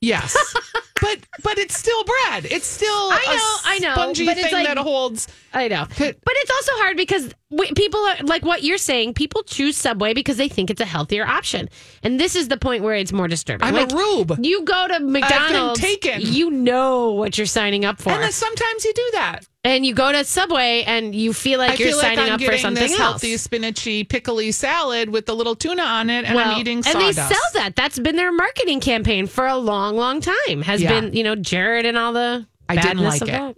Yes, 0.00 0.36
but 1.00 1.18
but 1.42 1.58
it's 1.58 1.76
still 1.76 2.04
bread. 2.04 2.46
It's 2.50 2.66
still 2.66 2.88
I 2.90 3.24
a 3.26 3.34
know, 3.34 3.56
I 3.64 3.78
know, 3.78 3.94
spongy 3.94 4.26
but 4.26 4.36
it's 4.36 4.46
thing 4.46 4.54
like- 4.54 4.66
that 4.66 4.78
holds. 4.78 5.28
I 5.54 5.68
know. 5.68 5.86
But 5.88 6.16
it's 6.26 6.50
also 6.50 6.72
hard 6.82 6.98
because 6.98 7.32
we, 7.48 7.72
people 7.72 7.98
are 8.00 8.16
like 8.24 8.44
what 8.44 8.62
you're 8.62 8.76
saying, 8.76 9.14
people 9.14 9.42
choose 9.42 9.74
Subway 9.76 10.12
because 10.12 10.36
they 10.36 10.48
think 10.48 10.68
it's 10.70 10.82
a 10.82 10.84
healthier 10.84 11.26
option. 11.26 11.70
And 12.02 12.20
this 12.20 12.36
is 12.36 12.48
the 12.48 12.58
point 12.58 12.82
where 12.82 12.94
it's 12.94 13.12
more 13.12 13.26
disturbing. 13.26 13.66
I'm 13.66 13.72
like, 13.74 13.90
a 13.90 13.96
rube. 13.96 14.38
You 14.44 14.64
go 14.64 14.86
to 14.88 15.00
McDonald's, 15.00 15.80
taken. 15.80 16.20
you 16.20 16.50
know 16.50 17.12
what 17.12 17.38
you're 17.38 17.46
signing 17.46 17.86
up 17.86 18.02
for. 18.02 18.10
And 18.10 18.22
then 18.22 18.32
sometimes 18.32 18.84
you 18.84 18.92
do 18.92 19.10
that. 19.14 19.46
And 19.66 19.84
you 19.84 19.94
go 19.94 20.12
to 20.12 20.24
Subway 20.24 20.84
and 20.86 21.14
you 21.14 21.32
feel 21.32 21.58
like 21.58 21.72
I 21.72 21.74
you're 21.74 21.88
feel 21.88 21.96
like 21.98 22.16
signing 22.16 22.32
I'm 22.32 22.32
up 22.34 22.40
for 22.42 22.56
something 22.58 22.82
this 22.82 22.92
else. 22.92 23.22
healthy, 23.22 23.34
spinachy, 23.34 24.08
pickly 24.08 24.52
salad 24.52 25.10
with 25.10 25.26
the 25.26 25.34
little 25.34 25.54
tuna 25.56 25.82
on 25.82 26.08
it, 26.10 26.24
and 26.24 26.34
Well, 26.34 26.52
I'm 26.52 26.60
eating 26.60 26.82
and 26.86 27.00
they 27.00 27.12
sell 27.12 27.38
that. 27.54 27.74
That's 27.76 27.98
been 27.98 28.16
their 28.16 28.32
marketing 28.32 28.80
campaign 28.80 29.26
for 29.26 29.46
a 29.46 29.56
long, 29.56 29.96
long 29.96 30.20
time. 30.20 30.62
Has 30.62 30.80
Yeah. 30.80 31.00
been, 31.00 31.12
you 31.14 31.22
know, 31.24 31.34
Jared 31.36 31.84
and 31.86 31.96
all 31.98 32.12
the 32.12 32.46
I 32.68 32.76
didn't 32.76 32.98
like 33.04 33.22
it. 33.22 33.26
that. 33.26 33.56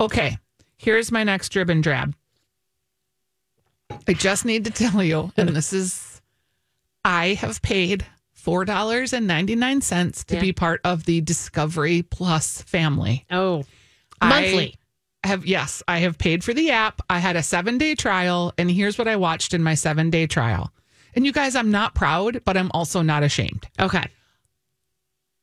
Okay, 0.00 0.38
here's 0.76 1.10
my 1.12 1.22
next 1.24 1.52
drib 1.52 1.68
and 1.70 1.82
drab. 1.82 2.14
I 4.08 4.12
just 4.12 4.44
need 4.44 4.64
to 4.64 4.70
tell 4.70 5.02
you, 5.02 5.32
and 5.36 5.50
this 5.50 5.72
is, 5.72 6.20
I 7.04 7.34
have 7.34 7.62
paid 7.62 8.04
four 8.32 8.64
dollars 8.64 9.12
and 9.12 9.26
ninety 9.26 9.54
nine 9.54 9.80
cents 9.80 10.24
to 10.24 10.34
Yeah. 10.34 10.40
be 10.40 10.52
part 10.52 10.80
of 10.84 11.04
the 11.04 11.20
Discovery 11.20 12.02
Plus 12.02 12.60
family. 12.62 13.24
Oh, 13.30 13.64
I 14.20 14.28
monthly. 14.28 14.74
Have 15.26 15.46
yes, 15.46 15.82
I 15.88 15.98
have 15.98 16.18
paid 16.18 16.42
for 16.44 16.52
the 16.54 16.70
app. 16.70 17.00
I 17.08 17.18
had 17.18 17.36
a 17.36 17.42
seven 17.42 17.78
day 17.78 17.94
trial, 17.94 18.52
and 18.58 18.70
here's 18.70 18.98
what 18.98 19.08
I 19.08 19.16
watched 19.16 19.54
in 19.54 19.62
my 19.62 19.74
seven 19.74 20.10
day 20.10 20.26
trial. 20.26 20.72
And 21.14 21.24
you 21.24 21.32
guys, 21.32 21.54
I'm 21.54 21.70
not 21.70 21.94
proud, 21.94 22.42
but 22.44 22.56
I'm 22.56 22.70
also 22.74 23.02
not 23.02 23.22
ashamed. 23.22 23.66
okay. 23.80 24.04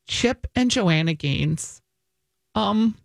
Chip 0.08 0.46
and 0.56 0.70
Joanna 0.70 1.14
Gaines. 1.14 1.82
Um, 2.54 2.98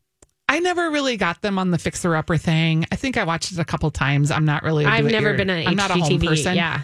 I 0.49 0.59
never 0.59 0.91
really 0.91 1.17
got 1.17 1.41
them 1.43 1.59
on 1.59 1.71
the 1.71 1.79
fixer 1.79 2.17
upper 2.17 2.37
thing. 2.37 2.85
I 2.91 2.97
think 2.97 3.17
I 3.17 3.23
watched 3.25 3.53
it 3.53 3.59
a 3.61 3.65
couple 3.65 3.91
times. 3.93 4.31
I'm 4.33 4.45
not 4.45 4.65
really. 4.65 4.85
i 4.85 4.97
I've 4.97 5.05
never 5.05 5.35
been 5.35 5.51
an 5.51 5.69
I'm 5.69 5.77
not 5.77 5.91
a 5.91 5.95
home 5.95 6.19
person. 6.21 6.57
Yeah. 6.57 6.83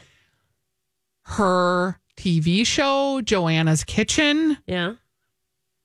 Her 1.24 1.98
TV 2.16 2.66
show, 2.66 3.20
Joanna's 3.20 3.84
Kitchen, 3.84 4.58
Yeah. 4.66 4.94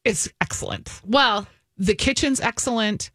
is 0.04 0.32
excellent. 0.42 1.02
Well, 1.06 1.48
The 1.78 1.96
kitchen's 1.96 2.40
excellent. 2.40 3.12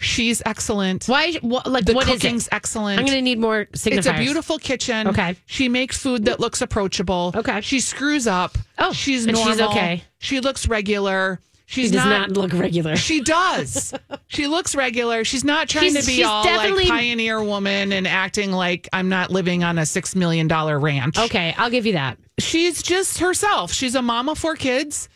She's 0.00 0.40
excellent. 0.46 1.04
why? 1.06 1.34
What, 1.42 1.66
like, 1.66 1.84
The 1.84 1.92
what 1.94 2.04
is 2.08 2.14
it? 2.14 2.20
cooking's 2.20 2.48
excellent. 2.50 2.98
I'm 2.98 3.04
going 3.06 3.18
to 3.18 3.22
need 3.22 3.38
more 3.38 3.66
signifiers. 3.72 3.98
It's 3.98 4.06
a 4.06 4.18
beautiful 4.18 4.58
kitchen. 4.58 5.08
Okay. 5.08 5.36
She 5.46 5.68
makes 5.68 5.98
food 5.98 6.24
that 6.24 6.40
looks 6.40 6.62
approachable. 6.62 7.32
Okay. 7.36 7.60
She 7.60 7.80
screws 7.80 8.26
up. 8.26 8.56
Oh, 8.78 8.92
she's 8.92 9.26
and 9.26 9.36
she's 9.36 9.46
normal. 9.58 9.68
okay. 9.70 10.02
She 10.18 10.40
looks 10.40 10.66
regular. 10.68 11.38
She 11.66 11.82
She's 11.82 11.92
does 11.92 12.04
not, 12.04 12.30
not, 12.30 12.36
look 12.36 12.52
regular. 12.52 12.96
She 12.96 13.20
does. 13.20 13.94
she 14.26 14.48
looks 14.48 14.74
regular. 14.74 15.22
She's 15.22 15.44
not 15.44 15.68
trying 15.68 15.90
She's- 15.92 16.04
to 16.04 16.10
be 16.10 16.16
she's 16.16 16.26
all 16.26 16.42
definitely- 16.42 16.86
like 16.86 16.88
pioneer 17.00 17.40
woman 17.44 17.92
and 17.92 18.08
acting 18.08 18.50
like 18.50 18.88
I'm 18.92 19.08
not 19.08 19.30
living 19.30 19.62
on 19.62 19.78
a 19.78 19.86
six 19.86 20.16
million 20.16 20.48
dollar 20.48 20.80
ranch. 20.80 21.16
okay, 21.16 21.54
I'll 21.56 21.70
give 21.70 21.86
you 21.86 21.92
that. 21.92 22.18
She's 22.40 22.82
just 22.82 23.18
herself. 23.18 23.70
She's 23.72 23.94
a 23.94 24.02
mom 24.02 24.28
of 24.28 24.36
four 24.38 24.56
kids. 24.56 25.08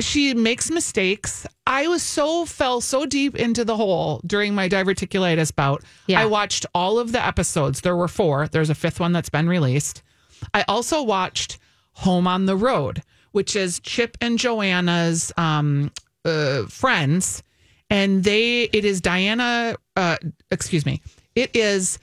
She 0.00 0.34
makes 0.34 0.70
mistakes. 0.70 1.46
I 1.66 1.86
was 1.88 2.02
so 2.02 2.44
fell 2.46 2.80
so 2.80 3.06
deep 3.06 3.36
into 3.36 3.64
the 3.64 3.76
hole 3.76 4.20
during 4.26 4.54
my 4.54 4.68
diverticulitis 4.68 5.54
bout. 5.54 5.84
Yeah. 6.06 6.20
I 6.20 6.26
watched 6.26 6.66
all 6.74 6.98
of 6.98 7.12
the 7.12 7.24
episodes. 7.24 7.82
There 7.82 7.96
were 7.96 8.08
four. 8.08 8.48
There's 8.48 8.70
a 8.70 8.74
fifth 8.74 8.98
one 8.98 9.12
that's 9.12 9.28
been 9.30 9.48
released. 9.48 10.02
I 10.54 10.64
also 10.68 11.02
watched 11.02 11.58
Home 11.92 12.26
on 12.26 12.46
the 12.46 12.56
Road, 12.56 13.02
which 13.32 13.54
is 13.54 13.78
Chip 13.80 14.16
and 14.20 14.38
Joanna's 14.38 15.32
um, 15.36 15.92
uh, 16.24 16.62
friends, 16.64 17.42
and 17.90 18.24
they. 18.24 18.62
It 18.64 18.84
is 18.84 19.00
Diana. 19.00 19.76
Uh, 19.96 20.16
excuse 20.50 20.86
me. 20.86 21.02
It 21.34 21.54
is. 21.54 21.98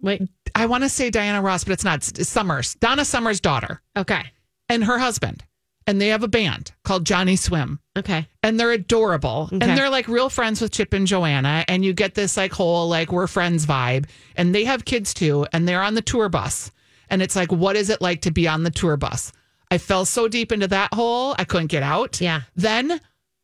Wait. 0.00 0.22
I 0.54 0.66
want 0.66 0.84
to 0.84 0.88
say 0.88 1.10
Diana 1.10 1.40
Ross, 1.42 1.64
but 1.64 1.72
it's 1.72 1.84
not. 1.84 2.06
It's 2.06 2.28
Summers. 2.28 2.74
Donna 2.76 3.04
Summers' 3.04 3.40
daughter 3.40 3.80
Okay. 3.96 4.22
and 4.68 4.84
her 4.84 4.98
husband, 4.98 5.42
and 5.86 6.00
they 6.00 6.08
have 6.08 6.22
a 6.22 6.28
band 6.28 6.72
called 6.82 7.04
Johnnyswim. 7.04 7.78
Okay. 7.96 8.26
And 8.42 8.58
they're 8.58 8.72
adorable. 8.72 9.50
Okay. 9.52 9.66
And 9.66 9.78
they're 9.78 9.90
like 9.90 10.08
real 10.08 10.28
friends 10.28 10.60
with 10.60 10.72
Chip 10.72 10.92
and 10.92 11.06
Joanna. 11.06 11.64
And 11.68 11.84
you 11.84 11.92
get 11.92 12.14
this 12.14 12.36
like 12.36 12.52
whole 12.52 12.88
like 12.88 13.12
we're 13.12 13.26
friends 13.26 13.66
vibe. 13.66 14.06
And 14.36 14.54
they 14.54 14.64
have 14.64 14.84
kids 14.84 15.12
too. 15.12 15.46
And 15.52 15.68
they're 15.68 15.82
on 15.82 15.94
the 15.94 16.02
tour 16.02 16.28
bus. 16.28 16.70
And 17.10 17.20
it's 17.20 17.36
like, 17.36 17.52
what 17.52 17.76
is 17.76 17.90
it 17.90 18.00
like 18.00 18.22
to 18.22 18.30
be 18.30 18.48
on 18.48 18.62
the 18.62 18.70
tour 18.70 18.96
bus? 18.96 19.32
I 19.70 19.78
fell 19.78 20.04
so 20.04 20.28
deep 20.28 20.52
into 20.52 20.68
that 20.68 20.94
hole, 20.94 21.34
I 21.38 21.44
couldn't 21.44 21.68
get 21.68 21.82
out. 21.82 22.20
Yeah. 22.20 22.42
Then 22.56 23.00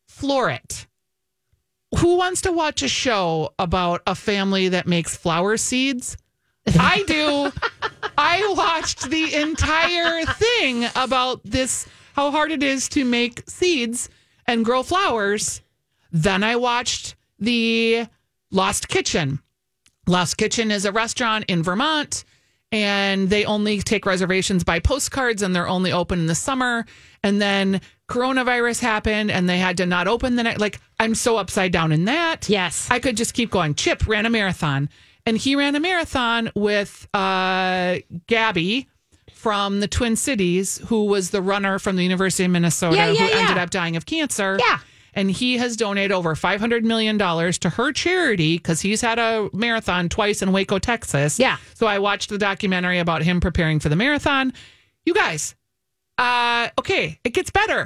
floor 0.07 0.49
it. 0.49 0.87
Who 1.99 2.17
wants 2.17 2.41
to 2.41 2.51
watch 2.51 2.81
a 2.83 2.87
show 2.87 3.53
about 3.59 4.01
a 4.07 4.15
family 4.15 4.69
that 4.69 4.87
makes 4.87 5.15
flower 5.15 5.57
seeds? 5.57 6.17
I 6.67 7.03
do. 7.05 7.51
I 8.17 8.53
watched 8.55 9.09
the 9.09 9.35
entire 9.35 10.25
thing 10.25 10.85
about 10.95 11.41
this 11.43 11.87
how 12.13 12.31
hard 12.31 12.51
it 12.51 12.63
is 12.63 12.89
to 12.89 13.05
make 13.05 13.43
seeds 13.49 14.09
and 14.45 14.65
grow 14.65 14.83
flowers. 14.83 15.61
Then 16.11 16.43
I 16.43 16.55
watched 16.55 17.15
the 17.39 18.07
Lost 18.51 18.87
Kitchen. 18.87 19.39
Lost 20.07 20.37
Kitchen 20.37 20.71
is 20.71 20.85
a 20.85 20.91
restaurant 20.91 21.45
in 21.47 21.63
Vermont 21.63 22.25
and 22.71 23.29
they 23.29 23.45
only 23.45 23.79
take 23.79 24.05
reservations 24.05 24.63
by 24.63 24.79
postcards 24.79 25.41
and 25.41 25.55
they're 25.55 25.67
only 25.67 25.91
open 25.91 26.19
in 26.19 26.25
the 26.25 26.35
summer. 26.35 26.85
And 27.23 27.41
then 27.41 27.81
coronavirus 28.07 28.79
happened 28.79 29.31
and 29.31 29.47
they 29.47 29.57
had 29.57 29.77
to 29.77 29.85
not 29.85 30.07
open 30.07 30.35
the 30.35 30.43
night. 30.43 30.59
Like, 30.59 30.79
I'm 30.99 31.15
so 31.15 31.37
upside 31.37 31.71
down 31.71 31.91
in 31.91 32.05
that. 32.05 32.47
Yes. 32.49 32.87
I 32.89 32.99
could 32.99 33.17
just 33.17 33.33
keep 33.33 33.51
going. 33.51 33.75
Chip 33.75 34.07
ran 34.07 34.25
a 34.25 34.29
marathon 34.29 34.89
and 35.25 35.37
he 35.37 35.55
ran 35.55 35.75
a 35.75 35.79
marathon 35.79 36.51
with 36.55 37.07
uh, 37.13 37.97
Gabby 38.27 38.87
from 39.41 39.79
the 39.79 39.87
Twin 39.87 40.15
Cities, 40.15 40.79
who 40.85 41.05
was 41.05 41.31
the 41.31 41.41
runner 41.41 41.79
from 41.79 41.95
the 41.95 42.03
University 42.03 42.45
of 42.45 42.51
Minnesota 42.51 42.95
Yeah, 42.95 43.07
yeah, 43.09 43.25
who 43.25 43.39
ended 43.39 43.57
up 43.57 43.71
dying 43.71 43.95
of 43.95 44.05
cancer. 44.05 44.59
Yeah. 44.59 44.77
And 45.15 45.31
he 45.31 45.57
has 45.57 45.75
donated 45.75 46.11
over 46.11 46.35
$500 46.35 46.83
million 46.83 47.17
to 47.17 47.69
her 47.71 47.91
charity 47.91 48.57
because 48.57 48.81
he's 48.81 49.01
had 49.01 49.17
a 49.17 49.49
marathon 49.51 50.09
twice 50.09 50.43
in 50.43 50.51
Waco, 50.51 50.77
Texas. 50.77 51.39
Yeah. 51.39 51.57
So 51.73 51.87
I 51.87 51.97
watched 51.97 52.29
the 52.29 52.37
documentary 52.37 52.99
about 52.99 53.23
him 53.23 53.41
preparing 53.41 53.79
for 53.79 53.89
the 53.89 53.95
marathon. 53.95 54.53
You 55.05 55.15
guys, 55.15 55.55
uh, 56.19 56.69
okay, 56.77 57.19
it 57.23 57.33
gets 57.33 57.49
better. 57.49 57.85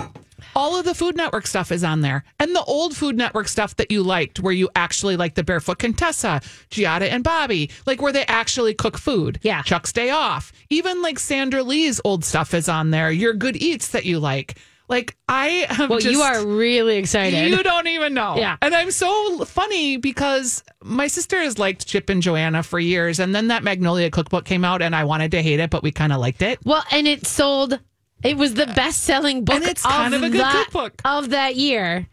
All 0.56 0.78
of 0.78 0.86
the 0.86 0.96
Food 0.96 1.18
Network 1.18 1.48
stuff 1.48 1.72
is 1.72 1.84
on 1.84 2.02
there. 2.02 2.24
And 2.40 2.56
the 2.56 2.64
old 2.64 2.96
Food 2.96 3.18
Network 3.18 3.48
stuff 3.48 3.76
that 3.76 3.92
you 3.92 4.02
liked, 4.04 4.40
where 4.40 4.54
you 4.54 4.70
actually 4.76 5.18
like 5.18 5.36
the 5.36 5.44
Barefoot 5.44 5.80
Contessa, 5.80 6.40
Giada 6.72 7.10
and 7.12 7.24
Bobby, 7.24 7.70
like 7.86 8.02
where 8.02 8.14
they 8.14 8.26
actually 8.26 8.74
cook 8.74 8.98
food. 8.98 9.40
Yeah. 9.42 9.62
Chuck's 9.64 9.92
Day 9.92 10.12
Off. 10.12 10.54
Even 10.70 11.02
like 11.02 11.20
Sandra 11.20 11.62
Lee's 11.64 12.00
old 12.06 12.24
stuff 12.24 12.54
is 12.54 12.70
on 12.70 12.92
there. 12.92 13.12
Your 13.12 13.34
Good 13.34 13.58
Eats 13.58 13.90
that 13.90 14.06
you 14.06 14.20
like. 14.20 14.58
Like 14.88 15.18
I 15.28 15.66
have 15.70 15.90
Well, 15.90 16.00
just, 16.00 16.14
you 16.14 16.22
are 16.22 16.46
really 16.46 16.98
excited. 16.98 17.50
you 17.50 17.64
don't 17.64 17.88
even 17.88 18.14
know. 18.14 18.36
Yeah. 18.38 18.56
And 18.62 18.76
I'm 18.76 18.92
so 18.92 19.44
funny 19.44 19.98
because 19.98 20.64
my 20.84 21.08
sister 21.08 21.40
has 21.42 21.58
liked 21.58 21.88
Chip 21.88 22.08
and 22.10 22.22
Joanna 22.22 22.62
for 22.62 22.80
years. 22.80 23.20
And 23.20 23.34
then 23.34 23.48
that 23.48 23.64
Magnolia 23.64 24.12
cookbook 24.12 24.46
came 24.46 24.64
out 24.64 24.84
and 24.84 24.96
I 24.96 25.04
wanted 25.04 25.32
to 25.32 25.42
hate 25.42 25.60
it, 25.60 25.72
but 25.72 25.82
we 25.82 25.92
kind 25.92 26.14
of 26.14 26.20
liked 26.20 26.44
it. 26.44 26.60
well, 26.64 26.84
and 26.92 27.08
it 27.08 27.26
sold. 27.26 27.80
It 28.26 28.38
was 28.38 28.54
the 28.54 28.68
best-selling 28.68 29.46
book 29.46 29.56
And 29.56 29.66
it's 29.66 29.84
kind 29.84 30.14
of 30.14 30.24
a 30.24 30.30
good 30.30 30.42
that, 30.42 30.66
cookbook. 30.66 31.02
of 31.06 31.30
that 31.30 31.56
year. 31.56 32.08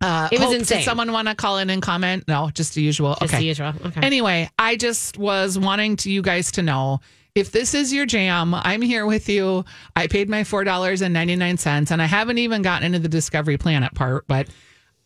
Uh, 0.00 0.28
It 0.30 0.38
was 0.38 0.48
Hope, 0.48 0.56
insane. 0.56 0.78
Did 0.78 0.84
someone 0.84 1.12
want 1.12 1.28
to 1.28 1.34
call 1.34 1.58
in 1.58 1.70
and 1.70 1.80
comment? 1.82 2.24
No, 2.28 2.50
just 2.50 2.74
the 2.74 2.82
usual. 2.82 3.16
Just 3.20 3.32
okay. 3.34 3.40
the 3.40 3.46
usual. 3.46 3.72
Okay. 3.86 4.00
Anyway, 4.02 4.50
I 4.58 4.76
just 4.76 5.18
was 5.18 5.58
wanting 5.58 5.96
to 5.96 6.10
you 6.10 6.22
guys 6.22 6.52
to 6.52 6.62
know 6.62 7.00
if 7.34 7.50
this 7.50 7.74
is 7.74 7.92
your 7.92 8.06
jam, 8.06 8.54
I'm 8.54 8.80
here 8.80 9.06
with 9.06 9.28
you. 9.28 9.64
I 9.96 10.06
paid 10.06 10.28
my 10.28 10.44
four 10.44 10.62
dollars 10.62 11.02
and 11.02 11.12
ninety 11.12 11.34
nine 11.36 11.56
cents, 11.56 11.90
and 11.90 12.00
I 12.00 12.06
haven't 12.06 12.38
even 12.38 12.62
gotten 12.62 12.86
into 12.86 13.00
the 13.00 13.08
Discovery 13.08 13.56
Planet 13.58 13.92
part. 13.94 14.26
But 14.28 14.48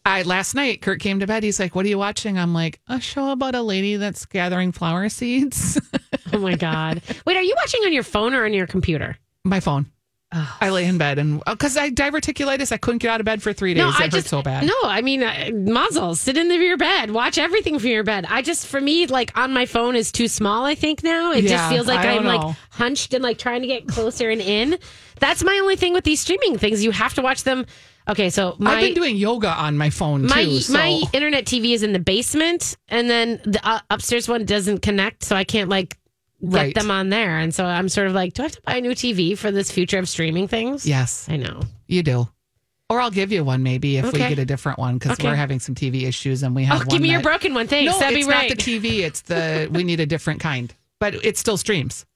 I 0.05 0.23
last 0.23 0.55
night, 0.55 0.83
Kurt 0.83 1.01
came 1.01 1.21
to 1.21 1.27
bed. 1.27 1.43
He's 1.43 1.59
like, 1.59 1.75
"What 1.75 1.87
are 1.87 1.89
you 1.89 1.97
watching?" 1.97 2.39
I'm 2.39 2.53
like, 2.53 2.81
"A 2.89 3.01
show 3.01 3.31
about 3.31 3.55
a 3.55 3.63
lady 3.63 3.97
that's 3.97 4.27
gathering 4.27 4.73
flower 4.73 5.09
seeds." 5.09 5.81
oh 6.35 6.39
my 6.39 6.55
god. 6.55 7.01
Wait, 7.25 7.37
are 7.37 7.43
you 7.43 7.55
watching 7.57 7.81
on 7.85 7.93
your 7.95 8.03
phone 8.03 8.35
or 8.35 8.45
on 8.45 8.53
your 8.53 8.67
computer? 8.67 9.17
my 9.45 9.61
phone. 9.61 9.87
I 10.31 10.69
lay 10.69 10.85
in 10.85 10.99
bed 10.99 11.19
and 11.19 11.43
because 11.47 11.79
I 11.79 11.89
diverticulitis, 11.89 12.71
I 12.71 12.77
couldn't 12.77 12.99
get 12.99 13.11
out 13.11 13.21
of 13.21 13.25
bed 13.25 13.43
for 13.43 13.55
three 13.55 13.73
days. 13.73 13.83
No, 13.83 13.89
it 13.89 13.95
I 13.95 14.03
hurt 14.05 14.13
just 14.13 14.29
so 14.29 14.43
bad. 14.43 14.67
No, 14.67 14.75
I 14.85 15.01
mean, 15.01 15.23
uh, 15.23 15.51
muzzle. 15.55 16.15
Sit 16.17 16.37
in 16.37 16.49
the, 16.49 16.57
your 16.57 16.77
bed. 16.77 17.13
Watch 17.13 17.39
everything 17.39 17.79
from 17.79 17.89
your 17.89 18.05
bed. 18.05 18.27
I 18.29 18.43
just, 18.43 18.67
for 18.67 18.81
me, 18.81 19.07
like 19.07 19.37
on 19.39 19.55
my 19.55 19.65
phone 19.65 19.97
is 19.97 20.13
too 20.13 20.29
small. 20.29 20.67
I 20.67 20.75
think 20.75 21.03
now 21.03 21.33
it 21.33 21.43
just 21.47 21.71
feels 21.71 21.87
like 21.87 22.01
I'm 22.01 22.25
don't 22.25 22.27
like 22.27 22.57
hunched 22.71 23.15
and 23.15 23.23
like 23.23 23.39
trying 23.39 23.63
to 23.63 23.67
get 23.67 23.89
closer 23.89 24.29
and 24.29 24.43
in. 24.43 24.79
That's 25.19 25.43
my 25.43 25.59
only 25.63 25.77
thing 25.77 25.95
with 25.95 26.05
these 26.05 26.21
streaming 26.21 26.59
things. 26.59 26.85
You 26.85 26.91
have 26.91 27.15
to 27.15 27.23
watch 27.23 27.45
them. 27.45 27.65
Okay, 28.09 28.31
so 28.31 28.57
my 28.59 28.75
I've 28.75 28.81
been 28.81 28.95
doing 28.95 29.17
yoga 29.17 29.51
on 29.51 29.77
my 29.77 29.91
phone 29.91 30.25
my 30.25 30.45
too. 30.45 30.61
So. 30.61 30.73
my 30.73 31.03
internet 31.13 31.45
TV 31.45 31.75
is 31.75 31.83
in 31.83 31.93
the 31.93 31.99
basement, 31.99 32.77
and 32.89 33.09
then 33.11 33.41
the 33.45 33.61
uh, 33.63 33.81
upstairs 33.91 34.27
one 34.29 34.47
doesn't 34.47 34.81
connect, 34.81 35.25
so 35.25 35.37
I 35.37 35.45
can't 35.45 35.69
like 35.69 35.98
get 36.43 36.53
Right. 36.55 36.75
them 36.75 36.91
on 36.91 37.09
there. 37.09 37.39
And 37.39 37.55
so 37.55 37.65
I'm 37.65 37.89
sort 37.89 38.07
of 38.07 38.13
like, 38.15 38.35
do 38.35 38.43
I 38.43 38.45
have 38.47 38.53
to 38.53 38.63
buy 38.63 38.77
a 38.77 38.81
new 38.81 38.93
TV 38.93 39.37
for 39.37 39.51
this 39.51 39.71
future 39.71 39.99
of 39.99 40.09
streaming 40.09 40.49
things? 40.49 40.87
yes, 40.87 41.27
I 41.29 41.37
know. 41.37 41.61
you 41.87 42.03
do. 42.03 42.29
Or 42.91 43.01
I'll 43.01 43.11
give 43.11 43.33
you 43.33 43.45
one 43.45 43.63
maybe 43.63 43.99
if 43.99 44.13
we 44.13 44.19
get 44.19 44.39
a 44.39 44.47
different 44.47 44.79
one 44.79 44.97
because 44.97 45.13
Okay. 45.19 45.29
we're 45.29 45.35
having 45.35 45.61
some 45.61 45.75
TV 45.75 46.05
issues 46.05 46.43
and 46.43 46.55
we 46.55 46.65
have 46.65 46.77
Oh, 46.77 46.79
one 46.79 46.87
give 46.89 47.03
me 47.03 47.11
your 47.11 47.21
broken 47.21 47.53
one. 47.53 47.67
Thanks. 47.67 47.93
No, 47.93 47.99
That'd 47.99 48.17
it's 48.17 48.27
be 48.27 48.33
right. 48.33 48.49
not 48.49 48.57
the 48.59 48.63
TV. 48.79 49.01
It's 49.01 49.21
the 49.23 49.69
we 49.73 49.85
need 49.85 50.01
a 50.01 50.07
different 50.07 50.41
kind, 50.41 50.73
but 50.99 51.15
it 51.23 51.37
still 51.37 51.59
streams. 51.59 52.07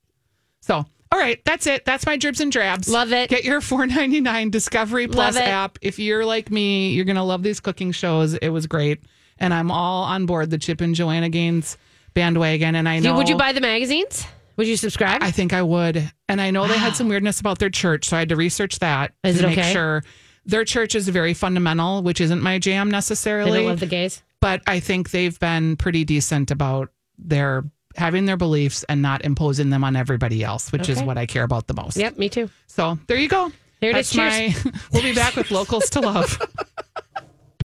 So, 0.62 0.76
all 0.76 1.18
right, 1.18 1.44
that's 1.44 1.66
it. 1.66 1.84
That's 1.84 2.06
my 2.06 2.16
dribs 2.16 2.40
and 2.40 2.50
drabs. 2.50 2.88
Love 2.88 3.12
it. 3.12 3.28
Get 3.28 3.44
your 3.44 3.60
four 3.60 3.86
ninety 3.86 4.22
nine 4.22 4.48
Discovery 4.48 5.08
Plus 5.08 5.36
app. 5.36 5.76
If 5.82 5.98
you're 5.98 6.24
like 6.24 6.50
me, 6.50 6.92
you're 6.92 7.04
gonna 7.04 7.22
love 7.24 7.42
these 7.42 7.60
cooking 7.60 7.92
shows. 7.92 8.32
It 8.32 8.48
was 8.48 8.66
great, 8.66 9.00
and 9.38 9.52
I'm 9.52 9.70
all 9.70 10.04
on 10.04 10.24
board 10.24 10.48
the 10.48 10.56
Chip 10.58 10.80
and 10.80 10.94
Joanna 10.94 11.28
Gaines 11.28 11.76
bandwagon. 12.14 12.74
And 12.74 12.88
I 12.88 12.98
know 12.98 13.16
Would 13.16 13.28
you 13.28 13.36
buy 13.36 13.52
the 13.52 13.60
magazines? 13.60 14.26
Would 14.56 14.66
you 14.68 14.76
subscribe? 14.76 15.22
I 15.22 15.30
think 15.30 15.52
I 15.52 15.62
would. 15.62 16.10
And 16.28 16.40
I 16.40 16.50
know 16.50 16.66
they 16.68 16.78
had 16.78 16.94
some 16.96 17.08
weirdness 17.08 17.40
about 17.40 17.58
their 17.58 17.70
church, 17.70 18.06
so 18.08 18.16
I 18.16 18.20
had 18.20 18.28
to 18.30 18.36
research 18.36 18.78
that 18.80 19.12
Is 19.24 19.38
to 19.38 19.46
make 19.46 19.58
okay? 19.58 19.72
sure. 19.72 20.02
Their 20.44 20.64
church 20.64 20.94
is 20.94 21.08
very 21.08 21.34
fundamental, 21.34 22.02
which 22.02 22.20
isn't 22.20 22.42
my 22.42 22.58
jam 22.58 22.88
they 22.88 22.96
necessarily 22.96 23.60
don't 23.60 23.66
love 23.68 23.80
the 23.80 23.86
gays. 23.86 24.22
but 24.40 24.60
I 24.66 24.80
think 24.80 25.10
they've 25.10 25.38
been 25.38 25.76
pretty 25.76 26.04
decent 26.04 26.50
about 26.50 26.90
their 27.16 27.64
having 27.94 28.24
their 28.24 28.36
beliefs 28.36 28.84
and 28.88 29.02
not 29.02 29.24
imposing 29.24 29.70
them 29.70 29.84
on 29.84 29.94
everybody 29.96 30.42
else, 30.42 30.72
which 30.72 30.88
is 30.88 31.02
what 31.02 31.16
I 31.18 31.26
care 31.26 31.44
about 31.44 31.66
the 31.66 31.74
most. 31.74 31.96
Yep, 31.96 32.18
me 32.18 32.28
too. 32.28 32.50
So 32.66 32.98
there 33.06 33.18
you 33.18 33.28
go. 33.28 33.52
There 33.80 33.90
it 33.90 33.96
is. 33.96 34.10
That's 34.10 34.16
my. 34.16 34.72
we'll 34.92 35.02
be 35.02 35.14
back 35.14 35.36
with 35.36 35.50
locals 35.52 35.90
to 35.90 36.00
love. 36.00 36.40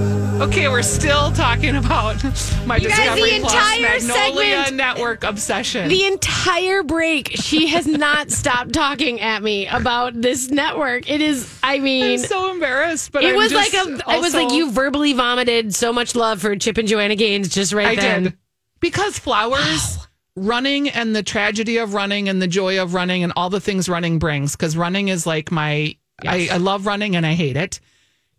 Okay, 0.01 0.67
we're 0.67 0.81
still 0.81 1.31
talking 1.31 1.75
about 1.77 2.21
my 2.65 2.75
You 2.77 2.89
guys, 2.89 2.97
the 2.97 3.21
Discovery 3.21 3.39
Plus 3.39 3.53
entire 3.53 3.81
Magnolia 3.81 4.45
segment- 4.65 4.75
Network 4.75 5.23
obsession. 5.23 5.87
The 5.89 6.05
entire 6.05 6.83
break, 6.83 7.29
she 7.35 7.67
has 7.67 7.87
not 7.87 8.29
stopped 8.41 8.73
talking 8.73 9.21
at 9.21 9.41
me 9.41 9.65
about 9.67 10.19
this 10.21 10.49
network. 10.51 11.09
It 11.09 11.21
is, 11.21 11.57
I 11.63 11.75
I'm 11.75 11.83
mean, 11.83 12.19
so 12.19 12.51
embarrassed, 12.51 13.11
but 13.11 13.23
it 13.23 13.29
I'm 13.29 13.35
was 13.35 13.51
just 13.51 13.73
like 13.73 13.87
a, 13.87 14.11
it 14.15 14.19
was 14.21 14.33
like 14.33 14.51
you 14.51 14.71
verbally 14.71 15.13
vomited 15.13 15.73
so 15.73 15.93
much 15.93 16.15
love 16.15 16.41
for 16.41 16.55
Chip 16.57 16.77
and 16.77 16.87
Joanna 16.87 17.15
Gaines 17.15 17.49
just 17.49 17.71
right 17.73 17.87
I 17.87 17.95
then. 17.95 18.23
did 18.23 18.37
because 18.81 19.17
flowers. 19.17 19.99
Running 20.37 20.89
and 20.89 21.15
the 21.15 21.23
tragedy 21.23 21.77
of 21.77 21.93
running 21.93 22.27
and 22.27 22.41
the 22.41 22.47
joy 22.47 22.81
of 22.81 22.93
running 22.93 23.23
and 23.23 23.31
all 23.37 23.49
the 23.49 23.61
things 23.61 23.87
running 23.87 24.19
brings 24.19 24.51
because 24.53 24.75
running 24.75 25.07
is 25.07 25.25
like 25.25 25.49
my 25.49 25.95
I, 26.27 26.49
I 26.51 26.57
love 26.57 26.85
running 26.85 27.15
and 27.15 27.25
I 27.25 27.35
hate 27.35 27.55
it. 27.55 27.79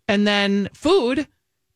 And 0.07 0.27
then 0.27 0.69
food 0.75 1.27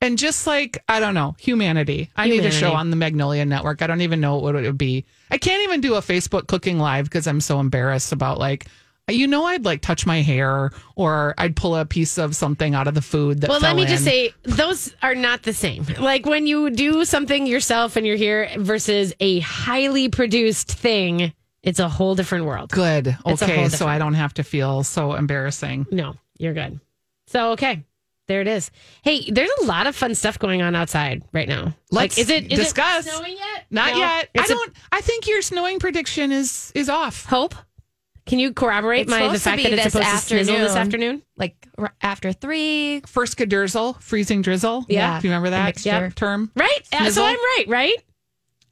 and 0.01 0.17
just 0.17 0.47
like 0.47 0.83
I 0.87 0.99
don't 0.99 1.13
know 1.13 1.35
humanity. 1.39 2.09
I 2.15 2.27
need 2.27 2.45
a 2.45 2.51
show 2.51 2.73
on 2.73 2.89
the 2.89 2.95
Magnolia 2.95 3.45
Network. 3.45 3.81
I 3.81 3.87
don't 3.87 4.01
even 4.01 4.19
know 4.19 4.37
what 4.37 4.55
it 4.55 4.63
would 4.63 4.77
be. 4.77 5.05
I 5.29 5.37
can't 5.37 5.63
even 5.63 5.81
do 5.81 5.95
a 5.95 6.01
Facebook 6.01 6.47
cooking 6.47 6.79
live 6.79 7.05
because 7.05 7.27
I'm 7.27 7.41
so 7.41 7.59
embarrassed 7.59 8.11
about 8.11 8.37
like 8.37 8.65
you 9.09 9.27
know 9.27 9.45
I'd 9.45 9.65
like 9.65 9.81
touch 9.81 10.05
my 10.05 10.21
hair 10.21 10.71
or 10.95 11.33
I'd 11.37 11.55
pull 11.55 11.75
a 11.75 11.85
piece 11.85 12.17
of 12.17 12.35
something 12.35 12.75
out 12.75 12.87
of 12.87 12.93
the 12.93 13.01
food 13.01 13.41
that. 13.41 13.49
Well, 13.49 13.59
let 13.59 13.75
me 13.75 13.85
just 13.85 14.03
say, 14.03 14.33
those 14.43 14.95
are 15.01 15.15
not 15.15 15.43
the 15.43 15.53
same. 15.53 15.85
Like 15.99 16.25
when 16.25 16.47
you 16.47 16.69
do 16.69 17.05
something 17.05 17.47
yourself 17.47 17.95
and 17.95 18.05
you're 18.05 18.15
here 18.15 18.49
versus 18.57 19.13
a 19.19 19.39
highly 19.39 20.09
produced 20.09 20.71
thing, 20.71 21.33
it's 21.63 21.79
a 21.79 21.89
whole 21.89 22.15
different 22.15 22.45
world. 22.45 22.71
good. 22.71 23.17
It's 23.25 23.43
Okay, 23.43 23.69
so 23.69 23.87
I 23.87 23.97
don't 23.97 24.13
have 24.13 24.33
to 24.35 24.43
feel 24.43 24.83
so 24.83 25.13
embarrassing. 25.13 25.87
No, 25.91 26.15
you're 26.37 26.53
good. 26.53 26.79
So, 27.27 27.51
okay. 27.51 27.83
There 28.31 28.39
it 28.39 28.47
is. 28.47 28.71
Hey, 29.03 29.29
there's 29.29 29.49
a 29.61 29.65
lot 29.65 29.87
of 29.87 29.95
fun 29.95 30.15
stuff 30.15 30.39
going 30.39 30.61
on 30.61 30.73
outside 30.73 31.21
right 31.33 31.49
now. 31.49 31.75
Let's 31.91 32.15
like, 32.15 32.17
is 32.17 32.29
it 32.29 32.49
is 32.49 32.59
discuss. 32.59 33.05
It 33.05 33.09
snowing 33.11 33.35
yet? 33.35 33.65
Not 33.69 33.91
No. 33.91 33.97
yet. 33.99 34.29
I 34.37 34.41
It's 34.41 34.49
a- 34.49 34.53
don't. 34.53 34.73
I 34.93 35.01
think 35.01 35.27
your 35.27 35.41
snowing 35.41 35.79
prediction 35.79 36.31
is 36.31 36.71
is 36.73 36.87
off. 36.87 37.25
hope. 37.25 37.55
Can 38.25 38.39
you 38.39 38.53
corroborate 38.53 39.01
It's 39.01 39.09
my 39.11 39.27
the 39.27 39.37
fact 39.37 39.63
that 39.63 39.73
it's 39.73 39.83
this 39.83 39.93
supposed 39.93 40.29
to 40.29 40.35
snizzle 40.35 40.45
this 40.59 40.75
afternoon. 40.75 40.77
afternoon? 40.77 41.21
Like 41.35 41.67
r- 41.77 41.93
after 42.01 42.31
three. 42.31 43.01
First 43.05 43.35
drizzle, 43.37 43.93
freezing 43.99 44.41
drizzle. 44.41 44.85
Yeah. 44.87 45.19
Do 45.19 45.27
you 45.27 45.33
remember 45.33 45.47
A 45.47 45.51
that 45.51 45.65
mixture. 45.65 46.11
term? 46.15 46.51
Right. 46.55 46.79
Uh, 46.93 47.09
So 47.09 47.25
I'm 47.25 47.35
right, 47.35 47.65
right? 47.67 47.95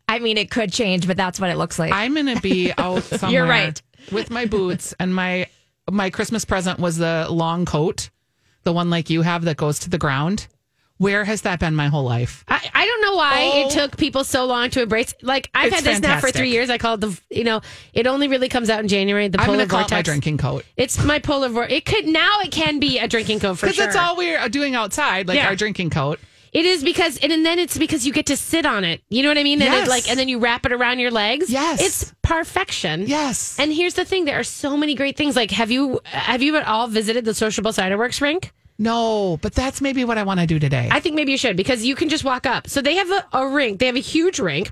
I 0.08 0.20
mean, 0.20 0.38
it 0.38 0.50
could 0.50 0.72
change, 0.72 1.06
but 1.06 1.18
that's 1.18 1.38
what 1.40 1.50
it 1.50 1.58
looks 1.58 1.78
like. 1.78 1.92
I'm 1.92 2.16
gonna 2.16 2.40
be 2.40 2.72
out 2.78 3.04
somewhere. 3.04 3.32
You're 3.32 3.46
right. 3.46 3.82
With 4.12 4.32
my 4.32 4.46
boots 4.46 4.94
and 5.02 5.14
my 5.14 5.48
my 5.92 6.10
Christmas 6.12 6.46
present 6.46 6.80
was 6.80 6.98
the 6.98 7.28
long 7.30 7.66
coat, 7.66 8.10
the 8.70 8.74
one 8.74 8.92
like 8.92 9.10
you 9.10 9.24
have 9.24 9.46
that 9.46 9.58
goes 9.58 9.80
to 9.80 9.90
the 9.90 9.98
ground. 9.98 10.46
Where 10.98 11.26
has 11.26 11.42
that 11.42 11.60
been 11.60 11.76
my 11.76 11.88
whole 11.88 12.04
life? 12.04 12.44
I, 12.48 12.60
I 12.74 12.86
don't 12.86 13.02
know 13.02 13.16
why 13.16 13.50
Oh. 13.54 13.66
it 13.68 13.72
took 13.72 13.98
people 13.98 14.24
so 14.24 14.46
long 14.46 14.70
to 14.72 14.82
embrace. 14.84 15.16
Like 15.24 15.50
I've 15.56 15.68
It's 15.68 15.78
had 15.78 15.84
this 15.86 16.00
now 16.02 16.20
for 16.20 16.30
three 16.30 16.52
years. 16.52 16.70
I 16.70 16.78
call 16.78 16.96
it 16.96 17.02
the. 17.02 17.20
You 17.32 17.46
know, 17.46 17.62
it 17.94 18.06
only 18.06 18.28
really 18.28 18.50
comes 18.50 18.70
out 18.70 18.82
in 18.82 18.88
January. 18.88 19.28
The 19.28 19.40
I'm 19.40 19.46
polar 19.48 19.58
gonna 19.60 19.68
call 19.70 19.80
it 19.80 19.90
vortex. 19.90 19.98
my 19.98 20.02
drinking 20.12 20.38
coat 20.38 20.66
It's 20.78 21.04
my 21.04 21.18
polar 21.20 21.50
vortex. 21.50 21.74
It 21.78 21.86
could 21.86 22.06
now. 22.06 22.42
It 22.42 22.52
can 22.52 22.80
be 22.80 23.00
a 23.00 23.08
drinking 23.08 23.40
coat 23.40 23.56
for 23.58 23.66
because 23.66 23.78
that's 23.78 23.96
all 23.96 24.18
we're 24.18 24.48
doing 24.50 24.76
outside, 24.76 25.28
like 25.28 25.38
Yeah. 25.38 25.48
our 25.48 25.56
drinking 25.56 25.90
coat. 25.90 26.20
It 26.52 26.66
is 26.66 26.84
because, 26.84 27.18
and, 27.20 27.32
and 27.32 27.46
then 27.46 27.60
it's 27.60 27.78
because 27.78 28.06
you 28.08 28.12
get 28.12 28.26
to 28.26 28.36
sit 28.36 28.66
on 28.66 28.84
it. 28.84 29.02
You 29.08 29.22
know 29.22 29.30
what 29.30 29.38
I 29.38 29.44
mean? 29.44 29.62
And 29.62 29.72
Yes. 29.72 29.88
it, 29.88 29.90
like, 29.90 30.10
and 30.10 30.18
then 30.20 30.28
you 30.28 30.40
wrap 30.40 30.66
it 30.66 30.74
around 30.74 30.98
your 31.00 31.12
legs. 31.12 31.50
Yes. 31.50 31.80
it's 31.80 32.14
perfection. 32.24 33.06
Yes. 33.08 33.56
And 33.60 33.72
here's 33.72 33.94
the 33.94 34.04
thing: 34.06 34.26
there 34.26 34.40
are 34.40 34.44
so 34.44 34.76
many 34.76 34.96
great 34.96 35.16
things. 35.16 35.36
Like, 35.36 35.52
have 35.52 35.72
you 35.72 36.02
have 36.06 36.42
you 36.42 36.56
at 36.58 36.66
all 36.68 36.88
visited 36.88 37.24
the 37.24 37.34
Sociable 37.34 37.72
Cider 37.72 37.98
Werks 37.98 38.20
rink? 38.20 38.52
No, 38.80 39.38
but 39.42 39.54
that's 39.54 39.82
maybe 39.82 40.06
what 40.06 40.18
I 40.18 40.24
want 40.24 40.40
to 40.40 40.48
do 40.48 40.58
today. 40.58 40.88
I 40.90 41.02
think 41.02 41.16
maybe 41.16 41.34
you 41.34 41.38
should 41.38 41.58
because 41.58 41.84
you 41.84 41.96
can 41.96 42.08
just 42.08 42.24
walk 42.24 42.46
up. 42.46 42.68
So 42.68 42.82
they 42.82 42.96
have 42.96 43.12
a, 43.12 43.28
a 43.34 43.48
rink. 43.48 43.80
They 43.80 43.88
have 43.88 43.98
a 43.98 44.00
huge 44.00 44.40
rink. 44.40 44.72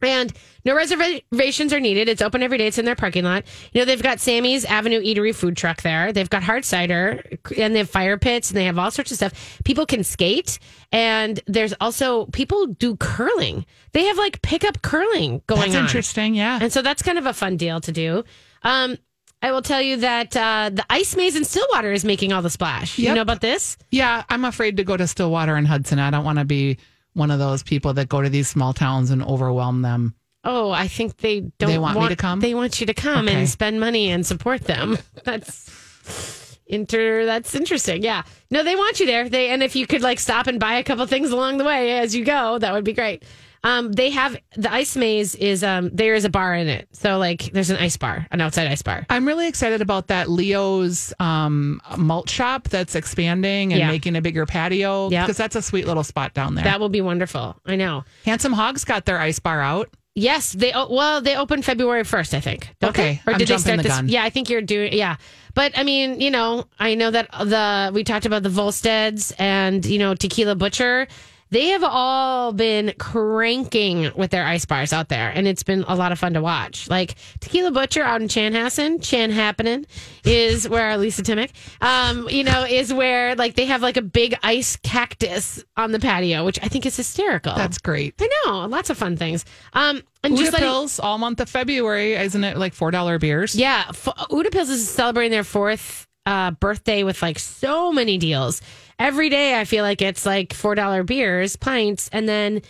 And 0.00 0.32
no 0.64 0.76
reservations 0.76 1.72
are 1.72 1.80
needed. 1.80 2.08
It's 2.08 2.22
open 2.22 2.42
every 2.42 2.58
day. 2.58 2.68
It's 2.68 2.78
in 2.78 2.84
their 2.84 2.94
parking 2.94 3.24
lot. 3.24 3.44
You 3.72 3.80
know, 3.80 3.84
they've 3.84 4.02
got 4.02 4.20
Sammy's 4.20 4.64
Avenue 4.64 5.00
Eatery 5.00 5.34
food 5.34 5.56
truck 5.56 5.82
there. 5.82 6.12
They've 6.12 6.30
got 6.30 6.44
hard 6.44 6.64
cider 6.64 7.24
and 7.56 7.74
they 7.74 7.78
have 7.78 7.90
fire 7.90 8.16
pits 8.16 8.50
and 8.50 8.56
they 8.56 8.66
have 8.66 8.78
all 8.78 8.92
sorts 8.92 9.10
of 9.10 9.16
stuff. 9.16 9.60
People 9.64 9.86
can 9.86 10.04
skate. 10.04 10.60
And 10.92 11.40
there's 11.46 11.74
also 11.80 12.26
people 12.26 12.66
do 12.66 12.96
curling. 12.96 13.66
They 13.92 14.04
have 14.04 14.18
like 14.18 14.40
pickup 14.40 14.82
curling 14.82 15.42
going 15.48 15.62
on. 15.62 15.68
that's 15.68 15.78
on. 15.78 15.84
interesting. 15.86 16.34
Yeah. 16.36 16.60
And 16.62 16.72
so 16.72 16.80
that's 16.80 17.02
kind 17.02 17.18
of 17.18 17.26
a 17.26 17.34
fun 17.34 17.56
deal 17.56 17.80
to 17.80 17.90
do. 17.90 18.24
Um, 18.62 18.98
I 19.40 19.52
will 19.52 19.62
tell 19.62 19.80
you 19.80 19.98
that 19.98 20.36
uh, 20.36 20.70
the 20.72 20.84
ice 20.90 21.14
maze 21.16 21.36
in 21.36 21.44
Stillwater 21.44 21.92
is 21.92 22.04
making 22.04 22.32
all 22.32 22.42
the 22.42 22.50
splash. 22.50 22.98
You 22.98 23.14
know 23.14 23.22
about 23.22 23.40
this? 23.40 23.76
Yeah, 23.90 24.24
I'm 24.28 24.44
afraid 24.44 24.76
to 24.78 24.84
go 24.84 24.96
to 24.96 25.06
Stillwater 25.06 25.54
and 25.54 25.66
Hudson. 25.66 25.98
I 26.00 26.10
don't 26.10 26.24
want 26.24 26.38
to 26.40 26.44
be 26.44 26.78
one 27.14 27.30
of 27.30 27.38
those 27.38 27.62
people 27.62 27.92
that 27.94 28.08
go 28.08 28.20
to 28.20 28.28
these 28.28 28.48
small 28.48 28.72
towns 28.72 29.10
and 29.10 29.22
overwhelm 29.22 29.82
them. 29.82 30.14
Oh, 30.44 30.70
I 30.70 30.88
think 30.88 31.16
they 31.18 31.40
don't. 31.58 31.70
They 31.70 31.78
want 31.78 31.98
me 31.98 32.08
to 32.08 32.16
come? 32.16 32.40
They 32.40 32.54
want 32.54 32.80
you 32.80 32.86
to 32.86 32.94
come 32.94 33.28
Okay. 33.28 33.36
and 33.36 33.48
spend 33.48 33.78
money 33.80 34.10
and 34.10 34.24
support 34.26 34.62
them. 34.62 34.96
That's 35.24 36.58
inter. 36.66 37.24
That's 37.26 37.54
interesting. 37.54 38.02
Yeah. 38.02 38.22
No, 38.50 38.62
they 38.62 38.76
want 38.76 39.00
you 39.00 39.06
there. 39.06 39.28
They 39.28 39.48
and 39.50 39.62
if 39.62 39.74
you 39.76 39.86
could 39.86 40.02
like 40.02 40.18
stop 40.20 40.46
and 40.46 40.58
buy 40.60 40.74
a 40.74 40.84
couple 40.84 41.06
things 41.06 41.30
along 41.30 41.58
the 41.58 41.64
way 41.64 41.98
as 41.98 42.14
you 42.14 42.24
go, 42.24 42.58
that 42.58 42.72
would 42.72 42.84
be 42.84 42.92
great. 42.92 43.24
Um, 43.64 43.92
they 43.92 44.10
have 44.10 44.36
the 44.56 44.72
ice 44.72 44.96
maze 44.96 45.34
is 45.34 45.64
um 45.64 45.90
there 45.92 46.14
is 46.14 46.24
a 46.24 46.30
bar 46.30 46.54
in 46.54 46.68
it. 46.68 46.88
So 46.92 47.18
like 47.18 47.50
there's 47.52 47.70
an 47.70 47.76
ice 47.76 47.96
bar, 47.96 48.26
an 48.30 48.40
outside 48.40 48.68
ice 48.68 48.82
bar. 48.82 49.04
I'm 49.10 49.26
really 49.26 49.48
excited 49.48 49.80
about 49.82 50.06
that 50.08 50.30
Leo's 50.30 51.12
um, 51.20 51.80
malt 51.96 52.30
shop 52.30 52.68
that's 52.68 52.94
expanding 52.94 53.72
and 53.72 53.80
Yeah. 53.80 53.88
making 53.90 54.14
a 54.16 54.20
bigger 54.22 54.46
patio 54.46 55.10
Yep. 55.10 55.24
because 55.26 55.36
that's 55.36 55.56
a 55.56 55.62
sweet 55.62 55.86
little 55.86 56.04
spot 56.04 56.34
down 56.34 56.54
there. 56.54 56.64
That 56.64 56.78
will 56.80 56.88
be 56.88 57.00
wonderful. 57.00 57.56
I 57.66 57.76
know. 57.76 58.04
Handsome 58.24 58.52
Hogs 58.52 58.84
got 58.84 59.04
their 59.06 59.18
ice 59.18 59.38
bar 59.40 59.60
out. 59.60 59.90
Yes, 60.14 60.52
they 60.52 60.72
oh, 60.72 60.92
well 60.92 61.20
they 61.20 61.36
opened 61.36 61.64
February 61.64 62.02
first, 62.04 62.34
I 62.34 62.40
think. 62.40 62.74
Don't 62.80 62.90
Okay, 62.90 63.20
they? 63.24 63.30
or 63.30 63.34
I'm 63.34 63.38
did 63.38 63.46
they 63.48 63.54
jumping 63.54 63.62
start 63.62 63.76
the 63.78 63.82
this? 63.84 63.92
gun. 63.92 64.08
Yeah, 64.08 64.24
I 64.24 64.30
think 64.30 64.50
you're 64.50 64.62
doing. 64.62 64.92
Yeah, 64.92 65.16
but 65.54 65.78
I 65.78 65.84
mean, 65.84 66.20
you 66.20 66.30
know, 66.32 66.64
I 66.80 66.94
know 66.96 67.10
that 67.12 67.28
the 67.30 67.92
we 67.94 68.02
talked 68.02 68.26
about 68.26 68.42
the 68.42 68.48
Volsteads 68.48 69.32
and 69.38 69.84
you 69.86 69.98
know 69.98 70.14
Tequila 70.16 70.56
Butcher. 70.56 71.06
They 71.50 71.68
have 71.68 71.82
all 71.84 72.52
been 72.52 72.92
cranking 72.98 74.10
with 74.14 74.30
their 74.30 74.44
ice 74.44 74.64
bars 74.64 74.92
out 74.92 75.08
there, 75.08 75.30
and 75.34 75.46
it's 75.48 75.62
been 75.62 75.84
a 75.88 75.94
lot 75.94 76.12
of 76.12 76.18
fun 76.18 76.34
to 76.34 76.40
watch. 76.42 76.88
Like 76.88 77.14
Tequila 77.40 77.70
Butcher 77.70 78.02
out 78.02 78.20
in 78.20 78.28
Chanhassen, 78.28 79.02
Chan 79.02 79.30
Happening 79.30 79.86
is 80.24 80.68
where 80.68 80.96
Lisa 80.98 81.22
Timmick, 81.22 81.50
um, 81.80 82.28
you 82.28 82.44
know, 82.44 82.64
is 82.64 82.92
where 82.92 83.34
like 83.34 83.54
they 83.54 83.64
have 83.66 83.80
like 83.82 83.96
a 83.96 84.02
big 84.02 84.34
ice 84.42 84.76
cactus 84.76 85.64
on 85.76 85.92
the 85.92 85.98
patio, 85.98 86.44
which 86.44 86.58
I 86.62 86.68
think 86.68 86.84
is 86.86 86.96
hysterical. 86.96 87.54
That's 87.54 87.78
great. 87.78 88.14
I 88.20 88.28
know, 88.46 88.66
lots 88.66 88.90
of 88.90 88.98
fun 88.98 89.16
things. 89.16 89.44
Um, 89.72 90.02
and 90.22 90.34
Uda 90.34 90.38
just 90.38 90.52
letting- 90.52 90.68
Pills 90.68 91.00
all 91.00 91.18
month 91.18 91.40
of 91.40 91.48
February, 91.48 92.14
isn't 92.14 92.44
it? 92.44 92.56
Like 92.58 92.74
four 92.74 92.90
dollar 92.90 93.18
beers. 93.18 93.54
yeah, 93.54 93.84
F- 93.88 94.04
Utepils 94.30 94.68
is 94.70 94.88
celebrating 94.88 95.30
their 95.32 95.44
fourth 95.44 96.06
uh, 96.26 96.50
birthday 96.50 97.04
with 97.04 97.22
like 97.22 97.38
so 97.38 97.90
many 97.92 98.18
deals. 98.18 98.60
Every 98.98 99.28
day, 99.28 99.58
I 99.58 99.64
feel 99.64 99.84
like 99.84 100.02
it's 100.02 100.26
like 100.26 100.52
four 100.52 100.74
dollar 100.74 101.02
beers, 101.02 101.56
pints, 101.56 102.08
and 102.12 102.28
then 102.28 102.62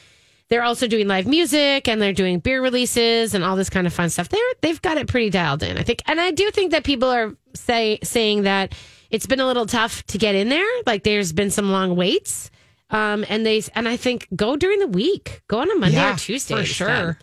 they're 0.49 0.63
also 0.63 0.87
doing 0.87 1.09
live 1.09 1.27
music 1.27 1.89
and 1.89 2.01
they're 2.01 2.13
doing 2.13 2.39
beer 2.39 2.63
releases 2.63 3.35
and 3.35 3.45
all 3.45 3.57
this 3.57 3.71
kind 3.71 3.87
of 3.87 3.93
fun 3.93 4.11
stuff. 4.11 4.29
They're 4.29 4.41
they've 4.61 4.81
got 4.81 4.99
it 4.99 5.07
pretty 5.09 5.31
dialed 5.31 5.63
in, 5.63 5.79
I 5.79 5.83
think, 5.83 6.03
and 6.07 6.21
I 6.21 6.31
do 6.31 6.51
think 6.51 6.73
that 6.73 6.85
people 6.85 7.11
are 7.11 7.37
say 7.55 7.99
saying 8.03 8.43
that 8.43 8.75
it's 9.11 9.27
been 9.27 9.41
a 9.41 9.47
little 9.47 9.67
tough 9.67 10.05
to 10.09 10.19
get 10.19 10.35
in 10.35 10.49
there. 10.49 10.67
Like 10.87 11.03
there's 11.05 11.33
been 11.33 11.51
some 11.51 11.71
long 11.71 11.97
waits. 11.97 12.51
Um, 12.91 13.25
and 13.29 13.45
they 13.45 13.63
and 13.75 13.87
I 13.87 13.99
think 13.99 14.29
go 14.35 14.57
during 14.57 14.79
the 14.79 14.87
week, 14.87 15.43
go 15.49 15.59
on 15.59 15.71
a 15.71 15.75
Monday 15.75 15.97
Yeah, 15.97 16.15
or 16.15 16.17
Tuesday 16.17 16.57
for 16.57 16.65
sure. 16.65 17.19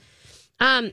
Um, 0.59 0.91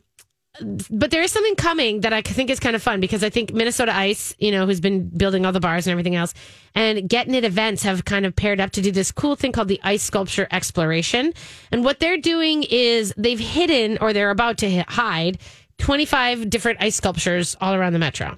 but 0.91 1.11
there 1.11 1.23
is 1.23 1.33
something 1.33 1.55
coming 1.57 2.01
that 2.03 2.13
I 2.13 2.21
think 2.21 2.51
is 2.51 2.61
kind 2.61 2.77
of 2.77 2.83
fun 2.83 3.01
because 3.01 3.25
I 3.25 3.31
think 3.31 3.55
Minnesota 3.55 3.95
Ice, 3.95 4.35
you 4.39 4.51
know, 4.51 4.67
who's 4.67 4.81
been 4.81 5.09
building 5.09 5.47
all 5.47 5.53
the 5.53 5.61
bars 5.61 5.87
and 5.87 5.93
everything 5.93 6.15
else, 6.15 6.35
and 6.75 7.09
Getting 7.09 7.35
It 7.35 7.45
events 7.45 7.83
have 7.85 8.05
kind 8.05 8.27
of 8.27 8.37
paired 8.37 8.61
up 8.61 8.71
to 8.73 8.83
do 8.83 8.93
this 8.93 9.13
cool 9.13 9.35
thing 9.35 9.53
called 9.53 9.69
the 9.69 9.81
Ice 9.83 10.03
Sculpture 10.03 10.47
Exploration. 10.51 11.33
And 11.71 11.85
what 11.85 12.01
they're 12.01 12.19
doing 12.19 12.65
is 12.65 13.15
they've 13.17 13.41
hidden 13.41 13.99
or 14.01 14.13
they're 14.13 14.31
about 14.31 14.59
to 14.59 14.83
hide 14.89 15.39
25 15.79 16.51
different 16.51 16.83
ice 16.83 16.97
sculptures 16.97 17.57
all 17.61 17.75
around 17.75 17.95
the 17.95 17.99
metro 17.99 18.37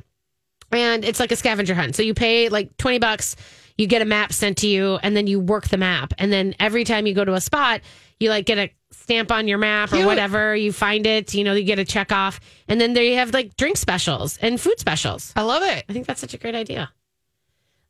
and 0.75 1.05
it's 1.05 1.21
like 1.21 1.33
a 1.33 1.37
scavenger 1.37 1.75
hunt. 1.75 1.95
So 1.95 2.03
you 2.03 2.15
pay 2.15 2.49
like 2.49 2.77
20 2.77 2.99
bucks, 2.99 3.37
you 3.77 3.87
get 3.87 4.03
a 4.03 4.05
map 4.05 4.33
sent 4.33 4.59
to 4.59 4.69
you, 4.69 4.99
and 5.03 5.17
then 5.17 5.27
you 5.27 5.41
work 5.41 5.69
the 5.69 5.77
map. 5.77 6.12
And 6.19 6.33
then 6.33 6.55
every 6.61 6.85
time 6.85 7.07
you 7.07 7.15
go 7.15 7.25
to 7.25 7.35
a 7.35 7.41
spot, 7.41 7.81
you 8.21 8.31
like 8.31 8.47
get 8.47 8.59
a 8.59 8.71
stamp 8.91 9.31
on 9.31 9.49
your 9.49 9.59
map 9.59 9.93
or 9.93 9.97
Cute. 9.97 10.07
whatever. 10.07 10.55
You 10.57 10.73
find 10.73 11.07
it, 11.07 11.35
you 11.35 11.45
know, 11.45 11.53
you 11.53 11.65
get 11.65 11.79
a 11.79 11.85
check 11.85 12.12
off. 12.12 12.41
And 12.69 12.81
then 12.81 12.95
they 12.95 13.12
have 13.15 13.33
like 13.35 13.57
drink 13.57 13.77
specials 13.77 14.39
and 14.39 14.61
food 14.61 14.79
specials. 14.79 15.33
I 15.37 15.43
love 15.43 15.62
it. 15.62 15.85
I 15.89 15.93
think 15.93 16.07
that's 16.07 16.21
such 16.21 16.35
a 16.35 16.39
great 16.39 16.55
idea. 16.55 16.91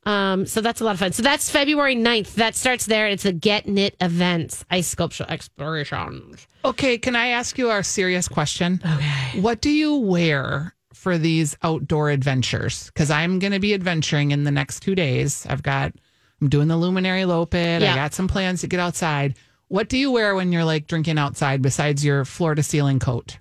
Um, 0.06 0.44
so 0.46 0.60
that's 0.60 0.80
a 0.80 0.84
lot 0.84 0.92
of 0.92 1.00
fun. 1.00 1.12
So 1.12 1.22
that's 1.22 1.48
February 1.50 1.96
9th. 1.96 2.34
That 2.34 2.54
starts 2.54 2.86
there. 2.86 3.06
It's 3.08 3.24
a 3.24 3.32
Get 3.32 3.66
Knit 3.66 3.96
Events 4.00 4.64
Ice 4.70 4.86
Sculpture 4.86 5.24
Exploration. 5.28 6.36
Okay, 6.64 6.98
can 6.98 7.16
I 7.16 7.28
ask 7.28 7.56
you 7.56 7.70
a 7.70 7.82
serious 7.82 8.28
question? 8.28 8.80
Okay. 8.84 9.40
What 9.40 9.60
do 9.60 9.70
you 9.70 9.96
wear 9.96 10.74
for 10.92 11.16
these 11.16 11.56
outdoor 11.62 12.10
adventures? 12.10 12.86
Because 12.88 13.10
I'm 13.10 13.38
going 13.38 13.52
to 13.52 13.60
be 13.60 13.72
adventuring 13.72 14.30
in 14.30 14.44
the 14.44 14.50
next 14.50 14.80
two 14.80 14.94
days. 14.94 15.46
I've 15.48 15.62
got, 15.62 15.92
I'm 16.40 16.48
doing 16.50 16.68
the 16.68 16.76
Luminary 16.76 17.22
Loppet. 17.22 17.82
I 17.82 17.94
got 17.94 18.12
some 18.12 18.28
plans 18.28 18.60
to 18.60 18.66
get 18.66 18.80
outside. 18.80 19.36
What 19.74 19.88
do 19.88 19.98
you 19.98 20.12
wear 20.12 20.36
when 20.36 20.52
you're 20.52 20.64
like 20.64 20.86
drinking 20.86 21.18
outside 21.18 21.60
besides 21.60 22.04
your 22.04 22.24
floor 22.24 22.54
to 22.54 22.62
ceiling 22.62 23.00
coat? 23.00 23.38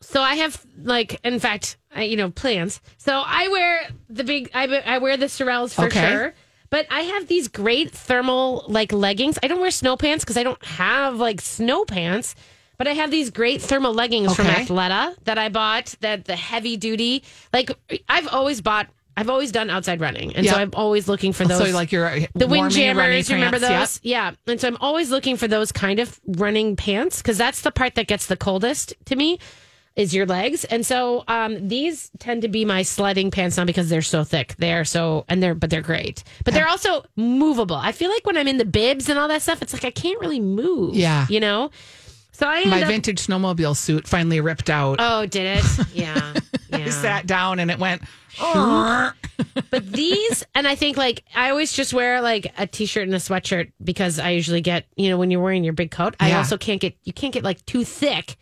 So 0.00 0.20
I 0.20 0.34
have 0.34 0.60
like, 0.82 1.20
in 1.22 1.38
fact, 1.38 1.76
I, 1.94 2.02
you 2.02 2.16
know, 2.16 2.30
plans. 2.30 2.80
So 2.98 3.22
I 3.24 3.46
wear 3.46 3.88
the 4.10 4.24
big, 4.24 4.50
I, 4.54 4.64
I 4.66 4.98
wear 4.98 5.16
the 5.16 5.26
Sorels 5.26 5.72
for 5.72 5.84
Okay. 5.84 6.10
sure. 6.10 6.34
But 6.70 6.88
I 6.90 7.02
have 7.02 7.28
these 7.28 7.46
great 7.46 7.92
thermal 7.92 8.64
like 8.66 8.92
leggings. 8.92 9.38
I 9.40 9.46
don't 9.46 9.60
wear 9.60 9.70
snow 9.70 9.96
pants 9.96 10.24
because 10.24 10.36
I 10.36 10.42
don't 10.42 10.64
have 10.64 11.18
like 11.20 11.40
snow 11.40 11.84
pants. 11.84 12.34
But 12.76 12.88
I 12.88 12.94
have 12.94 13.12
these 13.12 13.30
great 13.30 13.62
thermal 13.62 13.94
leggings 13.94 14.34
from 14.34 14.46
Athleta 14.46 15.14
that 15.26 15.38
I 15.38 15.48
bought. 15.48 15.94
That 16.00 16.24
the 16.24 16.34
heavy 16.34 16.76
duty, 16.76 17.22
like 17.52 17.70
I've 18.08 18.26
always 18.26 18.60
bought. 18.60 18.88
I've 19.16 19.28
always 19.28 19.52
done 19.52 19.70
outside 19.70 20.00
running, 20.00 20.34
and 20.34 20.46
so 20.46 20.54
I'm 20.54 20.70
always 20.74 21.08
looking 21.08 21.32
for 21.32 21.44
those. 21.44 21.68
So 21.68 21.74
like 21.74 21.92
your 21.92 22.20
the 22.34 22.46
wind 22.46 22.70
jammers, 22.70 23.30
remember 23.30 23.58
pants, 23.58 23.98
those? 23.98 24.00
Yeah. 24.02 24.32
And 24.46 24.60
so 24.60 24.68
I'm 24.68 24.78
always 24.80 25.10
looking 25.10 25.36
for 25.36 25.48
those 25.48 25.72
kind 25.72 25.98
of 26.00 26.18
running 26.26 26.76
pants 26.76 27.20
because 27.20 27.38
that's 27.38 27.62
the 27.62 27.70
part 27.70 27.94
that 27.96 28.06
gets 28.06 28.26
the 28.26 28.36
coldest 28.36 28.94
to 29.06 29.16
me 29.16 29.38
is 29.94 30.14
your 30.14 30.24
legs. 30.26 30.64
And 30.64 30.86
so 30.86 31.24
um, 31.28 31.68
these 31.68 32.10
tend 32.18 32.42
to 32.42 32.48
be 32.48 32.64
my 32.64 32.82
sledding 32.82 33.30
pants 33.30 33.56
now 33.56 33.64
because 33.64 33.88
they're 33.90 34.02
so 34.02 34.24
thick. 34.24 34.54
They're 34.58 34.84
so 34.84 35.24
and 35.28 35.42
they're 35.42 35.54
but 35.54 35.70
they're 35.70 35.82
great. 35.82 36.24
But 36.44 36.54
they're 36.54 36.68
also 36.68 37.04
movable. 37.16 37.76
I 37.76 37.92
feel 37.92 38.10
like 38.10 38.24
when 38.24 38.36
I'm 38.36 38.48
in 38.48 38.58
the 38.58 38.64
bibs 38.64 39.08
and 39.08 39.18
all 39.18 39.28
that 39.28 39.42
stuff, 39.42 39.62
it's 39.62 39.72
like 39.72 39.84
I 39.84 39.90
can't 39.90 40.20
really 40.20 40.40
move. 40.40 40.94
Yeah. 40.94 41.26
You 41.28 41.40
know? 41.40 41.70
So 42.42 42.48
I 42.48 42.64
My 42.64 42.82
up, 42.82 42.88
vintage 42.88 43.24
snowmobile 43.24 43.76
suit 43.76 44.08
finally 44.08 44.40
ripped 44.40 44.68
out. 44.68 44.96
Oh, 44.98 45.26
did 45.26 45.58
it? 45.58 45.64
Yeah. 45.94 46.34
I 46.72 46.78
Yeah. 46.78 46.90
sat 46.90 47.24
down 47.24 47.60
and 47.60 47.70
it 47.70 47.78
went. 47.78 48.02
Oh. 48.40 49.12
But 49.70 49.92
these, 49.92 50.42
and 50.52 50.66
I 50.66 50.74
think 50.74 50.96
like 50.96 51.22
I 51.36 51.50
always 51.50 51.72
just 51.72 51.94
wear 51.94 52.20
like 52.20 52.52
a 52.58 52.66
t-shirt 52.66 53.04
and 53.04 53.14
a 53.14 53.18
sweatshirt 53.18 53.70
because 53.84 54.18
I 54.18 54.30
usually 54.30 54.60
get, 54.60 54.86
you 54.96 55.08
know, 55.08 55.18
when 55.18 55.30
you're 55.30 55.40
wearing 55.40 55.62
your 55.62 55.72
big 55.72 55.92
coat, 55.92 56.16
I 56.18 56.32
also 56.32 56.58
can't 56.58 56.80
get, 56.80 56.96
you 57.04 57.12
can't 57.12 57.32
get 57.32 57.44
like 57.44 57.64
too 57.64 57.84
thick 57.84 58.34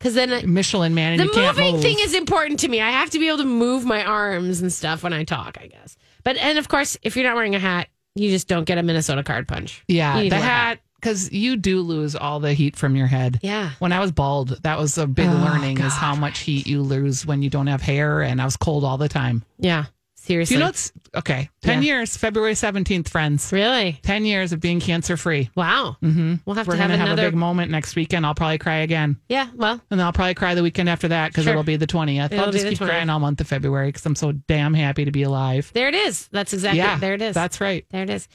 because 0.00 0.14
then 0.14 0.32
it- 0.32 0.48
Michelin 0.48 0.92
man, 0.96 1.12
and 1.20 1.30
the 1.30 1.36
moving 1.36 1.74
move. 1.74 1.80
thing 1.82 1.98
is 2.00 2.12
important 2.12 2.58
to 2.60 2.68
me. 2.68 2.80
I 2.80 2.90
have 2.90 3.10
to 3.10 3.20
be 3.20 3.28
able 3.28 3.38
to 3.38 3.44
move 3.44 3.84
my 3.84 4.02
arms 4.04 4.62
and 4.62 4.72
stuff 4.72 5.04
when 5.04 5.12
I 5.12 5.22
talk, 5.22 5.58
I 5.60 5.68
guess. 5.68 5.96
But, 6.24 6.38
and 6.38 6.58
of 6.58 6.66
course, 6.66 6.96
if 7.02 7.14
you're 7.14 7.24
not 7.24 7.36
wearing 7.36 7.54
a 7.54 7.60
hat, 7.60 7.86
you 8.16 8.30
just 8.30 8.48
don't 8.48 8.64
get 8.64 8.78
a 8.78 8.82
Minnesota 8.82 9.22
card 9.22 9.46
punch. 9.46 9.84
Yeah, 9.86 10.20
the 10.20 10.34
a 10.36 10.40
hat 10.40 10.80
because 11.04 11.30
you 11.30 11.56
do 11.56 11.82
lose 11.82 12.16
all 12.16 12.40
the 12.40 12.54
heat 12.54 12.76
from 12.76 12.96
your 12.96 13.06
head. 13.06 13.38
Yeah. 13.42 13.72
When 13.78 13.92
I 13.92 14.00
was 14.00 14.10
bald, 14.10 14.62
that 14.62 14.78
was 14.78 14.96
a 14.96 15.06
big 15.06 15.28
learning 15.28 15.78
is 15.80 15.92
how 15.92 16.14
much 16.14 16.38
heat 16.38 16.66
you 16.66 16.80
lose 16.80 17.26
when 17.26 17.42
you 17.42 17.50
don't 17.50 17.66
have 17.66 17.82
hair, 17.82 18.22
and 18.22 18.40
I 18.40 18.46
was 18.46 18.56
cold 18.56 18.84
all 18.84 18.96
the 18.96 19.08
time. 19.08 19.44
Yeah. 19.58 19.84
Seriously. 20.14 20.54
Do 20.54 20.58
you 20.60 20.64
know 20.64 20.70
it's 20.70 20.90
okay? 21.14 21.50
Ten 21.60 21.82
Yeah. 21.82 21.96
years, 21.96 22.16
February 22.16 22.54
seventeenth, 22.54 23.10
friends. 23.10 23.52
really? 23.52 23.98
Ten 24.02 24.24
years 24.24 24.54
of 24.54 24.60
being 24.60 24.80
cancer 24.80 25.18
free. 25.18 25.50
Wow. 25.54 25.98
Mm-hmm. 26.02 26.36
We'll 26.46 26.56
have 26.56 26.66
We're 26.66 26.76
to 26.76 26.80
have 26.80 26.88
gonna 26.88 26.96
have 26.96 27.08
another. 27.08 27.26
a 27.28 27.30
big 27.30 27.36
moment 27.38 27.70
next 27.70 27.94
weekend. 27.94 28.24
I'll 28.24 28.34
probably 28.34 28.56
cry 28.56 28.76
again, 28.76 29.18
yeah. 29.28 29.48
Well, 29.54 29.72
and 29.90 30.00
then 30.00 30.00
I'll 30.00 30.14
probably 30.14 30.32
cry 30.32 30.54
the 30.54 30.62
weekend 30.62 30.88
after 30.88 31.08
that 31.08 31.28
because 31.30 31.44
Sure. 31.44 31.52
it'll 31.52 31.62
be 31.62 31.76
the 31.76 31.86
twentieth. 31.86 32.32
It'll 32.32 32.46
I'll 32.46 32.52
just 32.52 32.66
keep 32.66 32.78
20th. 32.78 32.88
crying 32.88 33.10
all 33.10 33.20
month 33.20 33.42
of 33.42 33.46
February 33.48 33.88
because 33.88 34.06
I'm 34.06 34.14
so 34.16 34.32
damn 34.32 34.72
happy 34.72 35.04
to 35.04 35.10
be 35.12 35.24
alive. 35.24 35.70
there 35.74 35.88
it 35.88 35.94
is. 35.94 36.26
That's 36.32 36.54
exactly, 36.54 36.78
yeah, 36.78 36.96
there 36.98 37.12
it 37.12 37.20
is. 37.20 37.34
That's 37.34 37.60
right. 37.60 37.84
There 37.90 38.02
it 38.02 38.08
is. 38.08 38.26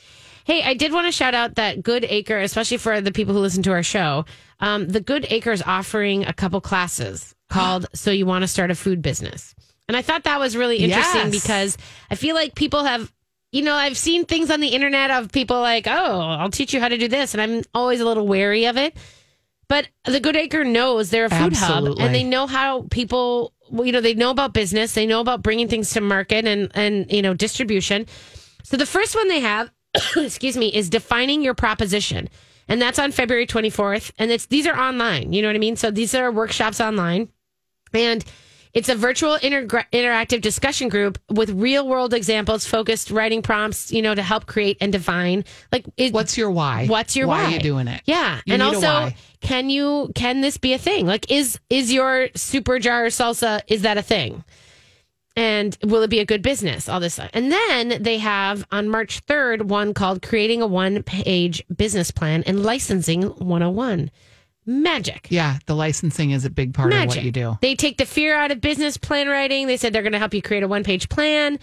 Hey, 0.50 0.64
I 0.64 0.74
did 0.74 0.91
want 0.91 1.06
to 1.06 1.12
shout 1.12 1.36
out 1.36 1.56
that 1.56 1.84
Good 1.84 2.04
Acre, 2.10 2.39
especially 2.39 2.78
for 2.78 3.02
the 3.02 3.12
people 3.12 3.36
who 3.36 3.39
listen 3.39 3.62
to 3.62 3.72
our 3.72 3.84
show. 3.84 4.26
Um, 4.60 4.88
the 4.88 5.00
Good 5.00 5.28
Acre 5.30 5.52
is 5.52 5.62
offering 5.62 6.26
a 6.26 6.34
couple 6.34 6.60
classes 6.60 7.36
called 7.52 7.86
"So 7.93 8.10
You 8.10 8.26
Want 8.26 8.41
to 8.41 8.47
Start 8.47 8.72
a 8.72 8.76
Food 8.76 9.04
Business," 9.04 9.54
and 9.88 9.95
I 9.95 10.02
thought 10.02 10.24
that 10.24 10.39
was 10.39 10.58
really 10.58 10.78
interesting 10.78 11.32
Yes. 11.32 11.43
because 11.43 11.78
I 12.10 12.16
feel 12.16 12.34
like 12.34 12.56
people 12.56 12.84
have, 12.84 13.14
you 13.52 13.62
know, 13.62 13.76
I've 13.76 13.95
seen 13.95 14.26
things 14.26 14.50
on 14.50 14.60
the 14.60 14.70
internet 14.70 15.12
of 15.12 15.32
people 15.32 15.62
like, 15.62 15.86
"Oh, 15.86 16.20
I'll 16.20 16.50
teach 16.50 16.74
you 16.74 16.80
how 16.80 16.88
to 16.88 16.97
do 16.97 17.08
this," 17.08 17.36
and 17.36 17.41
I'm 17.43 17.62
always 17.76 18.02
a 18.02 18.06
little 18.06 18.26
wary 18.26 18.66
of 18.66 18.76
it. 18.76 18.97
But 19.68 19.88
the 20.06 20.20
Good 20.20 20.36
Acre 20.36 20.64
knows 20.64 21.12
they're 21.12 21.26
a 21.26 21.30
food 21.30 21.54
hub, 21.56 22.00
and 22.00 22.16
they 22.16 22.24
know 22.24 22.47
how 22.47 22.88
people, 22.89 23.54
well, 23.70 23.86
you 23.86 23.91
know, 23.91 24.02
they 24.02 24.16
know 24.16 24.32
about 24.32 24.54
business, 24.54 24.95
they 24.95 25.06
know 25.06 25.20
about 25.20 25.43
bringing 25.43 25.68
things 25.68 25.91
to 25.91 26.02
market 26.02 26.45
and 26.45 26.72
and 26.74 27.12
you 27.12 27.22
know 27.22 27.36
distribution. 27.36 28.08
So 28.64 28.78
the 28.78 28.88
first 28.88 29.14
one 29.14 29.28
they 29.28 29.41
have, 29.41 29.70
excuse 30.16 30.58
me, 30.58 30.74
is 30.74 30.90
defining 30.90 31.42
your 31.42 31.54
proposition. 31.54 32.30
And 32.68 32.82
that's 32.82 33.00
on 33.00 33.12
February 33.12 33.48
24th. 33.48 34.12
And 34.20 34.32
it's 34.32 34.46
these 34.46 34.68
are 34.68 34.78
online. 34.80 35.34
You 35.34 35.42
know 35.42 35.48
what 35.48 35.56
I 35.56 35.60
mean? 35.60 35.76
So 35.76 35.90
these 35.92 36.14
are 36.14 36.32
workshops 36.32 36.80
online. 36.80 37.30
And 37.94 38.24
it's 38.72 38.88
a 38.88 38.96
virtual 38.96 39.38
intergra- 39.40 39.86
interactive 39.92 40.42
discussion 40.42 40.90
group 40.90 41.18
with 41.32 41.50
real 41.50 41.88
world 41.88 42.14
examples, 42.14 42.68
focused 42.68 43.10
writing 43.10 43.42
prompts, 43.42 43.92
you 43.92 44.04
know, 44.04 44.14
to 44.14 44.22
help 44.22 44.46
create 44.46 44.78
and 44.80 44.92
define. 44.92 45.44
Like, 45.72 45.86
it, 45.98 46.14
What's 46.14 46.38
your 46.38 46.52
why? 46.52 46.86
What's 46.86 47.16
your 47.16 47.28
why? 47.28 47.46
why? 47.46 47.50
are 47.50 47.54
you 47.54 47.60
doing 47.60 47.88
it? 47.88 48.02
Yeah, 48.06 48.42
You 48.46 48.54
and 48.54 48.62
also, 48.62 49.12
can 49.42 49.72
you 49.72 50.12
can 50.14 50.42
this 50.42 50.58
be 50.58 50.74
a 50.74 50.78
thing? 50.78 51.08
Like, 51.08 51.32
is 51.32 51.58
is 51.72 51.92
your 51.92 52.28
super 52.36 52.78
jar 52.78 53.06
salsa 53.06 53.62
is 53.68 53.82
that 53.82 53.98
a 53.98 54.04
thing? 54.04 54.44
And 55.36 55.78
will 55.84 56.02
it 56.02 56.10
be 56.10 56.20
a 56.20 56.26
good 56.26 56.42
business? 56.42 56.90
All 56.90 57.00
this, 57.00 57.14
stuff. 57.14 57.30
and 57.34 57.52
then 57.52 58.02
they 58.02 58.18
have 58.18 58.66
on 58.72 58.90
March 58.90 59.20
third 59.20 59.70
one 59.70 59.94
called 59.94 60.22
"Creating 60.22 60.62
a 60.62 60.68
One 60.68 61.04
Page 61.04 61.64
Business 61.76 62.12
Plan 62.12 62.44
and 62.46 62.64
Licensing 62.64 63.24
101." 63.24 64.12
Magic. 64.66 65.28
Yeah, 65.32 65.58
the 65.66 65.76
licensing 65.76 66.30
is 66.32 66.46
a 66.46 66.50
big 66.50 66.76
part 66.76 66.90
Magic. 66.90 67.10
of 67.10 67.16
what 67.16 67.24
you 67.24 67.32
do. 67.32 67.58
They 67.62 67.74
take 67.74 67.98
the 67.98 68.06
fear 68.06 68.36
out 68.36 68.52
of 68.52 68.62
business 68.62 68.98
plan 68.98 69.28
writing. 69.28 69.66
They 69.66 69.78
said 69.78 69.94
they're 69.94 70.04
going 70.04 70.14
to 70.14 70.20
help 70.20 70.34
you 70.34 70.44
create 70.44 70.62
a 70.62 70.68
one 70.68 70.84
page 70.84 71.10
plan. 71.10 71.58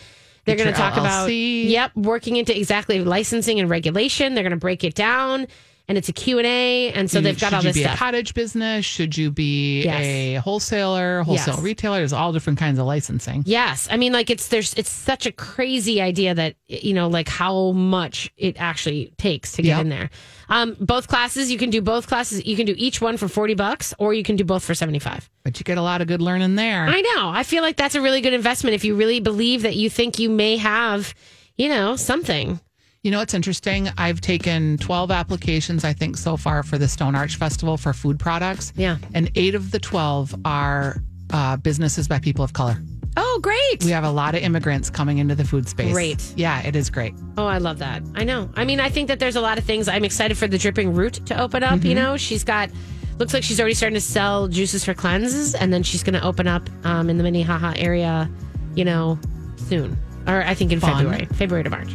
They're 0.45 0.57
going 0.57 0.69
to 0.69 0.75
talk 0.75 0.97
about 0.97 1.27
yep, 1.27 1.95
working 1.97 2.37
into 2.37 2.57
exactly 2.57 3.03
licensing 3.05 3.61
and 3.61 3.69
regulation. 3.69 4.35
They're 4.35 4.45
going 4.45 4.53
to 4.53 4.57
break 4.57 4.85
it 4.85 4.95
down, 4.95 5.49
and 5.89 5.97
it's 5.97 6.09
a 6.09 6.13
Q 6.13 6.41
and 6.41 7.11
so 7.11 7.21
they've 7.21 7.39
got 7.39 7.49
should 7.49 7.55
all 7.55 7.63
you 7.63 7.69
this 7.69 7.77
be 7.77 7.83
stuff. 7.83 7.95
a 7.95 7.99
cottage 7.99 8.35
business? 8.35 8.85
Should 8.85 9.17
you 9.17 9.31
be 9.31 9.85
Yes. 9.85 10.05
a 10.05 10.35
wholesaler, 10.37 11.23
wholesale 11.23 11.55
Yes. 11.55 11.63
retailer? 11.63 11.99
There's 11.99 12.13
all 12.13 12.33
different 12.33 12.59
kinds 12.59 12.79
of 12.79 12.87
licensing. 12.87 13.45
Yes, 13.47 13.87
I 13.91 13.97
mean, 13.97 14.13
like 14.13 14.29
it's 14.31 14.49
there's 14.49 14.75
it's 14.75 14.91
such 14.91 15.27
a 15.27 15.33
crazy 15.33 16.01
idea 16.01 16.35
that 16.35 16.57
you 16.67 16.95
know, 16.95 17.09
like 17.09 17.29
how 17.29 17.71
much 17.73 18.31
it 18.37 18.57
actually 18.59 19.13
takes 19.19 19.53
to 19.53 19.63
get 19.63 19.69
Yep. 19.69 19.81
in 19.83 19.89
there. 19.89 20.11
Um, 20.49 20.77
both 20.81 21.09
classes, 21.09 21.51
you 21.51 21.59
can 21.59 21.71
do 21.71 21.81
both 21.83 22.07
classes. 22.07 22.45
You 22.45 22.57
can 22.57 22.67
do 22.67 22.75
each 22.77 23.01
one 23.01 23.17
for 23.17 23.29
forty 23.29 23.55
bucks, 23.55 23.95
or 23.99 24.15
you 24.15 24.23
can 24.23 24.37
do 24.37 24.45
both 24.45 24.65
for 24.65 24.75
seventy 24.75 24.99
five. 24.99 25.29
But 25.45 25.59
you 25.61 25.65
get 25.65 25.79
a 25.79 25.83
lot 25.83 26.01
of 26.01 26.09
good 26.09 26.21
learning 26.23 26.57
there. 26.57 26.87
I 26.89 27.01
know. 27.01 27.29
I 27.29 27.43
feel 27.45 27.63
like 27.63 27.77
that's 27.77 27.95
a 27.95 28.01
really 28.01 28.21
good 28.21 28.33
investment 28.35 28.75
if 28.75 28.85
you 28.85 28.95
really 28.97 29.21
believe 29.21 29.63
that 29.63 29.77
you 29.77 29.89
think 29.91 30.19
you 30.19 30.29
may 30.31 30.57
have, 30.57 31.15
you 31.57 31.69
know, 31.69 31.95
something. 31.97 32.59
You 33.07 33.13
know 33.13 33.19
what's 33.19 33.35
interesting? 33.35 33.89
I've 33.99 34.21
taken 34.21 34.79
12 34.79 35.13
applications, 35.13 35.85
I 35.85 35.93
think, 35.93 36.17
so 36.17 36.37
far 36.37 36.65
for 36.65 36.77
the 36.77 36.89
Stone 36.89 37.15
Arch 37.15 37.37
Festival 37.37 37.77
for 37.77 37.93
food 37.93 38.19
products. 38.19 38.73
Yeah. 38.75 38.99
And 39.15 39.31
eight 39.37 39.55
of 39.55 39.71
the 39.71 39.79
12 39.79 40.35
are 40.45 40.97
uh, 41.31 41.57
businesses 41.59 42.09
by 42.09 42.19
people 42.19 42.43
of 42.43 42.53
color. 42.53 42.83
Oh, 43.17 43.39
great. 43.41 43.85
We 43.85 43.93
have 43.93 44.03
a 44.03 44.11
lot 44.11 44.35
of 44.35 44.43
immigrants 44.43 44.91
coming 44.91 45.19
into 45.19 45.37
the 45.37 45.45
food 45.45 45.69
space. 45.69 45.93
Great. 45.93 46.35
Yeah, 46.35 46.61
it 46.63 46.75
is 46.75 46.91
great. 46.91 47.15
Oh, 47.39 47.47
I 47.47 47.59
love 47.59 47.79
that. 47.79 48.03
I 48.17 48.25
know. 48.25 48.51
I 48.57 48.65
mean, 48.65 48.81
I 48.81 48.91
think 48.91 49.07
that 49.07 49.21
there's 49.21 49.37
a 49.37 49.41
lot 49.41 49.57
of 49.57 49.63
things. 49.63 49.87
I'm 49.87 50.03
excited 50.05 50.37
for 50.37 50.49
the 50.49 50.59
dripping 50.59 50.93
root 50.93 51.25
to 51.27 51.41
open 51.41 51.63
up. 51.63 51.85
You 51.85 51.95
know, 51.95 52.17
she's 52.17 52.43
got, 52.43 52.71
looks 53.19 53.33
like 53.33 53.45
she's 53.45 53.61
already 53.61 53.75
starting 53.75 53.95
to 53.95 54.01
sell 54.01 54.49
juices 54.49 54.85
for 54.85 54.95
cleanses, 54.95 55.55
and 55.55 55.73
then 55.73 55.85
she's 55.85 56.03
going 56.03 56.15
to 56.15 56.25
open 56.25 56.49
up 56.49 56.69
um, 56.83 57.09
in 57.09 57.19
the 57.19 57.23
Minnehaha 57.23 57.75
area, 57.77 58.29
you 58.75 58.85
know, 58.85 59.17
soon. 59.59 59.97
Or 60.27 60.43
I 60.43 60.55
think 60.55 60.73
in 60.73 60.81
Fun. 60.81 60.97
February, 60.97 61.27
February 61.27 61.63
to 61.63 61.71
March. 61.71 61.93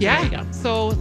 Yeah. 0.00 0.50
So 0.50 0.92